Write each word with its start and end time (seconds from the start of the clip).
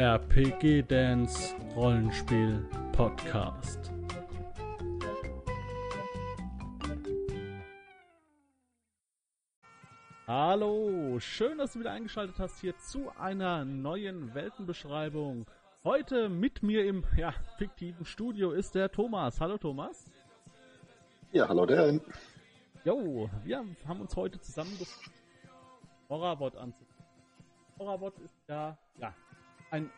RPG 0.00 0.84
Dance 0.88 1.54
Rollenspiel 1.76 2.66
Podcast. 2.90 3.92
Hallo, 10.26 11.20
schön, 11.20 11.58
dass 11.58 11.74
du 11.74 11.80
wieder 11.80 11.92
eingeschaltet 11.92 12.38
hast 12.38 12.62
hier 12.62 12.74
zu 12.78 13.10
einer 13.18 13.66
neuen 13.66 14.32
Weltenbeschreibung. 14.32 15.44
Heute 15.84 16.30
mit 16.30 16.62
mir 16.62 16.86
im 16.86 17.04
ja, 17.18 17.34
fiktiven 17.58 18.06
Studio 18.06 18.52
ist 18.52 18.74
der 18.74 18.90
Thomas. 18.90 19.38
Hallo 19.38 19.58
Thomas. 19.58 20.10
Ja, 21.30 21.46
hallo 21.46 21.66
Dan. 21.66 22.00
Jo, 22.86 23.28
wir 23.44 23.66
haben 23.86 24.00
uns 24.00 24.16
heute 24.16 24.40
zusammengefunden, 24.40 25.12
Moravot 26.08 26.56
anzugucken. 26.56 27.04
Moravot 27.76 28.18
ist 28.20 28.48
ja, 28.48 28.78
ja 28.96 29.14
ein, 29.70 29.90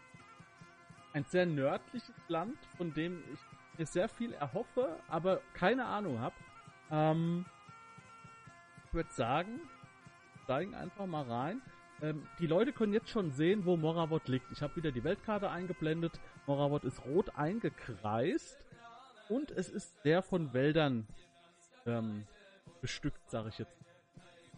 ein 1.12 1.24
sehr 1.24 1.46
nördliches 1.46 2.14
Land, 2.28 2.56
von 2.76 2.92
dem 2.94 3.22
ich 3.32 3.78
mir 3.78 3.86
sehr 3.86 4.08
viel 4.08 4.32
erhoffe, 4.34 4.96
aber 5.08 5.40
keine 5.54 5.84
Ahnung 5.84 6.20
habe. 6.20 6.34
Ähm, 6.90 7.44
ich 8.86 8.94
würde 8.94 9.12
sagen, 9.12 9.60
steigen 10.44 10.74
einfach 10.74 11.06
mal 11.06 11.24
rein. 11.24 11.62
Ähm, 12.02 12.26
die 12.38 12.46
Leute 12.46 12.72
können 12.72 12.92
jetzt 12.92 13.08
schon 13.08 13.30
sehen, 13.32 13.64
wo 13.64 13.76
Moravot 13.76 14.28
liegt. 14.28 14.50
Ich 14.52 14.62
habe 14.62 14.76
wieder 14.76 14.90
die 14.90 15.04
Weltkarte 15.04 15.50
eingeblendet. 15.50 16.20
Moravot 16.46 16.84
ist 16.84 17.04
rot 17.04 17.36
eingekreist 17.36 18.64
und 19.28 19.50
es 19.50 19.70
ist 19.70 20.02
sehr 20.02 20.22
von 20.22 20.52
Wäldern 20.52 21.06
ähm, 21.86 22.26
bestückt, 22.80 23.30
sage 23.30 23.48
ich 23.48 23.58
jetzt. 23.58 23.76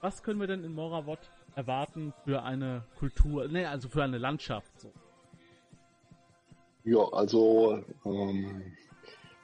Was 0.00 0.22
können 0.22 0.40
wir 0.40 0.46
denn 0.46 0.64
in 0.64 0.72
Moravot 0.72 1.20
erwarten 1.54 2.12
für 2.24 2.42
eine 2.42 2.84
Kultur, 2.98 3.48
ne, 3.48 3.68
also 3.68 3.88
für 3.88 4.02
eine 4.02 4.18
Landschaft 4.18 4.80
so? 4.80 4.92
Ja, 6.84 7.00
also 7.12 7.82
ähm, 8.04 8.76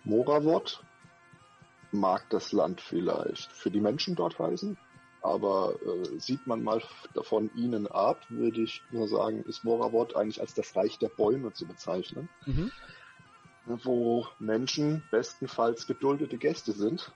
Moravot 0.04 0.84
mag 1.90 2.28
das 2.28 2.52
Land 2.52 2.82
vielleicht 2.82 3.50
für 3.52 3.70
die 3.70 3.80
Menschen 3.80 4.14
dort 4.14 4.38
heißen, 4.38 4.76
aber 5.22 5.74
äh, 5.82 6.18
sieht 6.18 6.46
man 6.46 6.62
mal 6.62 6.82
von 7.22 7.50
ihnen 7.56 7.86
ab, 7.86 8.20
würde 8.28 8.60
ich 8.62 8.82
nur 8.90 9.08
sagen, 9.08 9.42
ist 9.44 9.64
Moravot 9.64 10.16
eigentlich 10.16 10.40
als 10.40 10.52
das 10.52 10.76
Reich 10.76 10.98
der 10.98 11.08
Bäume 11.08 11.52
zu 11.54 11.66
bezeichnen, 11.66 12.28
mhm. 12.44 12.70
wo 13.64 14.26
Menschen 14.38 15.02
bestenfalls 15.10 15.86
geduldete 15.86 16.36
Gäste 16.36 16.72
sind 16.72 17.10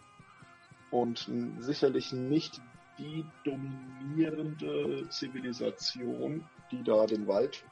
und 0.91 1.31
sicherlich 1.59 2.12
nicht 2.12 2.62
die 2.98 3.27
dominierende 3.44 5.06
Zivilisation, 5.11 6.47
die 6.70 6.83
da 6.83 7.06
den 7.06 7.27
Wald 7.27 7.64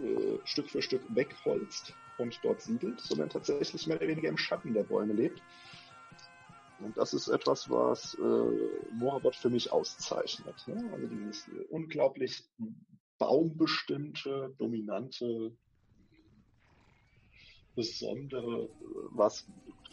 äh, 0.00 0.38
Stück 0.44 0.68
für 0.70 0.82
Stück 0.82 1.02
wegholzt 1.08 1.94
und 2.18 2.38
dort 2.42 2.60
siedelt, 2.60 3.00
sondern 3.00 3.28
tatsächlich 3.28 3.86
mehr 3.86 3.96
oder 3.96 4.08
weniger 4.08 4.28
im 4.28 4.38
Schatten 4.38 4.74
der 4.74 4.84
Bäume 4.84 5.12
lebt. 5.12 5.42
Und 6.80 6.96
das 6.96 7.12
ist 7.12 7.28
etwas, 7.28 7.68
was 7.70 8.14
äh, 8.14 8.94
Moravot 8.94 9.34
für 9.34 9.50
mich 9.50 9.72
auszeichnet. 9.72 10.54
Ne? 10.66 10.90
Also 10.92 11.06
dieses 11.06 11.50
unglaublich 11.70 12.44
baumbestimmte, 13.18 14.54
dominante, 14.58 15.52
besondere, 17.74 18.68
was 19.10 19.46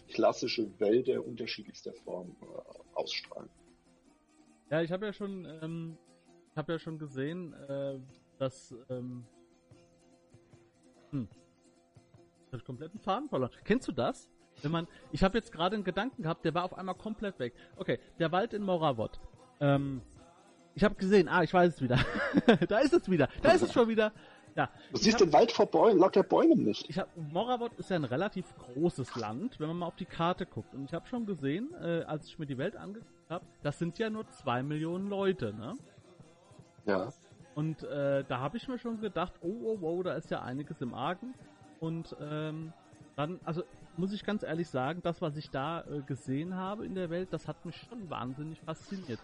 klassische 0.10 0.80
Wälder 0.80 1.26
unterschiedlichster 1.26 1.94
Form 1.94 2.36
äh, 2.42 2.46
ausstrahlen. 2.94 3.50
Ja, 4.70 4.82
ich 4.82 4.92
habe 4.92 5.08
ja 5.08 5.14
schon, 5.14 5.46
ähm, 5.62 5.98
ich 6.52 6.58
habe 6.58 6.74
ja 6.74 6.80
schon 6.80 6.98
gesehen, 6.98 7.54
äh, 7.54 8.00
dass 8.38 8.76
ähm, 8.90 9.26
hm, 11.16 11.28
ich 12.48 12.54
habe 12.54 12.64
kompletten 12.64 13.00
Faden 13.00 13.30
verloren. 13.30 13.52
Kennst 13.64 13.88
du 13.88 13.92
das? 13.92 14.30
Wenn 14.62 14.72
man, 14.72 14.88
ich 15.12 15.24
habe 15.24 15.38
jetzt 15.38 15.52
gerade 15.52 15.76
einen 15.76 15.84
Gedanken 15.84 16.24
gehabt, 16.24 16.46
der 16.46 16.54
war 16.54 16.64
auf 16.64 16.78
einmal 16.78 16.96
komplett 16.96 17.40
weg. 17.40 17.54
Okay, 17.76 18.00
der 18.20 18.32
Wald 18.32 18.54
in 18.54 18.64
Moravot. 18.64 19.20
Ähm, 19.60 20.02
ich 20.76 20.84
habe 20.84 20.96
gesehen, 20.96 21.28
ah, 21.28 21.44
ich 21.44 21.54
weiß 21.54 21.76
es 21.76 21.82
wieder. 21.82 22.00
da 22.68 22.80
ist 22.80 22.94
es 22.94 23.10
wieder. 23.10 23.30
Da 23.42 23.52
ist 23.52 23.62
es 23.62 23.74
schon 23.74 23.88
wieder. 23.88 24.12
Ja. 24.56 24.70
Du 24.92 24.98
siehst 24.98 25.20
hab, 25.20 25.28
den 25.28 25.34
Wald 25.34 25.52
vor 25.52 25.66
Bäumen, 25.66 26.00
laut 26.00 26.16
der 26.16 26.24
Bäumen 26.24 26.64
nicht. 26.64 26.90
Ich 26.90 26.98
hab, 26.98 27.10
Moravot 27.18 27.74
ist 27.74 27.90
ja 27.90 27.98
ein 27.98 28.06
relativ 28.06 28.46
großes 28.58 29.16
Land, 29.16 29.60
wenn 29.60 29.68
man 29.68 29.78
mal 29.78 29.88
auf 29.88 29.98
die 29.98 30.06
Karte 30.06 30.46
guckt. 30.46 30.74
Und 30.74 30.86
ich 30.86 30.94
habe 30.94 31.08
schon 31.08 31.26
gesehen, 31.26 31.74
äh, 31.82 32.04
als 32.04 32.28
ich 32.28 32.40
mir 32.40 32.46
die 32.46 32.58
Welt 32.58 32.78
angeguckt 32.78 33.30
habe, 33.30 33.46
das 33.64 33.80
sind 33.80 34.00
ja 34.00 34.10
nur 34.10 34.30
zwei 34.30 34.64
Millionen 34.64 35.10
Leute, 35.10 35.54
ne? 35.54 35.74
Ja. 36.86 37.12
Und 37.56 37.84
äh, 37.84 38.24
da 38.28 38.40
habe 38.40 38.58
ich 38.58 38.68
mir 38.68 38.78
schon 38.78 39.00
gedacht, 39.00 39.34
oh, 39.42 39.48
oh, 39.64 39.80
oh, 39.82 40.04
da 40.04 40.14
ist 40.14 40.30
ja 40.30 40.42
einiges 40.42 40.82
im 40.82 40.94
Argen. 40.94 41.34
Und 41.80 42.16
ähm, 42.22 42.74
dann, 43.16 43.40
also 43.46 43.64
muss 43.98 44.12
ich 44.12 44.26
ganz 44.26 44.44
ehrlich 44.44 44.70
sagen, 44.70 45.00
das, 45.02 45.22
was 45.22 45.38
ich 45.38 45.50
da 45.50 45.82
äh, 45.82 46.02
gesehen 46.02 46.56
habe 46.56 46.86
in 46.86 46.96
der 46.96 47.10
Welt, 47.10 47.30
das 47.32 47.48
hat 47.48 47.66
mich 47.66 47.78
schon 47.78 48.10
wahnsinnig 48.10 48.60
fasziniert. 48.60 49.20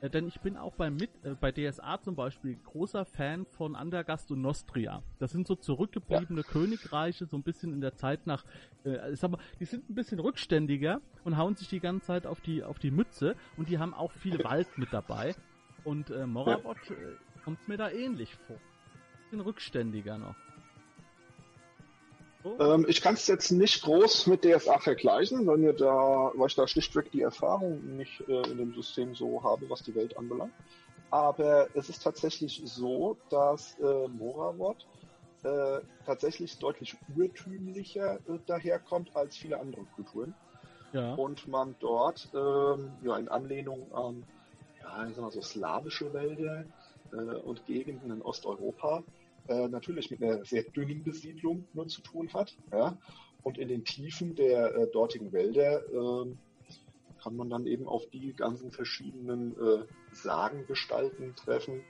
Äh, 0.00 0.10
denn 0.10 0.28
ich 0.28 0.40
bin 0.40 0.56
auch 0.56 0.74
bei, 0.74 0.90
Mit, 0.90 1.10
äh, 1.24 1.34
bei 1.34 1.52
DSA 1.52 2.00
zum 2.00 2.14
Beispiel 2.14 2.56
großer 2.56 3.04
Fan 3.04 3.46
von 3.46 3.76
Andergast 3.76 4.30
und 4.30 4.42
Nostria. 4.42 5.02
Das 5.18 5.32
sind 5.32 5.46
so 5.46 5.54
zurückgebliebene 5.54 6.42
ja. 6.42 6.46
Königreiche, 6.46 7.26
so 7.26 7.36
ein 7.36 7.42
bisschen 7.42 7.72
in 7.72 7.80
der 7.80 7.94
Zeit 7.94 8.26
nach, 8.26 8.44
äh, 8.84 9.12
ich 9.12 9.20
sag 9.20 9.30
mal, 9.30 9.40
die 9.60 9.64
sind 9.64 9.88
ein 9.88 9.94
bisschen 9.94 10.18
rückständiger 10.20 11.00
und 11.24 11.36
hauen 11.36 11.56
sich 11.56 11.68
die 11.68 11.80
ganze 11.80 12.06
Zeit 12.06 12.26
auf 12.26 12.40
die, 12.40 12.62
auf 12.62 12.78
die 12.78 12.90
Mütze 12.90 13.36
und 13.56 13.68
die 13.68 13.78
haben 13.78 13.94
auch 13.94 14.12
viel 14.12 14.42
Wald 14.44 14.76
mit 14.76 14.92
dabei. 14.92 15.34
Und 15.84 16.10
äh, 16.10 16.26
Moravot 16.26 16.76
ja. 16.88 16.94
Äh, 16.94 17.16
kommt 17.44 17.68
mir 17.68 17.76
da 17.76 17.90
ähnlich 17.90 18.34
vor. 18.46 18.56
Bisschen 19.30 19.40
rückständiger 19.40 20.18
noch. 20.18 20.34
Oh. 22.44 22.56
Ähm, 22.58 22.86
ich 22.88 23.00
kann 23.00 23.14
es 23.14 23.26
jetzt 23.28 23.52
nicht 23.52 23.82
groß 23.82 24.26
mit 24.26 24.44
DSA 24.44 24.78
vergleichen, 24.78 25.46
weil, 25.46 25.58
mir 25.58 25.72
da, 25.72 26.32
weil 26.34 26.48
ich 26.48 26.56
da 26.56 26.66
schlichtweg 26.66 27.10
die 27.12 27.22
Erfahrung 27.22 27.96
nicht 27.96 28.20
äh, 28.28 28.42
in 28.50 28.58
dem 28.58 28.74
System 28.74 29.14
so 29.14 29.42
habe, 29.44 29.70
was 29.70 29.82
die 29.82 29.94
Welt 29.94 30.16
anbelangt. 30.18 30.52
Aber 31.10 31.68
es 31.74 31.88
ist 31.88 32.02
tatsächlich 32.02 32.62
so, 32.64 33.16
dass 33.30 33.78
äh, 33.78 34.08
Moravot 34.08 34.86
äh, 35.44 35.80
tatsächlich 36.04 36.58
deutlich 36.58 36.96
urtümlicher 37.16 38.16
äh, 38.16 38.38
daherkommt 38.46 39.14
als 39.14 39.36
viele 39.36 39.60
andere 39.60 39.84
Kulturen. 39.94 40.34
Ja. 40.92 41.14
Und 41.14 41.46
man 41.48 41.76
dort 41.80 42.28
ähm, 42.34 42.92
ja, 43.02 43.16
in 43.16 43.28
Anlehnung 43.28 43.92
an 43.92 44.24
ja, 44.82 45.06
ich 45.06 45.14
sag 45.14 45.22
mal 45.22 45.30
so 45.30 45.42
slawische 45.42 46.12
Wälder 46.12 46.64
und 47.12 47.66
Gegenden 47.66 48.10
in 48.10 48.22
Osteuropa 48.22 49.04
äh, 49.48 49.68
natürlich 49.68 50.10
mit 50.10 50.22
einer 50.22 50.44
sehr 50.44 50.62
dünnen 50.62 51.02
Besiedlung 51.02 51.66
nur 51.72 51.88
zu 51.88 52.00
tun 52.02 52.32
hat. 52.32 52.56
Ja? 52.70 52.96
Und 53.42 53.58
in 53.58 53.68
den 53.68 53.84
Tiefen 53.84 54.34
der 54.34 54.74
äh, 54.74 54.86
dortigen 54.92 55.32
Wälder 55.32 55.82
äh, 55.82 56.34
kann 57.22 57.36
man 57.36 57.50
dann 57.50 57.66
eben 57.66 57.86
auf 57.86 58.08
die 58.10 58.32
ganzen 58.32 58.70
verschiedenen 58.70 59.52
äh, 59.52 59.84
Sagengestalten 60.12 61.34
treffen, 61.36 61.82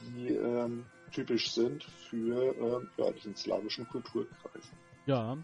die 0.00 0.28
ähm, 0.28 0.84
typisch 1.12 1.50
sind 1.52 1.84
für 1.84 2.54
äh, 2.54 3.02
ja, 3.02 3.10
diesen 3.12 3.34
slawischen 3.34 3.86
Kulturkreis. 3.88 4.70
Ja. 5.06 5.36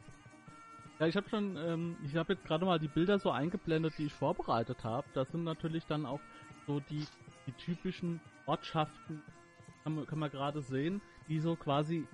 Ja, 0.98 1.06
ich 1.06 1.16
habe 1.16 1.28
schon, 1.28 1.58
ähm, 1.58 1.96
ich 2.06 2.16
habe 2.16 2.32
jetzt 2.32 2.44
gerade 2.46 2.64
mal 2.64 2.78
die 2.78 2.88
Bilder 2.88 3.18
so 3.18 3.30
eingeblendet, 3.30 3.94
die 3.98 4.06
ich 4.06 4.14
vorbereitet 4.14 4.82
habe. 4.82 5.06
Das 5.12 5.28
sind 5.30 5.44
natürlich 5.44 5.84
dann 5.84 6.06
auch 6.06 6.20
so 6.66 6.80
die, 6.80 7.04
die 7.46 7.52
typischen 7.52 8.20
Ortschaften, 8.46 9.22
kann 9.84 10.18
man, 10.18 10.30
gerade 10.30 10.62
sehen, 10.62 11.00
die 11.28 11.38
so 11.40 11.54
quasi 11.56 12.06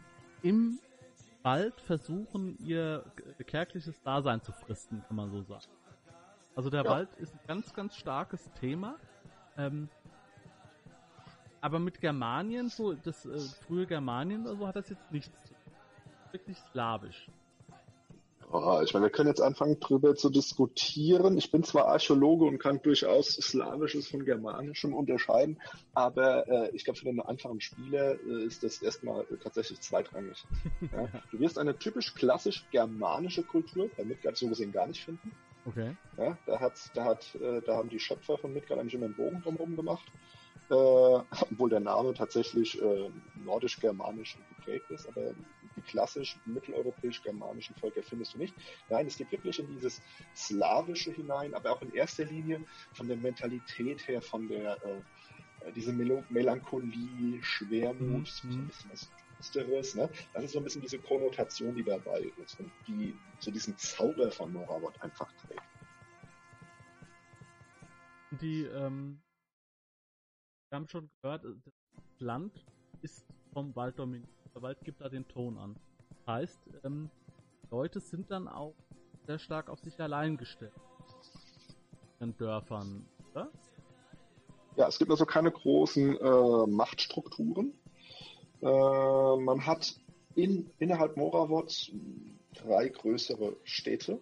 im 0.42 0.78
Wald 1.42 1.80
versuchen, 1.80 2.58
ihr 2.58 3.04
kärgliches 3.46 4.02
Dasein 4.02 4.42
zu 4.42 4.52
fristen, 4.52 5.02
kann 5.06 5.16
man 5.16 5.30
so 5.30 5.42
sagen. 5.42 5.66
Also 6.54 6.68
der 6.68 6.84
ja. 6.84 6.90
Wald 6.90 7.14
ist 7.16 7.34
ein 7.34 7.40
ganz, 7.46 7.72
ganz 7.72 7.96
starkes 7.96 8.50
Thema. 8.54 8.96
Ähm, 9.56 9.88
aber 11.60 11.78
mit 11.78 12.00
Germanien, 12.00 12.68
so 12.68 12.92
das 12.92 13.24
äh, 13.24 13.38
frühe 13.66 13.86
Germanien 13.86 14.42
oder 14.42 14.56
so, 14.56 14.66
hat 14.66 14.76
das 14.76 14.88
jetzt 14.88 15.10
nichts 15.12 15.42
zu 15.44 15.54
tun. 15.54 15.72
Wirklich 16.32 16.58
slawisch. 16.72 17.28
Oh, 18.54 18.82
ich 18.84 18.92
meine, 18.92 19.06
wir 19.06 19.10
können 19.10 19.30
jetzt 19.30 19.40
anfangen, 19.40 19.80
darüber 19.80 20.14
zu 20.14 20.28
diskutieren. 20.28 21.38
Ich 21.38 21.50
bin 21.50 21.64
zwar 21.64 21.86
Archäologe 21.88 22.44
und 22.44 22.58
kann 22.58 22.82
durchaus 22.82 23.28
Slawisches 23.28 24.08
von 24.08 24.26
Germanischem 24.26 24.92
unterscheiden, 24.92 25.58
aber 25.94 26.46
äh, 26.46 26.70
ich 26.76 26.84
glaube, 26.84 26.98
für 26.98 27.06
den 27.06 27.18
einfachen 27.20 27.62
Spieler 27.62 28.20
äh, 28.20 28.44
ist 28.44 28.62
das 28.62 28.82
erstmal 28.82 29.22
äh, 29.22 29.38
tatsächlich 29.42 29.80
zweitrangig. 29.80 30.44
ja? 30.92 31.08
Du 31.30 31.40
wirst 31.40 31.58
eine 31.58 31.78
typisch 31.78 32.14
klassisch 32.14 32.66
germanische 32.70 33.42
Kultur 33.42 33.88
bei 33.96 34.04
Midgard 34.04 34.36
so 34.36 34.48
gesehen 34.48 34.70
gar 34.70 34.86
nicht 34.86 35.02
finden. 35.02 35.32
Okay. 35.64 35.96
Ja, 36.18 36.36
da, 36.44 36.60
hat, 36.60 36.74
da, 36.92 37.04
hat, 37.04 37.34
äh, 37.36 37.62
da 37.62 37.76
haben 37.76 37.88
die 37.88 38.00
Schöpfer 38.00 38.36
von 38.36 38.52
Midgard 38.52 38.80
eigentlich 38.80 38.94
immer 38.94 39.06
einen 39.06 39.14
Bogen 39.14 39.40
drumherum 39.40 39.76
gemacht. 39.76 40.04
Äh, 40.68 40.74
obwohl 40.74 41.70
der 41.70 41.80
Name 41.80 42.12
tatsächlich 42.12 42.80
äh, 42.82 43.08
nordisch-germanisch 43.46 44.36
geprägt 44.56 44.90
ist, 44.90 45.08
aber 45.08 45.34
die 45.82 45.90
klassisch 45.90 46.38
mitteleuropäisch-germanischen 46.46 47.74
Völker 47.76 48.02
findest 48.02 48.34
du 48.34 48.38
nicht. 48.38 48.54
Nein, 48.88 49.06
es 49.06 49.16
geht 49.16 49.32
wirklich 49.32 49.58
in 49.58 49.68
dieses 49.68 50.02
Slawische 50.34 51.12
hinein, 51.12 51.54
aber 51.54 51.72
auch 51.72 51.82
in 51.82 51.92
erster 51.92 52.24
Linie 52.24 52.64
von 52.92 53.08
der 53.08 53.16
Mentalität 53.16 54.06
her, 54.08 54.22
von 54.22 54.48
der 54.48 54.76
äh, 54.84 55.72
diese 55.74 55.92
Mel 55.92 56.24
Melancholie, 56.28 57.42
Schwermut, 57.42 58.00
mhm. 58.00 58.24
so 58.26 58.48
ein 58.48 58.66
bisschen 58.66 58.90
was 58.90 59.08
Monströs. 59.42 59.94
Ne? 59.94 60.08
Das 60.32 60.44
ist 60.44 60.52
so 60.52 60.58
ein 60.58 60.64
bisschen 60.64 60.82
diese 60.82 60.98
Konnotation, 60.98 61.74
die 61.74 61.82
dabei 61.82 62.30
ist 62.42 62.60
und 62.60 62.70
die 62.86 63.14
so 63.40 63.50
diesen 63.50 63.76
Zauber 63.76 64.30
von 64.30 64.52
Moravot 64.52 65.00
einfach 65.02 65.30
trägt. 65.32 65.62
Die, 68.40 68.62
ähm, 68.62 69.20
wir 70.70 70.76
haben 70.76 70.88
schon 70.88 71.10
gehört, 71.20 71.44
äh, 71.44 71.48
das 71.64 71.74
Land 72.20 72.64
ist 73.02 73.26
vom 73.52 73.74
Wald 73.74 73.98
dominiert. 73.98 74.30
Der 74.54 74.62
Wald 74.62 74.80
gibt 74.84 75.00
da 75.00 75.08
den 75.08 75.26
Ton 75.28 75.56
an. 75.56 75.76
Heißt, 76.26 76.60
ähm, 76.84 77.10
Leute 77.70 78.00
sind 78.00 78.30
dann 78.30 78.48
auch 78.48 78.74
sehr 79.26 79.38
stark 79.38 79.70
auf 79.70 79.80
sich 79.80 79.98
allein 80.00 80.36
gestellt. 80.36 80.72
In 82.20 82.36
Dörfern, 82.36 83.06
oder? 83.30 83.50
Ja, 84.76 84.88
es 84.88 84.98
gibt 84.98 85.10
also 85.10 85.24
keine 85.26 85.50
großen 85.50 86.16
äh, 86.16 86.66
Machtstrukturen. 86.66 87.74
Äh, 88.60 88.66
man 88.66 89.66
hat 89.66 89.96
in, 90.34 90.70
innerhalb 90.78 91.16
Moravot 91.16 91.92
drei 92.54 92.88
größere 92.88 93.56
Städte, 93.64 94.20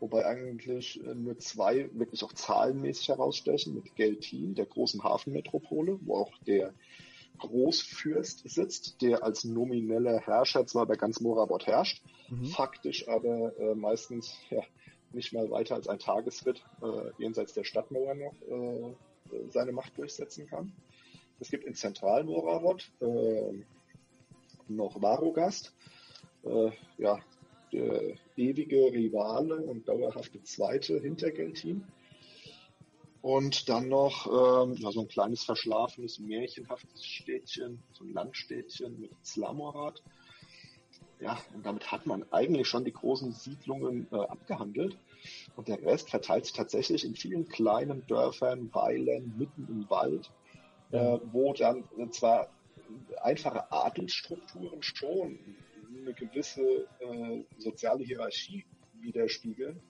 wobei 0.00 0.26
eigentlich 0.26 1.02
äh, 1.04 1.14
nur 1.14 1.38
zwei 1.38 1.90
wirklich 1.92 2.24
auch 2.24 2.32
zahlenmäßig 2.32 3.08
herausstechen, 3.08 3.74
mit 3.74 3.94
Geltin, 3.96 4.54
der 4.54 4.66
großen 4.66 5.02
Hafenmetropole, 5.04 5.98
wo 6.02 6.16
auch 6.16 6.32
der 6.46 6.74
Großfürst 7.38 8.48
sitzt, 8.48 9.02
der 9.02 9.22
als 9.22 9.44
nomineller 9.44 10.20
Herrscher 10.20 10.66
zwar 10.66 10.86
bei 10.86 10.96
ganz 10.96 11.20
Moravot 11.20 11.66
herrscht, 11.66 12.02
mhm. 12.28 12.46
faktisch 12.46 13.08
aber 13.08 13.58
äh, 13.58 13.74
meistens 13.74 14.34
ja, 14.50 14.62
nicht 15.12 15.32
mal 15.32 15.50
weiter 15.50 15.74
als 15.74 15.88
ein 15.88 15.98
Tagesritt 15.98 16.62
äh, 16.82 17.10
jenseits 17.22 17.54
der 17.54 17.64
Stadtmauer 17.64 18.14
noch 18.14 18.34
äh, 18.42 18.94
seine 19.50 19.72
Macht 19.72 19.96
durchsetzen 19.98 20.46
kann. 20.46 20.72
Es 21.40 21.50
gibt 21.50 21.64
in 21.64 21.74
Zentralmoravot 21.74 22.90
äh, 23.00 23.64
noch 24.68 25.00
Varogast, 25.00 25.72
äh, 26.44 26.70
ja, 26.98 27.20
der 27.72 28.14
ewige 28.36 28.92
Rivale 28.92 29.56
und 29.56 29.88
dauerhafte 29.88 30.42
Zweite 30.42 30.98
hinter 31.00 31.30
Geltin. 31.30 31.84
Und 33.20 33.68
dann 33.68 33.88
noch 33.88 34.26
ähm, 34.26 34.74
ja, 34.76 34.92
so 34.92 35.00
ein 35.00 35.08
kleines 35.08 35.44
verschlafenes, 35.44 36.18
märchenhaftes 36.20 37.04
Städtchen, 37.04 37.82
so 37.92 38.04
ein 38.04 38.12
Landstädtchen 38.12 39.00
mit 39.00 39.10
Slamorat. 39.24 40.02
Ja, 41.20 41.36
und 41.52 41.66
damit 41.66 41.90
hat 41.90 42.06
man 42.06 42.24
eigentlich 42.30 42.68
schon 42.68 42.84
die 42.84 42.92
großen 42.92 43.32
Siedlungen 43.32 44.06
äh, 44.12 44.16
abgehandelt. 44.16 44.96
Und 45.56 45.66
der 45.66 45.82
Rest 45.82 46.10
verteilt 46.10 46.46
sich 46.46 46.54
tatsächlich 46.54 47.04
in 47.04 47.16
vielen 47.16 47.48
kleinen 47.48 48.06
Dörfern, 48.06 48.72
Weilen, 48.72 49.36
mitten 49.36 49.66
im 49.68 49.90
Wald, 49.90 50.30
äh, 50.92 51.18
wo 51.32 51.52
dann 51.54 51.84
zwar 52.12 52.48
einfache 53.20 53.70
Adelsstrukturen 53.72 54.80
schon 54.82 55.38
eine 56.00 56.14
gewisse 56.14 56.86
äh, 57.00 57.42
soziale 57.58 58.04
Hierarchie 58.04 58.64
widerspiegeln, 59.00 59.80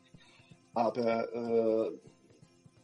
aber 0.75 1.33
äh, 1.33 1.93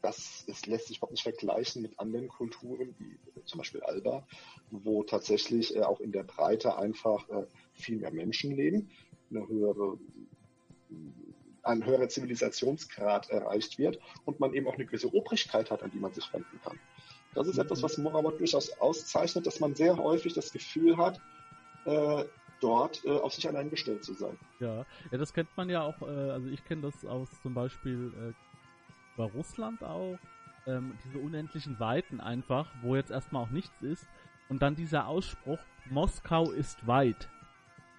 das 0.05 0.45
es 0.49 0.67
lässt 0.67 0.89
sich 0.89 0.99
überhaupt 0.99 1.13
nicht 1.13 1.23
vergleichen 1.23 1.83
mit 1.83 1.99
anderen 1.99 2.29
Kulturen, 2.29 2.95
wie 2.99 3.19
zum 3.45 3.59
Beispiel 3.59 3.83
Alba, 3.83 4.27
wo 4.71 5.03
tatsächlich 5.03 5.75
äh, 5.75 5.83
auch 5.83 6.01
in 6.01 6.13
der 6.13 6.25
Breite 6.25 6.77
einfach 6.77 7.29
äh, 7.31 7.47
viel 7.73 7.99
mehr 7.99 8.13
Menschen 8.13 8.55
leben, 8.55 8.91
eine 9.31 9.49
höhere 9.49 9.99
ein 11.63 11.87
höherer 11.87 12.09
Zivilisationsgrad 12.09 13.31
erreicht 13.31 13.79
wird 13.79 13.99
und 14.27 14.39
man 14.39 14.53
eben 14.53 14.69
auch 14.69 14.75
eine 14.75 14.85
gewisse 14.85 15.13
Obrigkeit 15.15 15.71
hat, 15.71 15.83
an 15.83 15.91
die 15.91 15.99
man 15.99 16.13
sich 16.13 16.31
wenden 16.35 16.61
kann. 16.63 16.79
Das 17.35 17.49
ist 17.49 17.57
etwas, 17.57 17.83
was 17.83 17.97
Morawat 17.97 18.39
durchaus 18.39 18.71
auszeichnet, 18.79 19.47
dass 19.47 19.61
man 19.61 19.75
sehr 19.75 19.97
häufig 19.97 20.35
das 20.35 20.53
Gefühl 20.53 20.99
hat, 20.99 21.19
äh, 21.87 22.25
dort 22.61 23.03
äh, 23.07 23.11
auf 23.11 23.33
sich 23.33 23.49
allein 23.49 23.71
gestellt 23.71 24.05
zu 24.05 24.13
sein. 24.13 24.39
Ja, 24.61 24.85
ja, 25.11 25.19
das 25.19 25.33
kennt 25.33 25.49
man 25.57 25.71
ja 25.71 25.83
auch, 25.83 26.03
äh, 26.03 26.31
also 26.31 26.49
ich 26.49 26.63
kenne 26.67 26.83
das 26.83 27.05
aus 27.07 27.31
zum 27.43 27.55
Beispiel 27.55 28.35
bei 29.17 29.25
Russland 29.25 29.83
auch, 29.83 30.19
ähm, 30.67 30.97
diese 31.05 31.19
unendlichen 31.19 31.79
Weiten 31.79 32.21
einfach, 32.21 32.69
wo 32.83 32.97
jetzt 32.97 33.11
erstmal 33.11 33.43
auch 33.43 33.51
nichts 33.51 33.83
ist 33.83 34.07
und 34.49 34.63
dann 34.63 34.77
dieser 34.77 35.07
Ausspruch, 35.09 35.59
Moskau 35.91 36.51
ist 36.51 36.87
weit. 36.87 37.29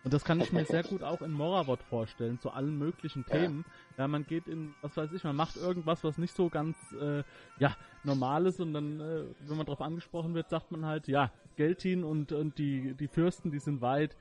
Und 0.06 0.14
das 0.14 0.24
kann 0.24 0.40
ich 0.40 0.54
mir 0.54 0.66
sehr 0.66 0.84
gut 0.84 1.02
auch 1.02 1.24
in 1.24 1.32
Moravot 1.32 1.82
vorstellen, 1.82 2.40
zu 2.40 2.52
allen 2.52 2.78
möglichen 2.78 3.26
Themen. 3.26 3.66
Ja. 3.98 4.04
ja. 4.04 4.08
man 4.08 4.24
geht 4.24 4.48
in, 4.48 4.76
was 4.84 4.96
weiß 4.96 5.12
ich, 5.14 5.24
man 5.24 5.36
macht 5.36 5.58
irgendwas, 5.58 6.04
was 6.04 6.20
nicht 6.20 6.36
so 6.36 6.48
ganz, 6.50 6.78
äh, 7.02 7.24
ja, 7.58 7.76
normal 8.04 8.46
ist 8.46 8.60
und 8.60 8.74
dann, 8.74 9.00
äh, 9.00 9.24
wenn 9.48 9.58
man 9.58 9.66
darauf 9.66 9.82
angesprochen 9.82 10.36
wird, 10.36 10.48
sagt 10.48 10.72
man 10.72 10.86
halt, 10.86 11.08
ja, 11.08 11.32
Geltin 11.56 12.04
und, 12.04 12.32
und 12.34 12.60
die, 12.60 12.94
die 12.94 13.08
Fürsten, 13.08 13.50
die 13.50 13.58
sind 13.58 13.82
weit. 13.82 14.16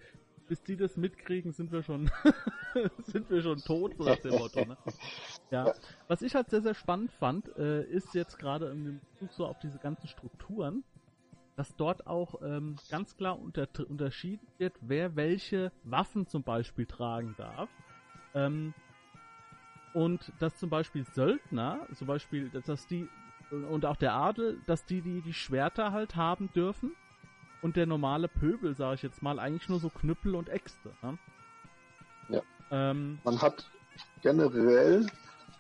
Bis 0.47 0.63
die 0.63 0.77
das 0.77 0.97
mitkriegen, 0.97 1.53
sind 1.53 1.73
wir 1.73 1.83
schon, 1.83 2.11
sind 3.05 3.31
wir 3.31 3.43
schon 3.43 3.59
tot, 3.59 3.95
so 3.97 4.05
nach 4.05 4.19
dem 4.19 4.33
Motto, 4.33 4.65
ne? 4.65 4.77
Ja. 5.51 5.73
Was 6.07 6.21
ich 6.23 6.35
halt 6.35 6.51
sehr, 6.51 6.61
sehr 6.61 6.75
spannend 6.75 7.13
fand, 7.13 7.49
äh, 7.57 7.83
ist 7.85 8.15
jetzt 8.15 8.39
gerade 8.39 8.69
im 8.69 9.01
Bezug 9.01 9.33
so 9.33 9.47
auf 9.47 9.59
diese 9.59 9.79
ganzen 9.79 10.07
Strukturen, 10.07 10.85
dass 11.57 11.75
dort 11.77 12.07
auch 12.07 12.43
ähm, 12.43 12.77
ganz 12.91 13.17
klar 13.17 13.39
unter, 13.39 13.69
unterschieden 13.89 14.47
wird, 14.59 14.75
wer 14.81 15.17
welche 15.17 15.73
Waffen 15.85 16.27
zum 16.27 16.43
Beispiel 16.43 16.87
tragen 16.87 17.35
darf. 17.39 17.71
Ähm, 18.35 18.75
und 19.95 20.33
dass 20.41 20.57
zum 20.59 20.69
Beispiel 20.71 21.05
Söldner, 21.05 21.87
zum 21.95 22.09
Beispiel, 22.09 22.51
dass 22.51 22.87
die 22.87 23.09
und 23.51 23.87
auch 23.87 23.97
der 23.97 24.15
Adel, 24.15 24.61
dass 24.67 24.85
die 24.85 25.01
die, 25.01 25.21
die 25.21 25.33
Schwerter 25.33 25.93
halt 25.93 26.17
haben 26.17 26.51
dürfen 26.55 26.93
und 27.65 27.77
der 27.77 27.87
normale 27.87 28.29
Pöbel, 28.29 28.77
sage 28.77 28.97
ich 28.97 29.03
jetzt 29.03 29.23
mal, 29.23 29.39
eigentlich 29.39 29.71
nur 29.71 29.81
so 29.81 29.89
Knüppel 29.89 30.35
und 30.35 30.51
Äxte. 30.51 30.91
Ne? 31.01 31.19
Ja. 32.29 32.43
Ähm, 32.71 33.19
Man 33.25 33.41
hat 33.41 33.71
generell 34.21 35.07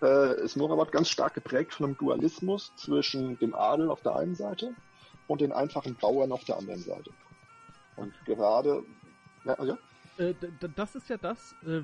äh, 0.02 0.38
ist 0.42 0.54
Morabat 0.54 0.92
ganz 0.92 1.08
stark 1.08 1.32
geprägt 1.32 1.72
von 1.72 1.86
einem 1.86 1.96
Dualismus 1.96 2.76
zwischen 2.76 3.38
dem 3.38 3.54
Adel 3.54 3.88
auf 3.88 4.02
der 4.02 4.16
einen 4.16 4.34
Seite 4.34 4.74
und 5.28 5.40
den 5.40 5.50
einfachen 5.50 5.94
Bauern 5.94 6.30
auf 6.30 6.44
der 6.44 6.58
anderen 6.58 6.82
Seite. 6.82 7.10
Und 7.96 8.12
gerade, 8.26 8.84
ja, 9.46 9.64
ja? 9.64 9.78
Äh, 10.18 10.34
das 10.76 10.96
ist 10.96 11.08
ja 11.08 11.16
das, 11.16 11.54
äh, 11.66 11.80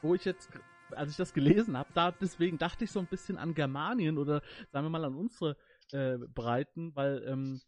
wo 0.00 0.14
ich 0.14 0.24
jetzt, 0.24 0.48
als 0.92 1.10
ich 1.10 1.16
das 1.18 1.34
gelesen 1.34 1.76
habe, 1.76 1.90
da 1.92 2.10
deswegen 2.10 2.56
dachte 2.56 2.84
ich 2.84 2.90
so 2.90 3.00
ein 3.00 3.06
bisschen 3.06 3.36
an 3.36 3.52
Germanien 3.52 4.16
oder 4.16 4.40
sagen 4.72 4.86
wir 4.86 4.90
mal 4.90 5.04
an 5.04 5.14
unsere 5.14 5.58
äh, 5.92 6.16
Breiten, 6.16 6.96
weil 6.96 7.22
ähm, 7.28 7.60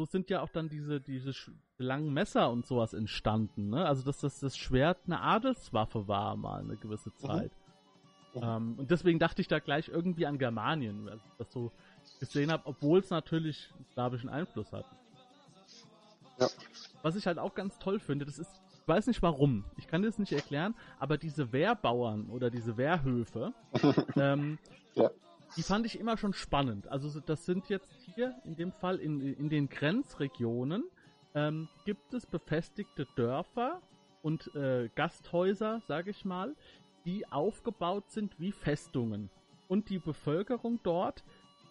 so 0.00 0.06
sind 0.06 0.30
ja 0.30 0.40
auch 0.40 0.48
dann 0.48 0.70
diese 0.70 0.98
diese 0.98 1.32
langen 1.76 2.10
Messer 2.14 2.50
und 2.50 2.64
sowas 2.64 2.94
entstanden, 2.94 3.68
ne? 3.68 3.84
Also 3.84 4.02
dass 4.02 4.20
das 4.20 4.40
das 4.40 4.56
Schwert 4.56 4.98
eine 5.04 5.20
Adelswaffe 5.20 6.08
war 6.08 6.36
mal 6.36 6.60
eine 6.60 6.76
gewisse 6.76 7.10
mhm. 7.10 7.16
Zeit. 7.16 7.52
Mhm. 8.34 8.42
Ähm, 8.42 8.74
und 8.78 8.90
deswegen 8.90 9.18
dachte 9.18 9.42
ich 9.42 9.48
da 9.48 9.58
gleich 9.58 9.88
irgendwie 9.88 10.24
an 10.24 10.38
Germanien, 10.38 11.06
also 11.06 11.22
das 11.36 11.52
so 11.52 11.70
gesehen 12.18 12.50
habe, 12.50 12.62
obwohl 12.64 13.00
es 13.00 13.10
natürlich 13.10 13.68
slawischen 13.92 14.30
Einfluss 14.30 14.72
hat. 14.72 14.86
Ja. 16.38 16.48
Was 17.02 17.14
ich 17.16 17.26
halt 17.26 17.38
auch 17.38 17.54
ganz 17.54 17.78
toll 17.78 17.98
finde, 17.98 18.24
das 18.24 18.38
ist, 18.38 18.50
ich 18.72 18.88
weiß 18.88 19.06
nicht 19.06 19.20
warum, 19.20 19.66
ich 19.76 19.86
kann 19.86 20.02
das 20.02 20.18
nicht 20.18 20.32
erklären, 20.32 20.74
aber 20.98 21.18
diese 21.18 21.52
Wehrbauern 21.52 22.30
oder 22.30 22.48
diese 22.50 22.78
Wehrhöfe, 22.78 23.52
ähm, 24.16 24.58
ja. 24.94 25.10
Die 25.56 25.62
fand 25.62 25.86
ich 25.86 25.98
immer 25.98 26.16
schon 26.16 26.32
spannend. 26.32 26.88
Also 26.88 27.20
das 27.20 27.44
sind 27.44 27.68
jetzt 27.68 27.92
hier 28.14 28.34
in 28.44 28.56
dem 28.56 28.72
Fall 28.72 28.96
in, 28.98 29.20
in 29.20 29.48
den 29.48 29.68
Grenzregionen 29.68 30.84
ähm, 31.34 31.68
gibt 31.84 32.14
es 32.14 32.26
befestigte 32.26 33.06
Dörfer 33.16 33.80
und 34.22 34.54
äh, 34.54 34.88
Gasthäuser, 34.94 35.80
sage 35.86 36.10
ich 36.10 36.24
mal, 36.24 36.54
die 37.04 37.26
aufgebaut 37.30 38.10
sind 38.10 38.38
wie 38.38 38.52
Festungen. 38.52 39.30
Und 39.68 39.88
die 39.88 39.98
Bevölkerung 39.98 40.80
dort 40.82 41.24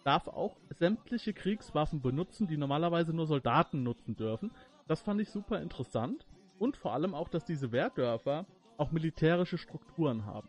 darf 0.04 0.28
auch 0.28 0.56
sämtliche 0.78 1.34
Kriegswaffen 1.34 2.00
benutzen, 2.00 2.46
die 2.46 2.56
normalerweise 2.56 3.12
nur 3.12 3.26
Soldaten 3.26 3.82
nutzen 3.82 4.16
dürfen. 4.16 4.50
Das 4.88 5.02
fand 5.02 5.20
ich 5.20 5.30
super 5.30 5.60
interessant. 5.60 6.26
Und 6.58 6.76
vor 6.76 6.92
allem 6.94 7.14
auch, 7.14 7.28
dass 7.28 7.44
diese 7.44 7.72
Wehrdörfer 7.72 8.46
auch 8.76 8.90
militärische 8.90 9.58
Strukturen 9.58 10.24
haben. 10.24 10.48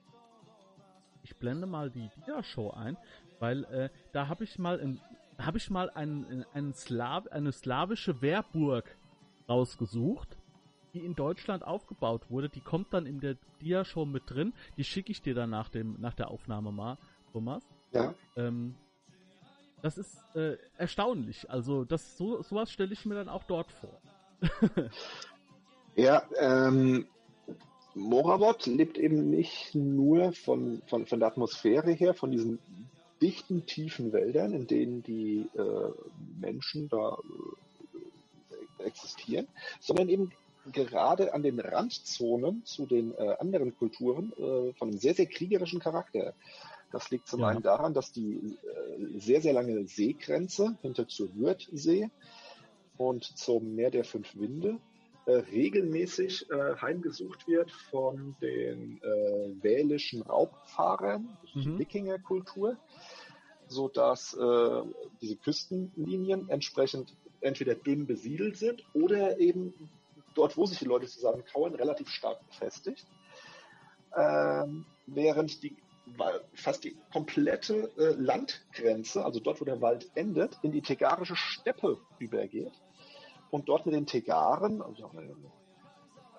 Ich 1.24 1.36
blende 1.36 1.68
mal 1.68 1.90
die 1.90 2.10
Dia-Show 2.26 2.72
ein, 2.72 2.98
weil 3.40 3.64
äh, 3.66 3.90
da 4.12 4.28
habe 4.28 4.44
ich 4.44 4.60
mal 4.60 4.80
in, 4.80 5.00
habe 5.38 5.58
ich 5.58 5.70
mal 5.70 5.90
einen, 5.90 6.46
einen 6.54 6.74
Slav, 6.74 7.28
eine 7.28 7.52
slawische 7.52 8.22
Wehrburg 8.22 8.96
rausgesucht, 9.48 10.38
die 10.94 11.06
in 11.06 11.16
Deutschland 11.16 11.64
aufgebaut 11.64 12.30
wurde. 12.30 12.50
Die 12.50 12.62
kommt 12.62 12.94
dann 12.94 13.06
in 13.06 13.20
der 13.20 13.38
Dia-Show 13.62 14.06
mit 14.06 14.30
drin. 14.30 14.54
Die 14.78 14.84
schicke 14.84 15.12
ich 15.12 15.22
dir 15.22 15.36
dann 15.36 15.50
nach 15.50 15.70
dem 15.70 16.00
nach 16.00 16.14
der 16.14 16.30
Aufnahme 16.30 16.72
mal, 16.72 16.98
Thomas. 17.32 17.64
Ja. 17.92 18.14
Ähm, 18.36 18.76
das 19.82 19.98
ist 19.98 20.24
äh, 20.36 20.58
erstaunlich. 20.78 21.50
Also 21.50 21.86
das 21.86 22.18
so 22.18 22.42
sowas 22.42 22.72
stelle 22.72 22.94
ich 22.94 23.06
mir 23.06 23.16
dann 23.16 23.30
auch 23.30 23.44
dort 23.44 23.72
vor. 23.72 24.02
ja, 25.96 26.24
ähm, 26.40 27.08
Moravot 27.94 28.66
lebt 28.68 28.98
eben 28.98 29.30
nicht 29.30 29.76
nur 29.76 30.34
von, 30.34 30.82
von, 30.88 31.06
von 31.06 31.20
der 31.20 31.28
Atmosphäre 31.28 31.92
her, 31.92 32.14
von 32.14 32.32
diesen 32.32 32.60
dichten, 33.22 33.66
tiefen 33.66 34.14
Wäldern, 34.14 34.54
in 34.54 34.68
denen 34.68 35.04
die 35.04 35.48
äh, 35.56 35.92
Menschen 36.40 36.90
da 36.90 37.18
äh, 38.80 38.84
existieren, 38.84 39.48
sondern 39.80 40.10
eben 40.10 40.32
gerade 40.72 41.34
an 41.34 41.44
den 41.44 41.60
Randzonen 41.60 42.64
zu 42.66 42.86
den 42.86 43.14
äh, 43.16 43.36
anderen 43.40 43.76
Kulturen 43.78 44.32
äh, 44.34 44.74
von 44.74 44.90
einem 44.90 44.98
sehr, 44.98 45.14
sehr 45.14 45.26
kriegerischen 45.26 45.80
Charakter. 45.80 46.34
Das 46.92 47.10
liegt 47.10 47.28
zum 47.28 47.42
ja. 47.42 47.48
einen 47.48 47.64
daran, 47.64 47.94
dass 47.94 48.12
die 48.12 48.34
äh, 48.36 49.20
sehr, 49.20 49.42
sehr 49.42 49.54
lange 49.54 49.86
Seegrenze 49.88 50.78
hinter 50.82 51.08
zur 51.08 51.36
Würthsee 51.36 52.10
und 52.98 53.24
zum 53.24 53.76
Meer 53.76 53.92
der 53.92 54.04
Fünf 54.04 54.36
Winde 54.36 54.78
äh, 55.26 55.34
regelmäßig 55.34 56.50
äh, 56.50 56.76
heimgesucht 56.82 57.48
wird 57.48 57.72
von 57.72 58.36
den 58.42 59.00
äh, 59.04 59.64
wälischen 59.64 60.22
Raubfahrern, 60.24 61.38
mhm. 61.54 61.62
die 61.62 61.80
Wikingerkultur, 61.80 62.78
so 63.68 63.88
dass 63.88 64.34
äh, 64.34 64.82
diese 65.22 65.36
Küstenlinien 65.38 66.50
entsprechend 66.50 67.16
entweder 67.42 67.76
dünn 67.76 68.08
besiedelt 68.08 68.58
sind 68.58 68.84
oder 68.94 69.40
eben 69.40 69.74
dort, 70.34 70.58
wo 70.58 70.66
sich 70.66 70.80
die 70.80 70.86
Leute 70.86 71.08
zusammenkauern, 71.08 71.76
relativ 71.76 72.10
stark 72.10 72.40
befestigt. 72.48 73.06
Ähm, 74.16 74.86
während 75.08 75.64
die 75.64 75.76
fast 76.54 76.84
die 76.84 76.98
komplette 77.14 77.90
äh, 77.98 78.14
Landgrenze, 78.18 79.24
also 79.24 79.40
dort, 79.40 79.62
wo 79.62 79.66
der 79.66 79.82
Wald 79.82 80.10
endet, 80.16 80.58
in 80.62 80.72
die 80.72 80.82
tegarische 80.82 81.36
Steppe 81.36 82.00
übergeht 82.20 82.74
und 83.52 83.70
dort 83.70 83.86
mit 83.86 83.94
den 83.94 84.08
Tegaren, 84.08 84.82
also 84.82 85.12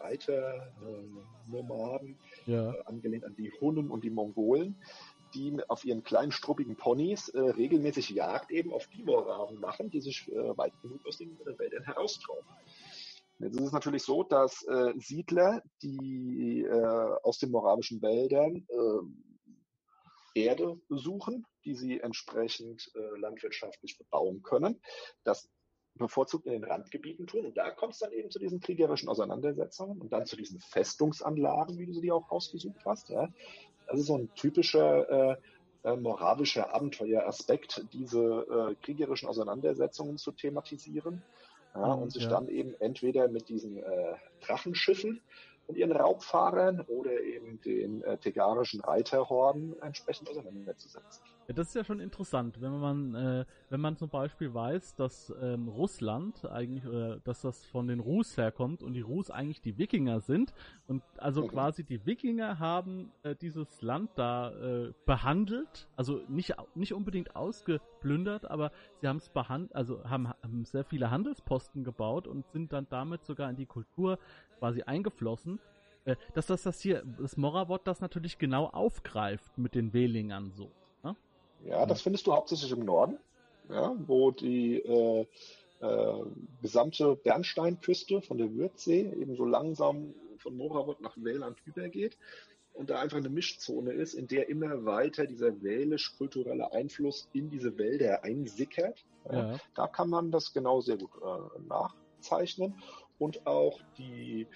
Reiter, 0.00 0.73
äh, 0.83 1.50
Nomaden, 1.50 2.19
ja. 2.47 2.73
äh, 2.73 2.83
angelehnt 2.87 3.25
an 3.25 3.37
die 3.37 3.52
Hunnen 3.61 3.90
und 3.90 4.02
die 4.02 4.11
Mongolen, 4.11 4.76
die 5.35 5.57
auf 5.69 5.85
ihren 5.85 6.02
kleinen 6.02 6.33
struppigen 6.33 6.76
Ponys 6.76 7.28
äh, 7.28 7.40
regelmäßig 7.40 8.11
Jagd 8.11 8.50
eben 8.50 8.73
auf 8.73 8.87
die 8.88 9.02
Moraven 9.02 9.61
machen, 9.61 9.90
die 9.90 10.00
sich 10.00 10.31
äh, 10.31 10.57
weit 10.59 10.73
genug 10.83 11.07
aus 11.07 11.19
den 11.19 11.38
äh, 11.40 11.59
Wäldern 11.59 11.85
heraustrauen. 11.85 12.45
Jetzt 13.38 13.57
ist 13.57 13.66
es 13.66 13.73
natürlich 13.73 14.02
so, 14.02 14.23
dass 14.23 14.62
äh, 14.64 14.92
Siedler, 14.99 15.62
die 15.83 16.64
aus 17.25 17.38
den 17.38 17.50
moravischen 17.50 18.00
Wäldern 18.00 18.66
Erde 20.35 20.81
suchen, 20.88 21.45
die 21.64 21.75
sie 21.75 21.99
entsprechend 21.99 22.92
landwirtschaftlich 23.16 23.99
bebauen 23.99 24.42
können, 24.45 24.81
das 25.25 25.50
bevorzugt 26.02 26.47
in 26.47 26.52
den 26.52 26.64
Randgebieten 26.64 27.26
tun. 27.26 27.47
Und 27.47 27.56
da 27.56 27.71
kommt 27.71 27.94
es 27.94 28.00
dann 28.00 28.12
eben 28.12 28.30
zu 28.30 28.38
diesen 28.38 28.61
kriegerischen 28.61 29.09
Auseinandersetzungen 29.09 30.00
und 30.00 30.12
dann 30.12 30.26
zu 30.26 30.37
diesen 30.37 30.61
Festungsanlagen, 30.61 31.78
wie 31.78 31.87
du 31.87 31.92
sie 31.92 32.02
dir 32.02 32.14
auch 32.14 32.30
ausgesucht 32.30 32.85
hast. 32.85 33.09
Ja. 33.09 33.28
Das 33.87 34.00
ist 34.00 34.06
so 34.06 34.18
ein 34.18 34.32
typischer 34.35 35.32
äh, 35.32 35.37
äh, 35.85 35.97
moravischer 35.97 36.73
Abenteueraspekt, 36.73 37.87
diese 37.92 38.21
äh, 38.21 38.75
kriegerischen 38.85 39.28
Auseinandersetzungen 39.28 40.16
zu 40.16 40.30
thematisieren 40.30 41.23
ja, 41.75 41.92
und 41.94 42.12
sich 42.12 42.25
ja. 42.25 42.30
dann 42.30 42.49
eben 42.49 42.75
entweder 42.80 43.28
mit 43.28 43.49
diesen 43.49 43.78
äh, 43.78 44.14
Drachenschiffen 44.47 45.21
und 45.66 45.76
ihren 45.76 45.92
Raubfahrern 45.92 46.82
oder 46.82 47.21
eben 47.21 47.61
den 47.62 48.02
äh, 48.04 48.16
tegarischen 48.18 48.80
Reiterhorden 48.80 49.75
entsprechend 49.82 50.30
auseinanderzusetzen. 50.30 51.25
Das 51.54 51.68
ist 51.68 51.75
ja 51.75 51.85
schon 51.85 52.00
interessant, 52.00 52.61
wenn 52.61 52.78
man, 52.78 53.14
äh, 53.14 53.44
wenn 53.71 53.80
man 53.80 53.97
zum 53.97 54.09
Beispiel 54.09 54.52
weiß, 54.52 54.94
dass 54.97 55.32
ähm, 55.40 55.68
Russland 55.68 56.44
eigentlich, 56.47 56.87
oder 56.87 57.18
dass 57.21 57.42
das 57.42 57.64
von 57.66 57.87
den 57.88 58.00
Rus 58.00 58.37
herkommt 58.37 58.82
und 58.82 58.94
die 58.94 59.00
Rus 59.00 59.30
eigentlich 59.30 59.61
die 59.61 59.78
Wikinger 59.78 60.21
sind 60.21 60.54
und 60.87 61.02
also 61.18 61.42
mhm. 61.42 61.49
quasi 61.49 61.85
die 61.85 62.04
Wikinger 62.06 62.59
haben 62.59 63.12
äh, 63.23 63.35
dieses 63.35 63.82
Land 63.82 64.11
da 64.16 64.50
äh, 64.52 64.92
behandelt, 65.06 65.88
also 65.97 66.21
nicht 66.28 66.54
nicht 66.75 66.92
unbedingt 66.92 67.37
ausgeplündert, 67.37 68.50
aber 68.50 68.73
sie 69.00 69.09
haben 69.09 69.18
es 69.18 69.28
behandelt, 69.28 69.75
also 69.75 70.04
haben, 70.04 70.28
haben 70.28 70.64
sehr 70.64 70.85
viele 70.85 71.11
Handelsposten 71.11 71.85
gebaut 71.85 72.26
und 72.26 72.47
sind 72.52 72.73
dann 72.73 72.87
damit 72.88 73.25
sogar 73.25 73.50
in 73.50 73.56
die 73.56 73.66
Kultur 73.66 74.18
quasi 74.59 74.82
eingeflossen 74.82 75.61
äh, 76.04 76.16
dass 76.35 76.47
das, 76.47 76.62
das 76.62 76.80
hier, 76.80 77.04
das 77.18 77.37
Moravot 77.37 77.87
das 77.87 78.00
natürlich 78.00 78.38
genau 78.38 78.66
aufgreift 78.66 79.56
mit 79.56 79.75
den 79.75 79.92
Wählingern 79.92 80.50
so. 80.50 80.73
Ja, 81.64 81.87
das 81.87 82.02
findest 82.02 82.26
du 82.26 82.33
hauptsächlich 82.33 82.73
im 82.73 82.85
Norden, 82.85 83.19
ja, 83.69 83.95
wo 84.07 84.31
die 84.31 84.78
äh, 84.78 85.26
äh, 85.81 86.25
gesamte 86.61 87.16
Bernsteinküste 87.16 88.21
von 88.23 88.38
der 88.38 88.54
Würzsee 88.54 89.12
eben 89.12 89.37
so 89.37 89.45
langsam 89.45 90.14
von 90.38 90.57
Moravot 90.57 91.00
nach 91.00 91.16
Wähland 91.16 91.59
übergeht 91.66 92.16
und 92.75 92.90
da 92.90 93.00
einfach 93.00 93.19
eine 93.19 93.28
Mischzone 93.28 93.92
ist, 93.92 94.14
in 94.14 94.26
der 94.26 94.49
immer 94.49 94.85
weiter 94.85 95.26
dieser 95.26 95.62
wählisch-kulturelle 95.62 96.73
Einfluss 96.73 97.28
in 97.33 97.50
diese 97.50 97.76
Wälder 97.78 98.25
einsickert. 98.25 99.04
Ja. 99.31 99.59
Da 99.75 99.87
kann 99.87 100.09
man 100.09 100.31
das 100.31 100.52
genau 100.52 100.81
sehr 100.81 100.97
gut 100.97 101.11
äh, 101.23 101.61
nachzeichnen 101.69 102.75
und 103.19 103.47
auch 103.47 103.81
die 103.99 104.47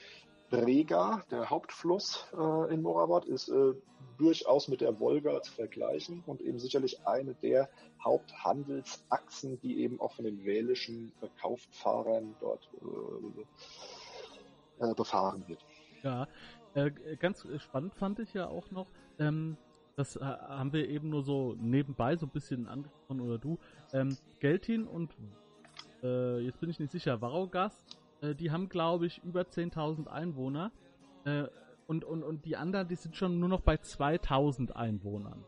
Brega, 0.49 1.25
der 1.31 1.51
Hauptfluss 1.51 2.27
äh, 2.33 2.73
in 2.73 2.83
Moravot, 2.83 3.25
ist 3.25 3.49
äh, 3.49 3.75
durchaus 4.17 4.69
mit 4.69 4.81
der 4.81 4.99
Wolga 5.01 5.43
zu 5.43 5.53
vergleichen 5.53 6.23
und 6.27 6.41
eben 6.41 6.59
sicherlich 6.59 7.07
eine 7.07 7.35
der 7.35 7.69
Haupthandelsachsen, 8.03 9.61
die 9.61 9.83
eben 9.83 10.01
auch 10.01 10.13
von 10.13 10.25
den 10.25 10.45
wälischen 10.45 11.13
Kauftfahrern 11.41 12.35
dort 12.41 12.69
äh, 14.81 14.85
äh, 14.85 14.95
befahren 14.95 15.45
wird. 15.47 15.65
Ja, 16.03 16.29
äh, 16.75 16.91
ganz 17.19 17.47
spannend 17.59 17.95
fand 17.95 18.19
ich 18.19 18.35
ja 18.35 18.49
auch 18.49 18.71
noch, 18.71 18.87
ähm, 19.19 19.57
das 19.97 20.17
äh, 20.17 20.21
haben 20.21 20.73
wir 20.73 20.89
eben 20.89 21.09
nur 21.09 21.23
so 21.23 21.57
nebenbei 21.59 22.17
so 22.17 22.27
ein 22.27 22.31
bisschen 22.31 22.69
angesprochen 22.69 23.21
oder 23.21 23.39
du, 23.39 23.59
ähm, 23.93 24.17
Geltin 24.41 24.87
und 24.87 25.17
äh, 26.03 26.41
jetzt 26.41 26.61
bin 26.61 26.69
ich 26.71 26.79
nicht 26.79 26.93
sicher, 26.93 27.21
Varogast, 27.21 27.83
äh, 28.21 28.35
die 28.35 28.51
haben 28.51 28.69
glaube 28.69 29.07
ich 29.07 29.23
über 29.25 29.43
10.000 29.43 30.07
Einwohner. 30.07 30.71
Äh, 31.87 31.90
und, 31.90 32.05
und, 32.05 32.23
und 32.23 32.45
die 32.45 32.57
anderen, 32.57 32.88
die 32.88 32.97
sind 32.97 33.16
schon 33.16 33.38
nur 33.38 33.49
noch 33.49 33.61
bei 33.61 33.76
2000 33.76 34.75
Einwohnern. 34.76 35.45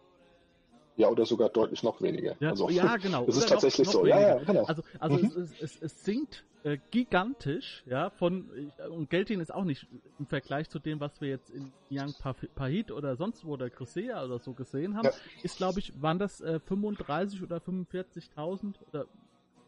Ja, 0.97 1.09
oder 1.09 1.25
sogar 1.25 1.49
deutlich 1.49 1.85
noch 1.85 2.03
weniger. 2.03 2.35
Ja, 2.41 2.51
also, 2.51 2.69
ja 2.71 2.97
genau. 3.03 3.25
Es 3.27 3.37
ist 3.37 3.49
tatsächlich 3.49 3.87
noch, 3.87 3.95
noch 3.95 4.01
so. 4.01 4.07
Ja, 4.07 4.21
ja, 4.21 4.39
genau. 4.39 4.65
Also, 4.65 4.83
also 4.99 5.17
mhm. 5.17 5.43
es, 5.43 5.63
es, 5.63 5.83
es 5.83 6.05
sinkt 6.05 6.45
äh, 6.65 6.79
gigantisch, 6.91 7.85
ja, 7.87 8.11
von, 8.11 8.51
und 8.91 9.09
Geltin 9.09 9.39
ist 9.41 9.55
auch 9.55 9.63
nicht 9.63 9.87
im 10.19 10.27
Vergleich 10.27 10.69
zu 10.69 10.81
dem, 10.81 10.99
was 10.99 11.21
wir 11.21 11.29
jetzt 11.29 11.51
in 11.51 11.73
Yang 11.89 12.15
Pahit 12.57 12.91
oder 12.91 13.15
sonst 13.15 13.45
wo 13.45 13.53
oder 13.53 13.71
Cresea 13.71 14.25
oder 14.25 14.41
so 14.41 14.55
gesehen 14.55 14.97
haben, 14.97 15.07
ja. 15.07 15.13
ist, 15.45 15.59
glaube 15.59 15.79
ich, 15.79 15.93
waren 16.03 16.19
das 16.19 16.41
äh, 16.41 16.59
35 16.59 17.45
oder 17.45 17.59
45.000 17.59 18.75
oder, 18.89 19.07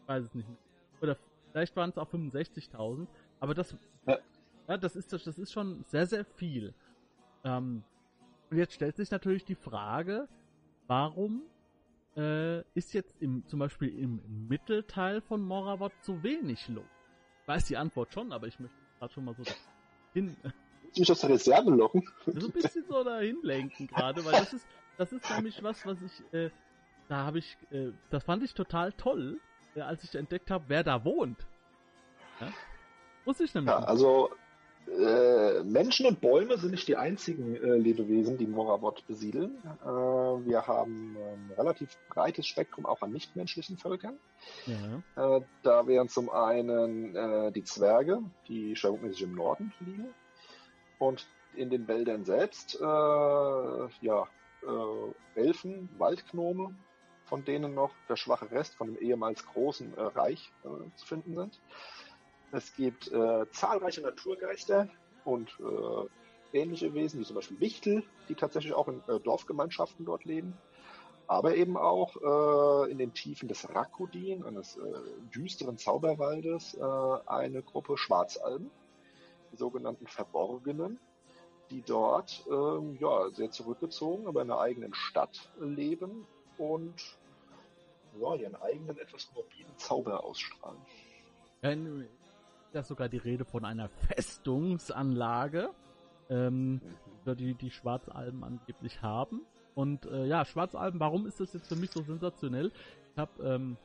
weiß 0.07 0.25
es 0.25 0.35
nicht, 0.35 0.47
oder 1.01 1.15
vielleicht 1.51 1.75
waren 1.77 1.91
es 1.91 1.97
auch 1.97 2.09
65.000, 2.09 3.07
aber 3.39 3.53
das, 3.53 3.75
ja. 4.05 4.17
Ja, 4.71 4.77
das 4.77 4.95
ist 4.95 5.11
das 5.11 5.27
ist 5.27 5.51
schon 5.51 5.83
sehr, 5.83 6.07
sehr 6.07 6.23
viel. 6.23 6.73
Ähm, 7.43 7.83
und 8.49 8.57
jetzt 8.57 8.73
stellt 8.73 8.95
sich 8.95 9.11
natürlich 9.11 9.43
die 9.43 9.55
Frage, 9.55 10.29
warum 10.87 11.41
äh, 12.15 12.61
ist 12.73 12.93
jetzt 12.93 13.21
im, 13.21 13.45
zum 13.47 13.59
Beispiel 13.59 13.89
im 13.89 14.21
Mittelteil 14.47 15.19
von 15.19 15.41
Moravot 15.41 15.91
so 15.99 16.23
wenig 16.23 16.69
los? 16.69 16.85
Ich 17.41 17.47
weiß 17.49 17.65
die 17.65 17.75
Antwort 17.75 18.13
schon, 18.13 18.31
aber 18.31 18.47
ich 18.47 18.61
möchte 18.61 18.77
gerade 18.97 19.11
schon 19.11 19.25
mal 19.25 19.35
so 19.35 19.43
hin. 20.13 20.37
mich 20.97 21.11
aus 21.11 21.19
der 21.19 21.31
Reserve 21.31 21.69
locken? 21.69 22.07
So 22.25 22.47
ein 22.47 22.53
bisschen 22.53 22.85
so 22.87 23.03
dahin 23.03 23.39
lenken 23.43 23.87
gerade, 23.87 24.23
weil 24.23 24.39
das 24.39 24.53
ist, 24.53 24.65
das 24.97 25.11
ist 25.11 25.29
nämlich 25.31 25.61
was, 25.61 25.85
was 25.85 26.01
ich, 26.01 26.33
äh, 26.33 26.49
da 27.09 27.25
habe 27.25 27.39
ich, 27.39 27.57
äh, 27.71 27.91
das 28.09 28.23
fand 28.23 28.41
ich 28.41 28.53
total 28.53 28.93
toll, 28.93 29.37
äh, 29.75 29.81
als 29.81 30.05
ich 30.05 30.15
entdeckt 30.15 30.49
habe, 30.49 30.63
wer 30.69 30.85
da 30.85 31.03
wohnt. 31.03 31.45
Ja? 32.39 32.53
Wusste 33.25 33.43
ich 33.43 33.53
nämlich. 33.53 33.69
Ja, 33.69 33.83
also 33.83 34.31
äh, 34.87 35.63
Menschen 35.63 36.05
und 36.05 36.21
Bäume 36.21 36.57
sind 36.57 36.71
nicht 36.71 36.87
die 36.87 36.97
einzigen 36.97 37.55
äh, 37.55 37.77
Lebewesen, 37.77 38.37
die 38.37 38.47
Moravot 38.47 39.05
besiedeln. 39.07 39.57
Äh, 39.83 39.85
wir 39.85 40.67
haben 40.67 41.15
ein 41.17 41.51
relativ 41.57 41.97
breites 42.09 42.47
Spektrum 42.47 42.85
auch 42.85 43.01
an 43.01 43.11
nichtmenschlichen 43.11 43.77
Völkern. 43.77 44.17
Ja. 44.65 45.37
Äh, 45.37 45.41
da 45.63 45.87
wären 45.87 46.09
zum 46.09 46.29
einen 46.29 47.15
äh, 47.15 47.51
die 47.51 47.63
Zwerge, 47.63 48.21
die 48.47 48.75
schwerpunktmäßig 48.75 49.23
im 49.23 49.35
Norden 49.35 49.71
liegen. 49.79 50.13
Und 50.99 51.25
in 51.55 51.69
den 51.69 51.87
Wäldern 51.87 52.23
selbst, 52.23 52.79
ja, 52.79 54.27
Elfen, 55.35 55.89
Waldgnome, 55.97 56.75
von 57.25 57.43
denen 57.43 57.73
noch 57.73 57.91
der 58.07 58.15
schwache 58.15 58.51
Rest 58.51 58.75
von 58.75 58.87
dem 58.87 58.97
ehemals 58.97 59.45
großen 59.47 59.93
Reich 59.95 60.53
zu 60.95 61.05
finden 61.05 61.35
sind. 61.35 61.59
Es 62.51 62.75
gibt 62.75 63.11
äh, 63.11 63.45
zahlreiche 63.51 64.01
Naturgeister 64.01 64.89
und 65.23 65.49
äh, 65.59 66.57
ähnliche 66.57 66.93
Wesen, 66.93 67.19
wie 67.19 67.25
zum 67.25 67.35
Beispiel 67.35 67.59
Wichtel, 67.59 68.03
die 68.27 68.35
tatsächlich 68.35 68.73
auch 68.73 68.87
in 68.87 69.01
äh, 69.07 69.19
Dorfgemeinschaften 69.19 70.05
dort 70.05 70.25
leben. 70.25 70.57
Aber 71.27 71.55
eben 71.55 71.77
auch 71.77 72.17
äh, 72.17 72.91
in 72.91 72.97
den 72.97 73.13
Tiefen 73.13 73.47
des 73.47 73.73
Rakudin, 73.73 74.43
eines 74.43 74.75
äh, 74.75 74.81
düsteren 75.33 75.77
Zauberwaldes, 75.77 76.73
äh, 76.73 76.81
eine 77.25 77.61
Gruppe 77.63 77.97
Schwarzalben, 77.97 78.69
die 79.51 79.55
sogenannten 79.55 80.07
Verborgenen, 80.07 80.99
die 81.69 81.83
dort 81.83 82.45
ähm, 82.51 82.97
ja, 82.99 83.29
sehr 83.29 83.49
zurückgezogen, 83.49 84.27
aber 84.27 84.41
in 84.41 84.51
einer 84.51 84.59
eigenen 84.59 84.93
Stadt 84.93 85.49
leben 85.57 86.27
und 86.57 87.17
ja, 88.19 88.35
ihren 88.35 88.55
eigenen 88.55 88.97
etwas 88.97 89.31
morbiden 89.33 89.77
Zauber 89.77 90.25
ausstrahlen. 90.25 90.81
In, 92.71 92.75
ja 92.75 92.83
sogar 92.83 93.09
die 93.09 93.17
Rede 93.17 93.45
von 93.45 93.65
einer 93.65 93.89
Festungsanlage, 93.89 95.69
ähm, 96.29 96.81
mhm. 97.25 97.35
die 97.37 97.53
die 97.53 97.71
Schwarzalben 97.71 98.43
angeblich 98.43 99.01
haben. 99.01 99.41
Und 99.75 100.05
äh, 100.05 100.25
ja, 100.25 100.45
Schwarzalben, 100.45 100.99
warum 100.99 101.25
ist 101.25 101.39
das 101.39 101.53
jetzt 101.53 101.67
für 101.67 101.75
mich 101.75 101.91
so 101.91 102.01
sensationell? 102.01 102.71
Ich 103.11 103.17
habe 103.17 103.43
ähm, 103.43 103.77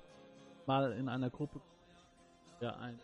mal 0.66 0.92
in 0.92 1.08
einer 1.08 1.30
Gruppe, 1.30 1.60
der 2.60 2.78
ein, 2.78 2.98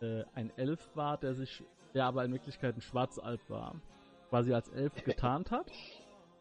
äh, 0.00 0.24
ein 0.34 0.50
Elf 0.56 0.88
war, 0.94 1.18
der 1.18 1.34
sich, 1.34 1.62
der 1.94 2.06
aber 2.06 2.24
in 2.24 2.32
Wirklichkeit 2.32 2.76
ein 2.76 2.80
Schwarzalb 2.80 3.40
war, 3.48 3.74
quasi 4.30 4.54
als 4.54 4.68
Elf 4.70 4.92
getarnt 5.04 5.50
hat. 5.50 5.70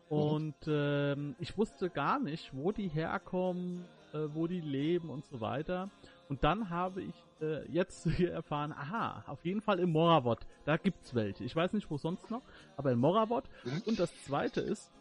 Und 0.10 0.56
ähm, 0.68 1.36
ich 1.40 1.58
wusste 1.58 1.90
gar 1.90 2.20
nicht, 2.20 2.56
wo 2.56 2.72
die 2.72 2.88
herkommen, 2.88 3.84
äh, 4.14 4.20
wo 4.34 4.48
die 4.48 4.62
leben 4.62 5.10
und 5.10 5.26
so 5.26 5.42
weiter. 5.42 5.90
Und 6.30 6.44
dann 6.44 6.70
habe 6.70 7.02
ich 7.02 7.16
äh, 7.42 7.66
jetzt 7.70 8.04
hier 8.16 8.32
erfahren, 8.32 8.72
aha, 8.72 9.24
auf 9.28 9.44
jeden 9.46 9.62
Fall 9.62 9.80
im 9.80 9.92
Moravot, 9.92 10.46
da 10.66 10.78
gibt's 10.78 11.16
welche. 11.16 11.44
Ich 11.44 11.56
weiß 11.56 11.74
nicht, 11.74 11.90
wo 11.90 11.98
sonst 11.98 12.30
noch, 12.30 12.42
aber 12.76 12.92
in 12.92 13.00
Moravot. 13.00 13.46
Mhm. 13.64 13.84
Und 13.86 14.00
das 14.00 14.12
zweite 14.24 14.62
ist, 14.62 14.92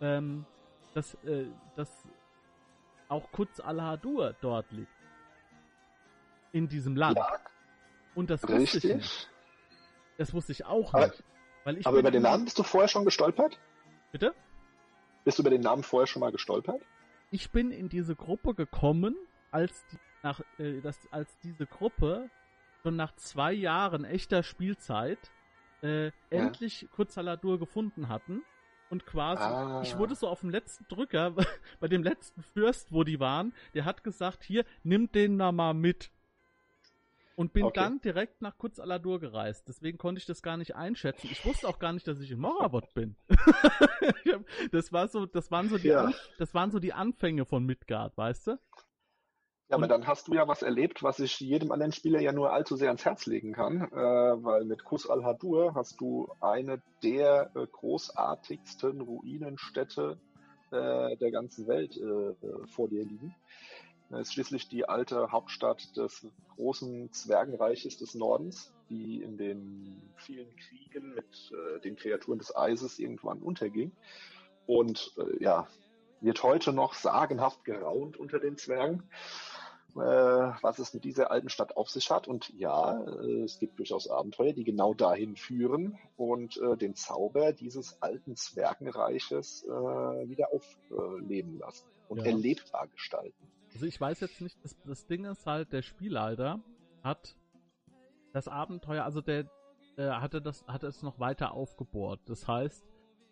ähm, 0.00 0.44
dass, 0.94 1.14
äh, 1.24 1.46
dass 1.76 1.90
auch 3.08 3.30
Kutz 3.30 3.60
al-Hadur 3.60 4.34
dort 4.40 4.70
liegt. 4.72 4.90
In 6.52 6.68
diesem 6.68 6.96
Land. 6.96 7.16
Ja. 7.16 7.38
Und 8.14 8.30
das 8.30 8.42
Richtig. 8.46 8.60
wusste 8.60 8.88
ich 8.88 8.94
nicht. 8.96 9.30
Das 10.18 10.34
wusste 10.34 10.52
ich 10.52 10.64
auch 10.66 10.92
aber, 10.92 11.06
nicht. 11.08 11.24
Weil 11.64 11.78
ich 11.78 11.86
aber 11.86 11.98
über 11.98 12.10
den 12.10 12.22
Namen 12.22 12.44
bist 12.44 12.58
du 12.58 12.62
vorher 12.62 12.88
schon 12.88 13.04
gestolpert? 13.04 13.58
Bitte? 14.10 14.34
Bist 15.24 15.38
du 15.38 15.42
über 15.42 15.50
den 15.50 15.62
Namen 15.62 15.82
vorher 15.82 16.06
schon 16.06 16.20
mal 16.20 16.32
gestolpert? 16.32 16.82
Ich 17.30 17.50
bin 17.50 17.70
in 17.70 17.88
diese 17.88 18.14
Gruppe 18.14 18.54
gekommen, 18.54 19.16
als 19.50 19.86
die, 19.86 19.98
nach, 20.22 20.40
äh, 20.58 20.80
das, 20.80 20.98
als 21.10 21.38
diese 21.40 21.66
Gruppe 21.66 22.30
schon 22.82 22.96
nach 22.96 23.14
zwei 23.16 23.52
Jahren 23.52 24.04
echter 24.04 24.42
Spielzeit 24.42 25.30
äh, 25.82 26.06
ja. 26.06 26.12
endlich 26.30 26.88
Kurzaladur 26.92 27.58
gefunden 27.58 28.08
hatten. 28.08 28.42
Und 28.90 29.06
quasi, 29.06 29.42
ah. 29.42 29.80
ich 29.82 29.96
wurde 29.96 30.14
so 30.14 30.28
auf 30.28 30.40
dem 30.40 30.50
letzten 30.50 30.86
Drücker, 30.88 31.34
bei 31.80 31.88
dem 31.88 32.02
letzten 32.02 32.42
Fürst, 32.42 32.92
wo 32.92 33.04
die 33.04 33.20
waren, 33.20 33.54
der 33.72 33.86
hat 33.86 34.04
gesagt, 34.04 34.44
hier, 34.44 34.66
nimm 34.82 35.10
den 35.10 35.38
da 35.38 35.50
mal 35.50 35.72
mit. 35.72 36.10
Und 37.34 37.54
bin 37.54 37.64
okay. 37.64 37.80
dann 37.80 38.00
direkt 38.02 38.42
nach 38.42 38.58
Kutz 38.58 38.78
Aladur 38.78 39.18
gereist. 39.18 39.66
Deswegen 39.66 39.96
konnte 39.96 40.18
ich 40.18 40.26
das 40.26 40.42
gar 40.42 40.58
nicht 40.58 40.76
einschätzen. 40.76 41.28
Ich 41.32 41.44
wusste 41.46 41.66
auch 41.66 41.78
gar 41.78 41.94
nicht, 41.94 42.06
dass 42.06 42.20
ich 42.20 42.30
in 42.30 42.38
Moravot 42.38 42.92
bin. 42.92 43.16
das 44.72 44.92
war 44.92 45.08
so, 45.08 45.24
das 45.24 45.50
waren 45.50 45.70
so 45.70 45.78
die, 45.78 45.88
ja. 45.88 46.12
Das 46.36 46.52
waren 46.52 46.70
so 46.70 46.78
die 46.78 46.92
Anfänge 46.92 47.46
von 47.46 47.64
Midgard, 47.64 48.14
weißt 48.18 48.48
du? 48.48 48.58
Ja, 49.72 49.78
aber 49.78 49.88
dann 49.88 50.06
hast 50.06 50.28
du 50.28 50.34
ja 50.34 50.46
was 50.46 50.60
erlebt, 50.60 51.02
was 51.02 51.18
ich 51.18 51.40
jedem 51.40 51.72
anderen 51.72 51.92
Spieler 51.92 52.20
ja 52.20 52.32
nur 52.32 52.52
allzu 52.52 52.76
sehr 52.76 52.88
ans 52.88 53.06
Herz 53.06 53.24
legen 53.24 53.54
kann, 53.54 53.80
äh, 53.80 53.94
weil 53.94 54.66
mit 54.66 54.84
Kus 54.84 55.08
al-Hadur 55.08 55.74
hast 55.74 55.98
du 55.98 56.30
eine 56.42 56.82
der 57.02 57.50
äh, 57.54 57.66
großartigsten 57.66 59.00
Ruinenstädte 59.00 60.20
äh, 60.72 61.16
der 61.16 61.30
ganzen 61.30 61.68
Welt 61.68 61.96
äh, 61.96 62.02
äh, 62.02 62.66
vor 62.66 62.90
dir 62.90 63.02
liegen. 63.02 63.34
Das 64.10 64.28
ist 64.28 64.34
schließlich 64.34 64.68
die 64.68 64.86
alte 64.86 65.32
Hauptstadt 65.32 65.96
des 65.96 66.26
großen 66.54 67.10
Zwergenreiches 67.10 67.96
des 67.96 68.14
Nordens, 68.14 68.74
die 68.90 69.22
in 69.22 69.38
den 69.38 70.02
vielen 70.16 70.54
Kriegen 70.54 71.14
mit 71.14 71.50
äh, 71.50 71.80
den 71.80 71.96
Kreaturen 71.96 72.38
des 72.38 72.54
Eises 72.54 72.98
irgendwann 72.98 73.38
unterging. 73.38 73.92
Und 74.66 75.16
ja, 75.40 75.66
wird 76.20 76.42
heute 76.42 76.72
noch 76.72 76.94
sagenhaft 76.94 77.64
geraunt 77.64 78.16
unter 78.16 78.38
den 78.38 78.56
Zwergen 78.56 79.02
äh, 79.02 79.51
was 79.94 80.78
es 80.78 80.94
mit 80.94 81.04
dieser 81.04 81.30
alten 81.30 81.48
Stadt 81.48 81.76
auf 81.76 81.90
sich 81.90 82.10
hat. 82.10 82.28
Und 82.28 82.50
ja, 82.50 83.02
äh, 83.04 83.42
es 83.42 83.58
gibt 83.58 83.78
durchaus 83.78 84.08
Abenteuer, 84.08 84.52
die 84.52 84.64
genau 84.64 84.94
dahin 84.94 85.36
führen 85.36 85.98
und 86.16 86.56
äh, 86.58 86.76
den 86.76 86.94
Zauber 86.94 87.52
dieses 87.52 88.00
alten 88.00 88.36
Zwergenreiches 88.36 89.64
äh, 89.64 89.68
wieder 89.70 90.48
aufleben 90.52 91.58
lassen 91.58 91.88
und 92.08 92.18
ja. 92.18 92.26
erlebbar 92.26 92.88
gestalten. 92.88 93.48
Also 93.74 93.86
ich 93.86 94.00
weiß 94.00 94.20
jetzt 94.20 94.40
nicht, 94.40 94.56
das, 94.62 94.76
das 94.84 95.06
Ding 95.06 95.24
ist 95.24 95.46
halt, 95.46 95.72
der 95.72 95.82
Spielleiter 95.82 96.60
hat 97.02 97.36
das 98.32 98.48
Abenteuer, 98.48 99.04
also 99.04 99.20
der, 99.20 99.50
der 99.96 100.20
hatte 100.20 100.40
das, 100.40 100.66
hatte 100.66 100.86
es 100.86 101.02
noch 101.02 101.18
weiter 101.18 101.52
aufgebohrt. 101.52 102.20
Das 102.26 102.46
heißt, 102.46 102.84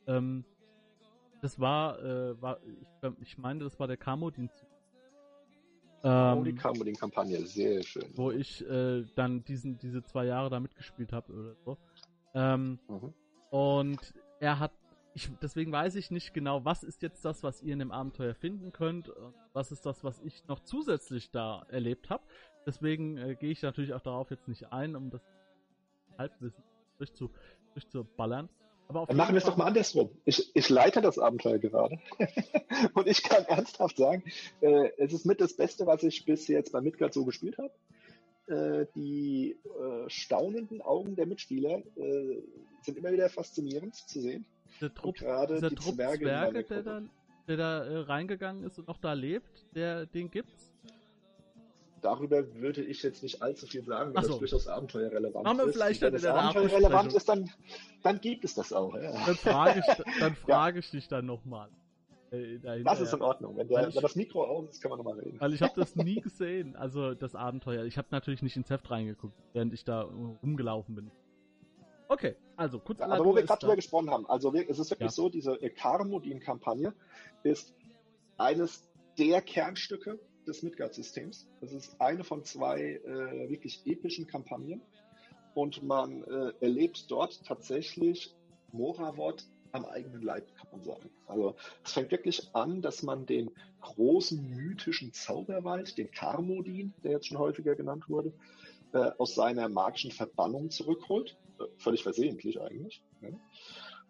ähm, 0.06 0.44
das 1.42 1.58
war, 1.58 1.98
äh, 2.02 2.40
war 2.40 2.60
ich, 2.62 3.22
ich 3.22 3.38
meine, 3.38 3.64
das 3.64 3.78
war 3.78 3.86
der 3.86 3.96
Kamodin-Zug 3.96 4.69
ähm, 6.02 6.44
die 6.44 6.54
Camoling-Kampagne, 6.54 7.44
sehr 7.46 7.82
schön. 7.82 8.06
Wo 8.14 8.30
ich 8.30 8.66
äh, 8.68 9.04
dann 9.14 9.44
diesen, 9.44 9.78
diese 9.78 10.02
zwei 10.02 10.26
Jahre 10.26 10.50
da 10.50 10.60
mitgespielt 10.60 11.12
habe 11.12 11.32
oder 11.32 11.54
so. 11.64 11.78
Ähm, 12.34 12.78
mhm. 12.88 13.12
Und 13.50 14.14
er 14.38 14.58
hat, 14.58 14.72
ich, 15.14 15.30
deswegen 15.42 15.72
weiß 15.72 15.96
ich 15.96 16.10
nicht 16.10 16.32
genau, 16.32 16.64
was 16.64 16.82
ist 16.84 17.02
jetzt 17.02 17.24
das, 17.24 17.42
was 17.42 17.62
ihr 17.62 17.72
in 17.72 17.80
dem 17.80 17.90
Abenteuer 17.90 18.34
finden 18.34 18.72
könnt, 18.72 19.12
was 19.52 19.72
ist 19.72 19.84
das, 19.84 20.04
was 20.04 20.20
ich 20.22 20.46
noch 20.46 20.60
zusätzlich 20.60 21.30
da 21.30 21.66
erlebt 21.68 22.10
habe. 22.10 22.22
Deswegen 22.66 23.16
äh, 23.16 23.34
gehe 23.34 23.50
ich 23.50 23.62
natürlich 23.62 23.92
auch 23.92 24.00
darauf 24.00 24.30
jetzt 24.30 24.48
nicht 24.48 24.72
ein, 24.72 24.96
um 24.96 25.10
das 25.10 25.22
Halbwissen 26.16 26.62
durchzu, 26.98 27.30
durchzuballern. 27.74 28.48
Aber 28.48 28.50
Dann 28.92 29.16
machen 29.16 29.34
wir 29.34 29.38
es 29.38 29.44
doch 29.44 29.56
mal 29.56 29.66
andersrum. 29.66 30.10
Ich, 30.24 30.54
ich 30.54 30.68
leite 30.68 31.00
das 31.00 31.18
Abenteuer 31.18 31.58
gerade. 31.58 31.98
und 32.94 33.06
ich 33.06 33.22
kann 33.22 33.44
ernsthaft 33.44 33.96
sagen, 33.96 34.24
äh, 34.60 34.90
es 34.98 35.12
ist 35.12 35.26
mit 35.26 35.40
das 35.40 35.54
Beste, 35.54 35.86
was 35.86 36.02
ich 36.02 36.24
bis 36.24 36.48
jetzt 36.48 36.72
bei 36.72 36.80
Midgard 36.80 37.14
so 37.14 37.24
gespielt 37.24 37.58
habe. 37.58 37.72
Äh, 38.50 38.86
die 38.96 39.56
äh, 39.64 40.08
staunenden 40.08 40.82
Augen 40.82 41.14
der 41.14 41.26
Mitspieler 41.26 41.82
äh, 41.96 42.42
sind 42.82 42.98
immer 42.98 43.12
wieder 43.12 43.28
faszinierend 43.28 43.94
zu 43.94 44.20
sehen. 44.20 44.44
Der 44.80 44.92
Trupp, 44.92 45.16
gerade 45.16 45.60
die 45.60 45.74
Trupp 45.74 45.94
Zwerge, 45.94 46.24
Zwerge 46.24 46.64
der, 46.64 46.82
da, 46.82 47.02
der 47.46 47.56
da 47.56 47.84
äh, 47.84 47.96
reingegangen 47.98 48.64
ist 48.64 48.78
und 48.78 48.88
noch 48.88 48.98
da 48.98 49.12
lebt, 49.12 49.66
der, 49.74 50.06
den 50.06 50.30
gibt's? 50.30 50.69
Darüber 52.02 52.54
würde 52.54 52.82
ich 52.82 53.02
jetzt 53.02 53.22
nicht 53.22 53.42
allzu 53.42 53.66
viel 53.66 53.84
sagen, 53.84 54.14
weil 54.14 54.22
so. 54.22 54.30
das 54.30 54.38
durchaus 54.38 54.66
abenteuerrelevant 54.66 55.44
Machen 55.44 55.58
wir 55.58 55.66
ist. 55.66 55.74
vielleicht 55.74 56.02
wenn 56.02 56.12
das 56.12 56.24
abenteuerrelevant 56.24 57.12
ist, 57.14 57.28
dann, 57.28 57.50
dann 58.02 58.20
gibt 58.20 58.44
es 58.44 58.54
das 58.54 58.72
auch. 58.72 58.94
Ja. 58.94 59.12
Dann 59.26 59.36
frage 59.36 59.80
ich, 59.80 60.18
dann 60.20 60.34
frage 60.46 60.78
ich 60.78 60.90
dich 60.90 61.08
dann 61.08 61.26
nochmal. 61.26 61.68
Äh, 62.30 62.58
das 62.84 63.00
ist 63.00 63.12
in 63.12 63.22
Ordnung. 63.22 63.56
Wenn, 63.56 63.68
der, 63.68 63.88
ich, 63.88 63.94
wenn 63.94 64.02
das 64.02 64.16
Mikro 64.16 64.44
aus 64.44 64.68
ist, 64.70 64.80
kann 64.80 64.90
man 64.90 64.98
nochmal 64.98 65.18
reden. 65.18 65.40
Weil 65.40 65.52
ich 65.52 65.62
habe 65.62 65.72
das 65.76 65.96
nie 65.96 66.20
gesehen, 66.20 66.76
also 66.76 67.14
das 67.14 67.34
Abenteuer. 67.34 67.84
Ich 67.84 67.98
habe 67.98 68.08
natürlich 68.10 68.42
nicht 68.42 68.56
ins 68.56 68.70
Heft 68.70 68.90
reingeguckt, 68.90 69.34
während 69.52 69.72
ich 69.72 69.84
da 69.84 70.02
rumgelaufen 70.42 70.94
bin. 70.94 71.10
Okay, 72.08 72.36
also 72.56 72.78
kurz. 72.78 73.00
Ja, 73.00 73.06
aber 73.06 73.24
wo 73.24 73.34
wir 73.34 73.42
gerade 73.42 73.60
drüber 73.60 73.76
gesprochen 73.76 74.10
haben, 74.10 74.26
also 74.26 74.52
es 74.54 74.78
ist 74.78 74.90
wirklich 74.90 75.10
ja. 75.10 75.14
so, 75.14 75.28
diese 75.28 75.56
Karmodin-Kampagne 75.56 76.92
ist 77.44 77.72
eines 78.36 78.88
der 79.18 79.42
Kernstücke 79.42 80.18
des 80.50 80.62
Midgard-Systems. 80.62 81.48
Das 81.60 81.72
ist 81.72 82.00
eine 82.00 82.24
von 82.24 82.44
zwei 82.44 82.80
äh, 82.80 83.48
wirklich 83.48 83.82
epischen 83.86 84.26
Kampagnen. 84.26 84.82
Und 85.54 85.82
man 85.82 86.22
äh, 86.24 86.52
erlebt 86.60 87.10
dort 87.10 87.44
tatsächlich 87.44 88.34
Moravot 88.72 89.44
am 89.72 89.84
eigenen 89.84 90.22
Leib, 90.22 90.54
kann 90.56 90.68
man 90.72 90.82
sagen. 90.82 91.10
Also 91.26 91.54
es 91.84 91.92
fängt 91.92 92.10
wirklich 92.10 92.54
an, 92.54 92.82
dass 92.82 93.02
man 93.02 93.26
den 93.26 93.50
großen 93.80 94.48
mythischen 94.48 95.12
Zauberwald, 95.12 95.96
den 95.96 96.10
Karmodin, 96.10 96.92
der 97.02 97.12
jetzt 97.12 97.28
schon 97.28 97.38
häufiger 97.38 97.74
genannt 97.74 98.08
wurde, 98.08 98.32
äh, 98.92 99.10
aus 99.18 99.34
seiner 99.34 99.68
magischen 99.68 100.10
Verbannung 100.10 100.70
zurückholt. 100.70 101.36
Äh, 101.58 101.64
völlig 101.78 102.02
versehentlich 102.02 102.60
eigentlich. 102.60 103.02
Ja. 103.22 103.28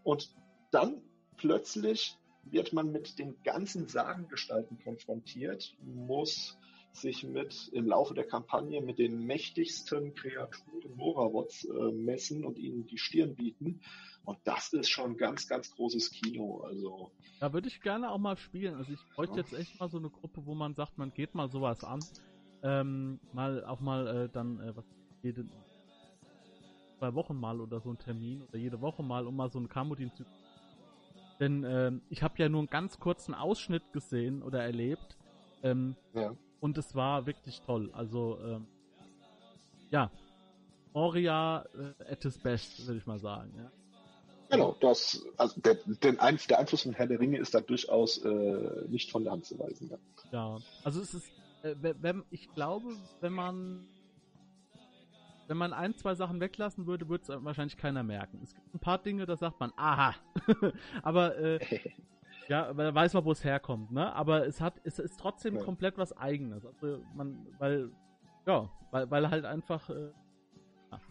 Und 0.03 0.35
dann 0.70 1.03
plötzlich 1.37 2.16
wird 2.44 2.72
man 2.72 2.92
mit 2.92 3.18
den 3.18 3.42
ganzen 3.42 3.87
Sagengestalten 3.87 4.79
konfrontiert, 4.83 5.76
muss 5.83 6.59
sich 6.92 7.24
mit 7.24 7.68
im 7.72 7.87
Laufe 7.87 8.14
der 8.14 8.26
Kampagne 8.26 8.81
mit 8.81 8.98
den 8.98 9.24
mächtigsten 9.24 10.14
Kreaturen 10.14 10.96
Moravots 10.96 11.64
äh, 11.64 11.92
messen 11.92 12.44
und 12.44 12.59
ihnen 12.59 12.87
die 12.87 12.98
Stirn 12.98 13.37
bieten. 13.37 13.81
Und 14.24 14.38
das 14.44 14.72
ist 14.72 14.90
schon 14.90 15.16
ganz, 15.16 15.48
ganz 15.48 15.70
großes 15.70 16.11
Kino. 16.11 16.62
Also 16.62 17.11
da 17.40 17.53
würde 17.53 17.68
ich 17.68 17.81
gerne 17.81 18.11
auch 18.11 18.18
mal 18.18 18.37
spielen. 18.37 18.74
Also 18.74 18.92
ich 18.92 19.00
bräuchte 19.14 19.37
ja. 19.37 19.42
jetzt 19.42 19.55
echt 19.55 19.81
mal 19.81 19.88
so 19.88 19.98
eine 19.98 20.11
Gruppe, 20.11 20.44
wo 20.44 20.55
man 20.55 20.74
sagt, 20.74 20.98
man 20.98 21.12
geht 21.12 21.35
mal 21.35 21.48
sowas 21.48 21.85
an. 21.85 22.00
Ähm, 22.62 23.20
mal 23.33 23.64
auch 23.64 23.81
mal 23.81 24.07
äh, 24.07 24.29
dann 24.29 24.61
äh, 24.61 24.76
was 24.76 24.85
jede 25.22 25.46
zwei 26.98 27.14
Wochen 27.14 27.40
mal 27.40 27.61
oder 27.61 27.81
so 27.81 27.90
ein 27.90 27.98
Termin 27.98 28.42
oder 28.42 28.59
jede 28.59 28.81
Woche 28.83 29.03
mal, 29.03 29.26
um 29.26 29.35
mal 29.35 29.50
so 29.50 29.59
ein 29.59 29.70
Kamodin 29.70 30.12
zu 30.12 30.24
denn 31.40 31.64
ähm, 31.64 32.03
ich 32.11 32.22
habe 32.22 32.35
ja 32.37 32.48
nur 32.48 32.61
einen 32.61 32.70
ganz 32.70 33.00
kurzen 33.00 33.35
Ausschnitt 33.35 33.92
gesehen 33.92 34.42
oder 34.42 34.62
erlebt. 34.62 35.16
Ähm, 35.62 35.96
ja. 36.14 36.35
Und 36.61 36.76
es 36.79 36.94
war 36.94 37.26
wirklich 37.26 37.62
toll. 37.62 37.90
Also, 37.92 38.38
ähm, 38.44 38.66
ja. 39.90 40.11
Oria 40.92 41.64
äh, 41.74 42.12
at 42.12 42.22
his 42.22 42.38
best, 42.38 42.87
würde 42.87 42.98
ich 42.98 43.07
mal 43.07 43.18
sagen. 43.18 43.53
Ja. 43.57 43.70
Genau, 44.50 44.76
das, 44.81 45.24
also 45.37 45.61
der, 45.61 45.76
der, 46.03 46.20
Einf 46.20 46.48
der 46.48 46.59
Einfluss 46.59 46.83
von 46.83 46.92
Herr 46.92 47.07
der 47.07 47.20
Ringe 47.20 47.38
ist 47.38 47.55
da 47.55 47.61
durchaus 47.61 48.18
äh, 48.24 48.85
nicht 48.88 49.11
von 49.11 49.22
der 49.22 49.33
Hand 49.33 49.46
zu 49.46 49.59
weisen. 49.59 49.88
Ja, 49.88 49.98
ja. 50.33 50.59
also 50.83 51.00
es 51.00 51.14
ist, 51.14 51.31
äh, 51.62 51.76
wenn, 51.81 52.24
ich 52.31 52.53
glaube, 52.53 52.96
wenn 53.20 53.33
man 53.33 53.87
wenn 55.50 55.56
man 55.56 55.72
ein, 55.72 55.96
zwei 55.96 56.14
Sachen 56.14 56.38
weglassen 56.38 56.86
würde, 56.86 57.08
würde 57.08 57.24
es 57.24 57.44
wahrscheinlich 57.44 57.76
keiner 57.76 58.04
merken. 58.04 58.38
Es 58.40 58.54
gibt 58.54 58.72
ein 58.72 58.78
paar 58.78 58.98
Dinge, 58.98 59.26
da 59.26 59.36
sagt 59.36 59.58
man, 59.58 59.72
aha. 59.74 60.14
aber 61.02 61.36
äh, 61.38 61.58
ja, 62.48 62.76
weil 62.76 62.86
da 62.86 62.94
weiß 62.94 63.14
man, 63.14 63.24
wo 63.24 63.32
es 63.32 63.42
herkommt, 63.42 63.90
ne? 63.90 64.14
Aber 64.14 64.46
es 64.46 64.60
hat, 64.60 64.80
es 64.84 65.00
ist 65.00 65.18
trotzdem 65.18 65.56
ja. 65.56 65.64
komplett 65.64 65.98
was 65.98 66.16
Eigenes. 66.16 66.64
Also 66.64 67.02
man, 67.16 67.48
weil, 67.58 67.90
ja, 68.46 68.70
weil, 68.92 69.10
weil 69.10 69.28
halt 69.28 69.44
einfach, 69.44 69.90
äh, 69.90 70.12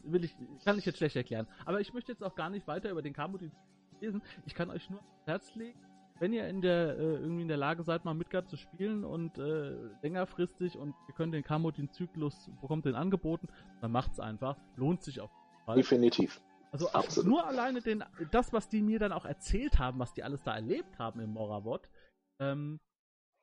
will 0.04 0.24
ich, 0.24 0.34
kann 0.64 0.78
ich 0.78 0.86
jetzt 0.86 1.00
schlecht 1.00 1.18
erklären. 1.18 1.46
Aber 1.66 1.82
ich 1.82 1.94
möchte 1.94 2.14
jetzt 2.14 2.24
auch 2.24 2.36
gar 2.36 2.50
nicht 2.50 2.66
weiter 2.66 2.92
über 2.92 3.02
den 3.02 3.12
Kamodi 3.12 3.52
lesen. 4.00 4.22
Ich 4.46 4.56
kann 4.56 4.70
euch 4.70 4.90
nur 4.90 5.02
ans 5.02 5.28
Herz 5.28 5.56
legen, 5.56 5.82
wenn 6.20 6.34
ihr 6.34 6.48
in 6.48 6.62
der 6.62 6.98
äh, 6.98 7.16
irgendwie 7.16 7.44
in 7.44 7.48
der 7.48 7.58
Lage 7.58 7.84
seid, 7.84 8.06
mal 8.06 8.14
Midgard 8.14 8.50
zu 8.50 8.58
spielen 8.58 9.04
und 9.04 9.38
äh, 9.38 9.72
längerfristig 10.02 10.78
und 10.78 10.94
ihr 11.08 11.14
könnt 11.14 11.34
den 11.34 11.44
Kamodin-Zyklus, 11.44 12.50
bekommt 12.62 12.86
den 12.86 12.96
angeboten, 12.96 13.48
dann 13.82 13.92
macht's 13.92 14.20
einfach. 14.20 14.58
Lohnt 14.76 15.02
sich 15.04 15.22
auf 15.22 15.32
jeden 15.32 15.66
Fall. 15.66 15.76
Definitiv. 15.78 16.42
Also 16.72 16.90
Absolut. 16.92 17.30
nur 17.30 17.48
alleine 17.48 17.82
den, 17.82 18.04
das, 18.32 18.54
was 18.54 18.70
die 18.70 18.82
mir 18.82 19.00
dann 19.00 19.12
auch 19.12 19.26
erzählt 19.26 19.80
haben, 19.80 19.98
was 20.00 20.14
die 20.14 20.24
alles 20.24 20.44
da 20.44 20.54
erlebt 20.54 21.00
haben 21.00 21.20
im 21.20 21.32
Moravot, 21.32 21.90
ähm, 22.40 22.80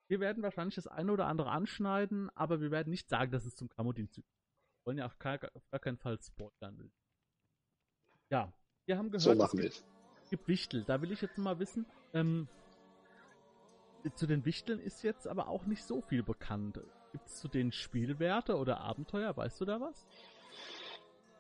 wir 0.09 0.21
werden 0.21 0.43
wahrscheinlich 0.43 0.77
das 0.77 0.87
eine 0.87 1.11
oder 1.11 1.27
andere 1.27 1.51
anschneiden, 1.51 2.31
aber 2.37 2.61
wir 2.61 2.71
werden 2.71 2.91
nicht 2.91 3.09
sagen, 3.09 3.33
dass 3.33 3.45
es 3.45 3.57
zum 3.57 3.69
Kamodin-Zyklus. 3.69 4.25
Wir 4.25 4.87
wollen 4.87 4.99
ja 4.99 5.07
auf 5.07 5.19
gar, 5.19 5.41
auf 5.55 5.69
gar 5.71 5.81
keinen 5.81 5.99
Fall 5.99 6.19
spoilern. 6.23 6.93
Ja, 8.31 8.53
wir 8.87 8.99
haben 8.99 9.11
gehört, 9.11 9.23
so 9.23 9.35
machen 9.35 9.59
es 10.27 10.31
gibt 10.31 10.49
Wichtel. 10.49 10.83
Da 10.85 11.01
will 11.01 11.13
ich 11.13 11.21
jetzt 11.21 11.39
mal 11.39 11.59
wissen, 11.61 11.87
ähm, 12.13 12.49
zu 14.15 14.27
den 14.27 14.45
Wichteln 14.45 14.81
ist 14.81 15.03
jetzt 15.03 15.27
aber 15.27 15.49
auch 15.49 15.67
nicht 15.67 15.85
so 15.85 16.01
viel 16.01 16.23
bekannt. 16.23 16.81
Gibt 17.13 17.27
es 17.27 17.41
zu 17.41 17.49
den 17.49 17.73
Spielwerte 17.73 18.57
oder 18.57 18.81
Abenteuer? 18.81 19.37
Weißt 19.37 19.61
du 19.61 19.65
da 19.65 19.81
was? 19.81 20.07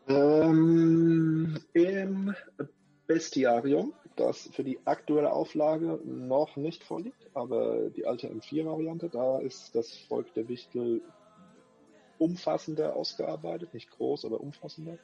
Ähm, 0.09 1.59
Im 1.73 2.35
Bestiarium, 3.07 3.93
das 4.17 4.49
für 4.53 4.65
die 4.65 4.79
aktuelle 4.85 5.33
Auflage 5.33 6.01
noch 6.05 6.57
nicht 6.57 6.85
vorliegt, 6.85 7.31
aber 7.35 7.91
die 7.91 8.07
alte 8.07 8.29
M4-Variante, 8.29 9.09
da 9.09 9.39
ist 9.39 9.75
das 9.75 9.97
Volk 9.97 10.33
der 10.35 10.49
Wichtel 10.49 11.03
umfassender 12.19 12.97
ausgearbeitet, 12.97 13.75
nicht 13.75 13.91
groß, 13.91 14.25
aber 14.25 14.41
umfassender. 14.41 14.99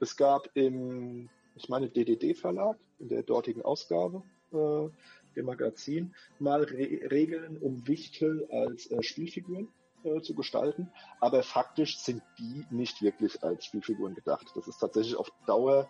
Es 0.00 0.16
gab 0.16 0.48
im, 0.54 1.28
ich 1.56 1.68
meine, 1.68 1.88
DDD-Verlag, 1.88 2.76
in 2.98 3.08
der 3.08 3.22
dortigen 3.22 3.62
Ausgabe, 3.62 4.22
äh, 4.52 4.88
dem 5.36 5.46
Magazin, 5.46 6.14
mal 6.38 6.62
Re 6.62 7.10
Regeln, 7.10 7.58
um 7.58 7.86
Wichtel 7.86 8.48
als 8.50 8.90
äh, 8.90 9.02
Spielfiguren 9.02 9.68
äh, 10.04 10.20
zu 10.20 10.34
gestalten. 10.34 10.90
Aber 11.20 11.42
faktisch 11.42 11.98
sind 11.98 12.22
die 12.38 12.66
nicht 12.70 13.02
wirklich 13.02 13.42
als 13.42 13.64
Spielfiguren 13.64 14.14
gedacht. 14.14 14.46
Das 14.54 14.68
ist 14.68 14.78
tatsächlich 14.78 15.16
auf 15.16 15.30
Dauer 15.46 15.88